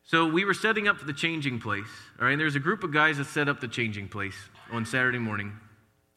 So 0.05 0.27
we 0.27 0.43
were 0.43 0.53
setting 0.53 0.87
up 0.87 0.97
for 0.97 1.05
the 1.05 1.13
changing 1.13 1.59
place, 1.59 1.87
all 2.19 2.25
right? 2.25 2.33
And 2.33 2.41
there's 2.41 2.55
a 2.55 2.59
group 2.59 2.83
of 2.83 2.91
guys 2.91 3.17
that 3.17 3.25
set 3.25 3.47
up 3.47 3.61
the 3.61 3.67
changing 3.67 4.09
place 4.09 4.35
on 4.71 4.85
Saturday 4.85 5.17
morning. 5.17 5.53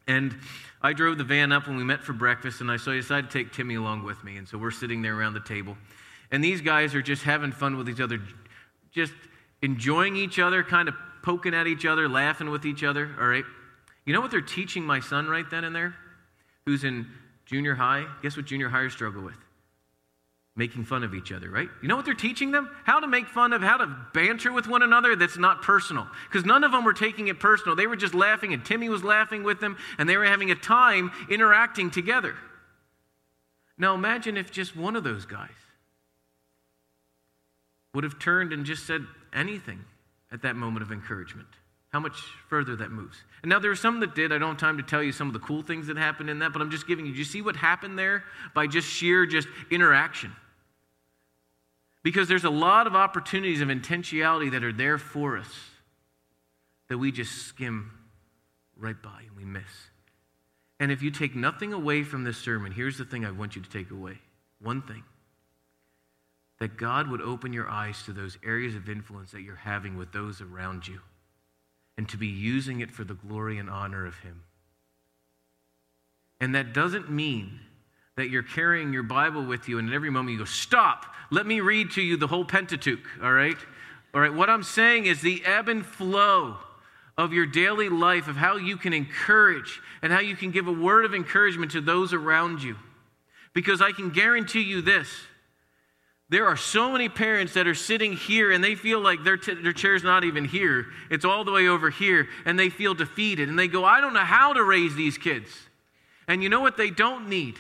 And 0.09 0.37
I 0.83 0.93
drove 0.93 1.19
the 1.19 1.25
van 1.25 1.53
up 1.53 1.67
when 1.69 1.77
we 1.77 1.85
met 1.85 2.03
for 2.03 2.13
breakfast, 2.13 2.61
and 2.61 2.71
I, 2.71 2.77
so 2.77 2.93
I 2.93 2.97
decided 2.97 3.31
to 3.31 3.39
take 3.39 3.53
Timmy 3.53 3.77
along 3.77 4.05
with 4.05 4.23
me. 4.25 4.37
And 4.37 4.47
so 4.47 4.59
we're 4.59 4.71
sitting 4.71 5.03
there 5.03 5.17
around 5.17 5.35
the 5.35 5.41
table. 5.41 5.77
And 6.31 6.43
these 6.43 6.61
guys 6.61 6.95
are 6.95 7.03
just 7.03 7.23
having 7.23 7.53
fun 7.53 7.77
with 7.77 7.89
each 7.89 8.01
other, 8.01 8.21
just 8.93 9.13
enjoying 9.63 10.17
each 10.17 10.39
other, 10.39 10.63
kind 10.63 10.89
of 10.89 10.95
poking 11.23 11.55
at 11.55 11.67
each 11.67 11.87
other, 11.87 12.09
laughing 12.09 12.51
with 12.51 12.65
each 12.67 12.83
other, 12.83 13.15
all 13.21 13.27
right? 13.27 13.45
You 14.05 14.13
know 14.13 14.21
what 14.21 14.31
they're 14.31 14.41
teaching 14.41 14.85
my 14.85 15.01
son 15.01 15.29
right 15.29 15.49
then 15.51 15.65
and 15.65 15.75
there, 15.75 15.95
who's 16.65 16.85
in 16.85 17.07
junior 17.47 17.75
high? 17.75 18.07
Guess 18.23 18.37
what 18.37 18.47
junior 18.47 18.69
hires 18.69 18.93
struggle 18.93 19.23
with? 19.23 19.46
Making 20.57 20.85
fun 20.85 21.05
of 21.05 21.15
each 21.15 21.33
other, 21.33 21.51
right? 21.51 21.69
You 21.83 21.89
know 21.89 21.97
what 21.97 22.07
they're 22.07 22.15
teaching 22.15 22.51
them? 22.51 22.71
How 22.85 22.99
to 22.99 23.07
make 23.07 23.29
fun 23.29 23.53
of, 23.53 23.63
how 23.63 23.77
to 23.77 23.95
banter 24.15 24.51
with 24.51 24.67
one 24.67 24.83
another 24.83 25.15
that's 25.15 25.37
not 25.37 25.61
personal. 25.61 26.07
Because 26.29 26.47
none 26.47 26.65
of 26.65 26.73
them 26.73 26.83
were 26.83 26.95
taking 26.95 27.29
it 27.29 27.39
personal. 27.39 27.77
They 27.77 27.87
were 27.87 27.97
just 27.97 28.15
laughing, 28.15 28.55
and 28.55 28.65
Timmy 28.65 28.89
was 28.89 29.05
laughing 29.05 29.43
with 29.43 29.61
them, 29.61 29.77
and 29.99 30.09
they 30.09 30.17
were 30.17 30.25
having 30.25 30.51
a 30.51 30.55
time 30.55 31.13
interacting 31.31 31.91
together. 31.91 32.35
Now 33.77 33.95
imagine 33.95 34.39
if 34.39 34.51
just 34.51 34.75
one 34.75 34.97
of 34.97 35.05
those 35.05 35.27
guys 35.27 35.51
would 37.93 38.05
have 38.05 38.19
turned 38.19 38.53
and 38.55 38.65
just 38.65 38.87
said 38.87 39.05
anything 39.35 39.85
at 40.33 40.43
that 40.43 40.57
moment 40.57 40.83
of 40.83 40.91
encouragement. 40.91 41.49
How 41.91 42.01
much 42.01 42.19
further 42.49 42.77
that 42.77 42.91
moves. 42.91 43.17
And 43.43 43.51
now 43.51 43.59
there 43.59 43.71
are 43.71 43.77
some 43.77 44.01
that 44.01 44.15
did. 44.15 44.33
I 44.33 44.39
don't 44.39 44.51
have 44.51 44.59
time 44.59 44.77
to 44.79 44.83
tell 44.83 45.03
you 45.03 45.13
some 45.13 45.29
of 45.29 45.33
the 45.35 45.39
cool 45.39 45.63
things 45.63 45.87
that 45.87 45.97
happened 45.97 46.29
in 46.29 46.39
that, 46.41 46.53
but 46.53 46.61
I'm 46.61 46.71
just 46.71 46.87
giving 46.87 47.07
you. 47.07 47.13
Do 47.13 47.19
you 47.19 47.25
see 47.25 47.43
what 47.43 47.57
happened 47.57 47.99
there 47.99 48.25
by 48.55 48.67
just 48.67 48.89
sheer 48.89 49.25
just 49.25 49.49
interaction? 49.71 50.33
Because 52.07 52.29
there's 52.29 52.45
a 52.45 52.51
lot 52.51 52.87
of 52.87 52.95
opportunities 52.95 53.61
of 53.61 53.67
intentionality 53.67 54.53
that 54.53 54.63
are 54.63 54.73
there 54.73 54.97
for 54.97 55.37
us 55.37 55.53
that 56.87 56.99
we 56.99 57.11
just 57.11 57.49
skim 57.49 57.91
right 58.77 59.03
by 59.03 59.25
and 59.27 59.37
we 59.37 59.45
miss. 59.45 59.65
And 60.79 60.93
if 60.93 61.03
you 61.03 61.11
take 61.11 61.35
nothing 61.35 61.73
away 61.73 62.05
from 62.05 62.23
this 62.23 62.39
sermon, 62.39 62.71
here's 62.71 62.97
the 62.97 63.05
thing 63.05 63.25
I 63.25 63.33
want 63.33 63.57
you 63.57 63.63
to 63.63 63.69
take 63.69 63.91
away 63.91 64.19
one 64.61 64.83
thing 64.83 65.03
that 66.61 66.77
God 66.77 67.11
would 67.11 67.23
open 67.23 67.53
your 67.53 67.69
eyes 67.69 68.01
to 68.05 68.13
those 68.13 68.39
areas 68.47 68.77
of 68.77 68.89
influence 68.89 69.33
that 69.33 69.43
you're 69.43 69.57
having 69.57 69.97
with 69.97 70.13
those 70.13 70.41
around 70.41 70.87
you 70.87 71.01
and 71.99 72.09
to 72.09 72.17
be 72.17 72.29
using 72.29 72.79
it 72.79 72.93
for 72.93 73.03
the 73.03 73.15
glory 73.15 73.59
and 73.59 73.69
honor 73.69 74.07
of 74.07 74.21
Him. 74.21 74.45
And 76.41 76.55
that 76.55 76.73
doesn't 76.73 77.11
mean 77.11 77.59
that 78.17 78.31
you're 78.31 78.43
carrying 78.43 78.95
your 78.95 79.03
Bible 79.03 79.45
with 79.45 79.69
you 79.69 79.79
and 79.79 79.89
at 79.89 79.95
every 79.95 80.11
moment 80.11 80.33
you 80.33 80.39
go, 80.39 80.45
Stop, 80.45 81.05
let 81.31 81.47
me 81.47 81.61
read 81.61 81.91
to 81.93 82.03
you 82.03 82.17
the 82.17 82.27
whole 82.27 82.45
Pentateuch, 82.45 83.07
all 83.23 83.33
right? 83.33 83.57
All 84.15 84.21
right, 84.21 84.33
what 84.33 84.49
I'm 84.49 84.63
saying 84.63 85.05
is 85.05 85.21
the 85.21 85.45
ebb 85.45 85.69
and 85.69 85.85
flow 85.85 86.57
of 87.19 87.33
your 87.33 87.47
daily 87.47 87.89
life, 87.89 88.29
of 88.29 88.37
how 88.37 88.57
you 88.57 88.77
can 88.77 88.93
encourage 88.93 89.81
and 90.03 90.13
how 90.13 90.21
you 90.21 90.37
can 90.37 90.51
give 90.51 90.67
a 90.67 90.73
word 90.73 91.05
of 91.05 91.15
encouragement 91.15 91.73
to 91.73 91.81
those 91.81 92.13
around 92.13 92.63
you. 92.63 92.77
Because 93.53 93.81
I 93.83 93.93
can 93.93 94.11
guarantee 94.11 94.63
you 94.63 94.81
this 94.81 95.09
there 96.29 96.47
are 96.47 96.57
so 96.57 96.91
many 96.91 97.09
parents 97.09 97.55
that 97.55 97.69
are 97.69 97.75
sitting 97.75 98.15
here 98.17 98.51
and 98.51 98.65
they 98.65 98.75
feel 98.75 99.01
like 99.01 99.23
their, 99.23 99.37
t- 99.37 99.55
their 99.55 99.73
chair's 99.73 100.03
not 100.03 100.25
even 100.25 100.45
here, 100.45 100.87
it's 101.09 101.25
all 101.25 101.45
the 101.45 101.53
way 101.53 101.69
over 101.69 101.89
here, 101.89 102.29
and 102.45 102.59
they 102.59 102.69
feel 102.69 102.95
defeated. 102.95 103.49
And 103.49 103.59
they 103.59 103.69
go, 103.69 103.85
I 103.85 104.01
don't 104.01 104.13
know 104.13 104.21
how 104.21 104.53
to 104.53 104.65
raise 104.65 104.97
these 104.97 105.19
kids. 105.19 105.51
And 106.27 106.43
you 106.43 106.49
know 106.49 106.61
what 106.61 106.77
they 106.77 106.91
don't 106.91 107.29
need? 107.29 107.57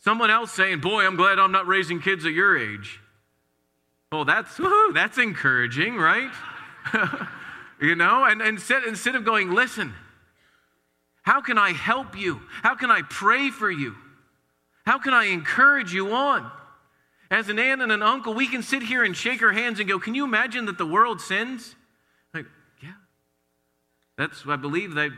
Someone 0.00 0.30
else 0.30 0.52
saying, 0.52 0.80
Boy, 0.80 1.06
I'm 1.06 1.16
glad 1.16 1.38
I'm 1.38 1.52
not 1.52 1.66
raising 1.66 2.00
kids 2.00 2.26
at 2.26 2.32
your 2.32 2.58
age. 2.58 3.00
Oh, 4.12 4.24
that's 4.24 4.58
that's 4.92 5.18
encouraging, 5.18 5.96
right? 5.96 6.30
you 7.80 7.94
know, 7.94 8.24
and, 8.24 8.40
and 8.40 8.56
instead, 8.56 8.84
instead 8.84 9.14
of 9.14 9.24
going, 9.24 9.52
listen, 9.52 9.94
how 11.22 11.40
can 11.40 11.58
I 11.58 11.72
help 11.72 12.18
you? 12.18 12.40
How 12.62 12.74
can 12.74 12.90
I 12.90 13.02
pray 13.02 13.50
for 13.50 13.70
you? 13.70 13.94
How 14.84 14.98
can 14.98 15.14
I 15.14 15.26
encourage 15.26 15.92
you 15.92 16.12
on? 16.12 16.50
As 17.30 17.48
an 17.48 17.60
aunt 17.60 17.80
and 17.80 17.92
an 17.92 18.02
uncle, 18.02 18.34
we 18.34 18.48
can 18.48 18.62
sit 18.62 18.82
here 18.82 19.04
and 19.04 19.16
shake 19.16 19.42
our 19.42 19.52
hands 19.52 19.78
and 19.78 19.88
go, 19.88 20.00
Can 20.00 20.14
you 20.14 20.24
imagine 20.24 20.64
that 20.66 20.78
the 20.78 20.86
world 20.86 21.20
sins? 21.20 21.76
Like, 22.34 22.46
yeah. 22.82 22.94
That's, 24.18 24.44
I 24.48 24.56
believe 24.56 24.94
that 24.94 25.12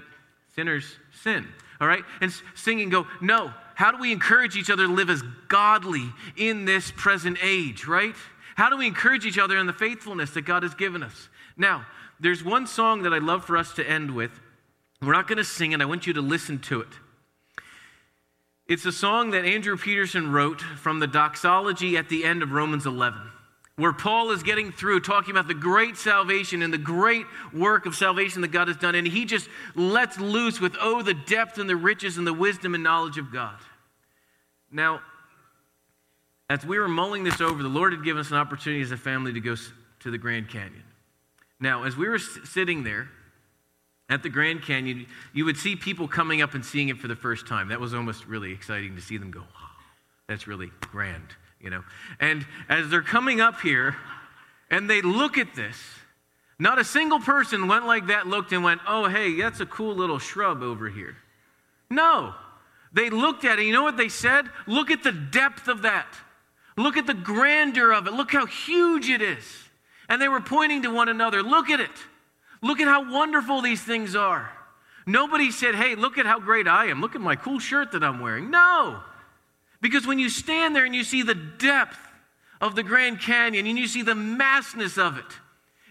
sinners 0.55 0.97
sin. 1.23 1.49
All 1.81 1.89
right? 1.89 2.05
And 2.21 2.31
singing 2.55 2.91
go, 2.91 3.07
No, 3.23 3.55
how 3.83 3.91
do 3.91 3.99
we 3.99 4.13
encourage 4.13 4.55
each 4.55 4.71
other 4.71 4.87
to 4.87 4.93
live 4.93 5.11
as 5.11 5.25
godly 5.49 6.09
in 6.37 6.67
this 6.67 6.93
present 6.93 7.37
age, 7.43 7.85
right? 7.89 8.15
How 8.55 8.71
do 8.71 8.77
we 8.77 8.87
encourage 8.87 9.27
each 9.27 9.39
other 9.39 9.59
in 9.59 9.67
the 9.67 9.73
faithfulness 9.73 10.31
that 10.35 10.43
God 10.43 10.63
has 10.63 10.73
given 10.73 11.03
us? 11.03 11.29
Now, 11.57 11.85
there's 12.21 12.45
one 12.45 12.69
song 12.69 13.03
that 13.03 13.13
I'd 13.13 13.25
love 13.25 13.45
for 13.45 13.57
us 13.57 13.73
to 13.73 13.85
end 13.85 14.15
with. 14.15 14.31
We're 15.01 15.15
not 15.15 15.27
going 15.27 15.39
to 15.39 15.45
sing 15.45 15.73
it, 15.73 15.81
I 15.81 15.85
want 15.85 16.07
you 16.07 16.13
to 16.13 16.21
listen 16.21 16.61
to 16.61 16.83
it. 16.83 16.91
It's 18.69 18.85
a 18.85 18.93
song 18.93 19.33
that 19.33 19.45
Andrew 19.45 19.77
Peterson 19.77 20.31
wrote 20.31 20.61
from 20.61 21.01
the 21.01 21.09
doxology 21.09 21.97
at 21.97 22.09
the 22.09 22.25
end 22.25 22.45
of 22.45 22.53
Romans 22.53 22.87
11 22.87 23.21
where 23.77 23.93
Paul 23.93 24.31
is 24.31 24.45
getting 24.45 24.71
through 24.71 25.01
talking 25.01 25.33
about 25.33 25.49
the 25.49 25.55
great 25.55 25.97
salvation 25.97 26.63
and 26.63 26.73
the 26.73 26.79
great 26.79 27.27
work 27.53 27.87
of 27.87 27.97
salvation 27.97 28.43
that 28.43 28.53
God 28.53 28.69
has 28.69 28.77
done. 28.77 28.95
And 28.95 29.07
he 29.07 29.25
just 29.25 29.49
lets 29.75 30.21
loose 30.21 30.61
with, 30.61 30.77
oh, 30.79 31.03
the 31.03 31.15
depth 31.15 31.59
and 31.59 31.69
the 31.69 31.75
riches 31.75 32.19
and 32.19 32.27
the 32.27 32.35
wisdom 32.35 32.75
and 32.75 32.85
knowledge 32.85 33.17
of 33.17 33.33
God. 33.33 33.57
Now, 34.73 35.01
as 36.51 36.65
we 36.65 36.79
were 36.79 36.89
mulling 36.89 37.25
this 37.25 37.41
over, 37.41 37.63
the 37.63 37.69
Lord 37.69 37.93
had 37.93 38.03
given 38.03 38.21
us 38.21 38.31
an 38.31 38.37
opportunity 38.37 38.83
as 38.83 38.91
a 38.91 38.97
family 38.97 39.33
to 39.33 39.41
go 39.41 39.55
to 40.01 40.11
the 40.11 40.19
Grand 40.19 40.49
Canyon. 40.49 40.83
Now, 41.61 41.85
as 41.85 41.97
we 41.97 42.09
were 42.09 42.19
sitting 42.19 42.83
there, 42.83 43.09
at 44.09 44.23
the 44.23 44.29
Grand 44.29 44.63
Canyon, 44.63 45.07
you 45.33 45.45
would 45.47 45.57
see 45.57 45.77
people 45.77 46.07
coming 46.07 46.43
up 46.43 46.55
and 46.55 46.65
seeing 46.65 46.89
it 46.89 46.99
for 46.99 47.09
the 47.09 47.17
first 47.17 47.47
time. 47.47 47.69
That 47.69 47.81
was 47.81 47.95
almost 47.95 48.27
really 48.27 48.53
exciting 48.53 48.95
to 48.97 49.01
see 49.01 49.17
them 49.17 49.31
go, 49.31 49.41
wow, 49.41 49.71
that's 50.29 50.47
really 50.47 50.71
grand, 50.81 51.29
you 51.61 51.71
know. 51.71 51.83
And 52.21 52.45
as 52.69 52.91
they're 52.91 53.01
coming 53.01 53.41
up 53.41 53.61
here 53.61 53.97
and 54.71 54.91
they 54.91 55.01
look 55.01 55.39
at 55.39 55.55
this, 55.55 55.77
not 56.59 56.79
a 56.79 56.85
single 56.85 57.21
person 57.21 57.69
went 57.69 57.87
like 57.87 58.09
that, 58.09 58.27
looked 58.27 58.53
and 58.53 58.63
went, 58.63 58.83
oh, 58.87 59.09
hey, 59.09 59.37
that's 59.41 59.61
a 59.61 59.67
cool 59.67 59.95
little 59.95 60.19
shrub 60.19 60.63
over 60.63 60.91
here. 60.91 61.17
No. 61.89 62.35
They 62.93 63.11
looked 63.11 63.45
at 63.45 63.59
it. 63.59 63.65
You 63.65 63.73
know 63.73 63.83
what 63.83 63.97
they 63.97 64.09
said? 64.09 64.47
Look 64.67 64.91
at 64.91 65.03
the 65.03 65.13
depth 65.13 65.69
of 65.69 65.83
that. 65.83 66.07
Look 66.77 66.97
at 66.97 67.07
the 67.07 67.15
grandeur 67.15 67.93
of 67.93 68.07
it. 68.07 68.13
Look 68.13 68.33
how 68.33 68.47
huge 68.47 69.09
it 69.09 69.23
is. 69.23 69.45
And 70.09 70.21
they 70.21 70.29
were 70.29 70.41
pointing 70.41 70.83
to 70.83 70.91
one 70.91 71.09
another. 71.09 71.43
Look 71.43 71.71
at 71.71 71.81
it. 71.81 71.91
Look 72.61 72.81
at 72.81 72.89
how 72.89 73.11
wonderful 73.11 73.61
these 73.61 73.83
things 73.83 74.15
are. 74.15 74.51
Nobody 75.07 75.51
said, 75.51 75.75
hey, 75.75 75.95
look 75.97 76.19
at 76.19 76.27
how 76.27 76.39
great 76.39 76.69
I 76.69 76.87
am. 76.87 77.01
Look 77.01 77.15
at 77.15 77.21
my 77.21 77.35
cool 77.35 77.59
shirt 77.59 77.93
that 77.93 78.05
I'm 78.05 78.21
wearing. 78.21 78.51
No. 78.51 79.01
Because 79.81 80.07
when 80.07 80.19
you 80.19 80.29
stand 80.29 80.77
there 80.77 80.85
and 80.85 80.95
you 80.95 81.03
see 81.03 81.23
the 81.23 81.35
depth 81.35 81.99
of 82.61 82.77
the 82.77 82.85
Grand 82.85 83.21
Canyon 83.21 83.67
and 83.67 83.79
you 83.79 83.89
see 83.89 84.03
the 84.03 84.13
massness 84.13 84.97
of 84.97 85.19
it, 85.19 85.25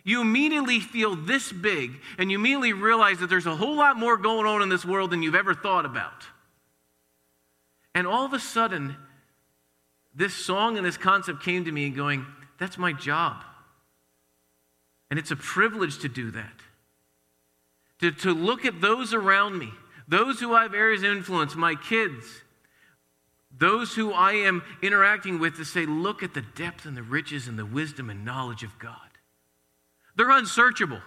you 0.03 0.21
immediately 0.21 0.79
feel 0.79 1.15
this 1.15 1.51
big 1.51 1.99
and 2.17 2.31
you 2.31 2.39
immediately 2.39 2.73
realize 2.73 3.19
that 3.19 3.29
there's 3.29 3.45
a 3.45 3.55
whole 3.55 3.75
lot 3.75 3.97
more 3.97 4.17
going 4.17 4.47
on 4.47 4.61
in 4.61 4.69
this 4.69 4.85
world 4.85 5.11
than 5.11 5.21
you've 5.21 5.35
ever 5.35 5.53
thought 5.53 5.85
about. 5.85 6.25
And 7.93 8.07
all 8.07 8.25
of 8.25 8.33
a 8.33 8.39
sudden, 8.39 8.95
this 10.15 10.33
song 10.33 10.77
and 10.77 10.85
this 10.85 10.97
concept 10.97 11.43
came 11.43 11.65
to 11.65 11.71
me 11.71 11.85
and 11.85 11.95
going, 11.95 12.25
that's 12.57 12.77
my 12.77 12.93
job. 12.93 13.43
And 15.09 15.19
it's 15.19 15.31
a 15.31 15.35
privilege 15.35 15.99
to 15.99 16.09
do 16.09 16.31
that. 16.31 16.53
To, 17.99 18.11
to 18.11 18.33
look 18.33 18.65
at 18.65 18.81
those 18.81 19.13
around 19.13 19.57
me, 19.57 19.71
those 20.07 20.39
who 20.39 20.53
I 20.53 20.63
have 20.63 20.73
areas 20.73 21.03
of 21.03 21.11
influence, 21.11 21.55
my 21.55 21.75
kids, 21.75 22.25
those 23.55 23.93
who 23.93 24.11
I 24.11 24.33
am 24.33 24.63
interacting 24.81 25.39
with, 25.39 25.57
to 25.57 25.65
say, 25.65 25.85
look 25.85 26.23
at 26.23 26.33
the 26.33 26.41
depth 26.41 26.85
and 26.85 26.95
the 26.95 27.03
riches 27.03 27.47
and 27.47 27.59
the 27.59 27.65
wisdom 27.65 28.09
and 28.09 28.23
knowledge 28.23 28.63
of 28.63 28.79
God. 28.79 28.95
They're 30.15 30.31
unsearchable. 30.31 31.01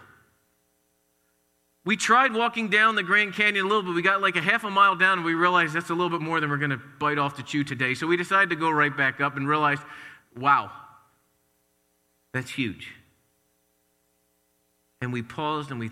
We 1.84 1.96
tried 1.96 2.32
walking 2.32 2.70
down 2.70 2.94
the 2.94 3.02
Grand 3.02 3.34
Canyon 3.34 3.66
a 3.66 3.68
little 3.68 3.82
bit. 3.82 3.94
We 3.94 4.00
got 4.00 4.22
like 4.22 4.36
a 4.36 4.40
half 4.40 4.64
a 4.64 4.70
mile 4.70 4.96
down 4.96 5.18
and 5.18 5.24
we 5.24 5.34
realized 5.34 5.74
that's 5.74 5.90
a 5.90 5.94
little 5.94 6.08
bit 6.08 6.22
more 6.22 6.40
than 6.40 6.48
we're 6.48 6.56
going 6.56 6.70
to 6.70 6.80
bite 6.98 7.18
off 7.18 7.36
to 7.36 7.42
chew 7.42 7.62
today. 7.62 7.92
So 7.94 8.06
we 8.06 8.16
decided 8.16 8.50
to 8.50 8.56
go 8.56 8.70
right 8.70 8.94
back 8.96 9.20
up 9.20 9.36
and 9.36 9.46
realized, 9.46 9.82
wow, 10.34 10.70
that's 12.32 12.50
huge. 12.50 12.92
And 15.02 15.12
we 15.12 15.22
paused 15.22 15.70
and 15.70 15.78
we 15.78 15.90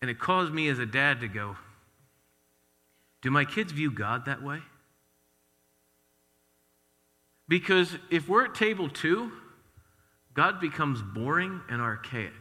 and 0.00 0.10
it 0.10 0.18
caused 0.18 0.52
me 0.52 0.68
as 0.68 0.80
a 0.80 0.86
dad 0.86 1.20
to 1.20 1.28
go, 1.28 1.56
do 3.22 3.30
my 3.30 3.44
kids 3.44 3.70
view 3.70 3.92
God 3.92 4.24
that 4.24 4.42
way? 4.42 4.58
Because 7.46 7.96
if 8.10 8.28
we're 8.28 8.46
at 8.46 8.54
table 8.56 8.88
2, 8.88 9.30
God 10.34 10.60
becomes 10.60 11.00
boring 11.02 11.60
and 11.68 11.80
archaic. 11.80 12.32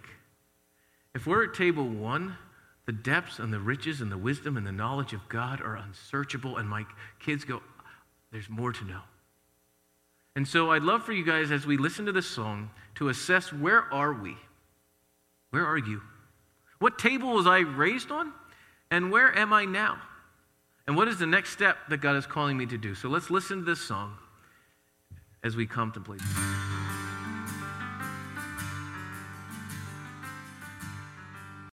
If 1.13 1.27
we're 1.27 1.43
at 1.43 1.53
table 1.53 1.87
1, 1.87 2.35
the 2.85 2.91
depths 2.91 3.39
and 3.39 3.53
the 3.53 3.59
riches 3.59 4.01
and 4.01 4.11
the 4.11 4.17
wisdom 4.17 4.57
and 4.57 4.65
the 4.65 4.71
knowledge 4.71 5.13
of 5.13 5.27
God 5.29 5.61
are 5.61 5.75
unsearchable, 5.75 6.57
and 6.57 6.67
my 6.67 6.85
kids 7.19 7.45
go, 7.45 7.61
There's 8.31 8.49
more 8.49 8.73
to 8.73 8.85
know. 8.85 9.01
And 10.35 10.47
so 10.47 10.71
I'd 10.71 10.83
love 10.83 11.03
for 11.03 11.11
you 11.11 11.25
guys, 11.25 11.51
as 11.51 11.65
we 11.65 11.77
listen 11.77 12.05
to 12.05 12.11
this 12.11 12.27
song, 12.27 12.71
to 12.95 13.09
assess 13.09 13.51
where 13.51 13.81
are 13.93 14.13
we? 14.13 14.37
Where 15.51 15.65
are 15.65 15.77
you? 15.77 16.01
What 16.79 16.97
table 16.97 17.33
was 17.33 17.45
I 17.45 17.59
raised 17.59 18.11
on? 18.11 18.31
And 18.89 19.11
where 19.11 19.37
am 19.37 19.53
I 19.53 19.65
now? 19.65 20.01
And 20.87 20.95
what 20.95 21.07
is 21.07 21.19
the 21.19 21.25
next 21.25 21.51
step 21.51 21.77
that 21.89 21.97
God 21.97 22.15
is 22.15 22.25
calling 22.25 22.57
me 22.57 22.65
to 22.65 22.77
do? 22.77 22.95
So 22.95 23.07
let's 23.07 23.29
listen 23.29 23.59
to 23.59 23.65
this 23.65 23.81
song 23.81 24.17
as 25.43 25.55
we 25.55 25.65
contemplate. 25.65 26.21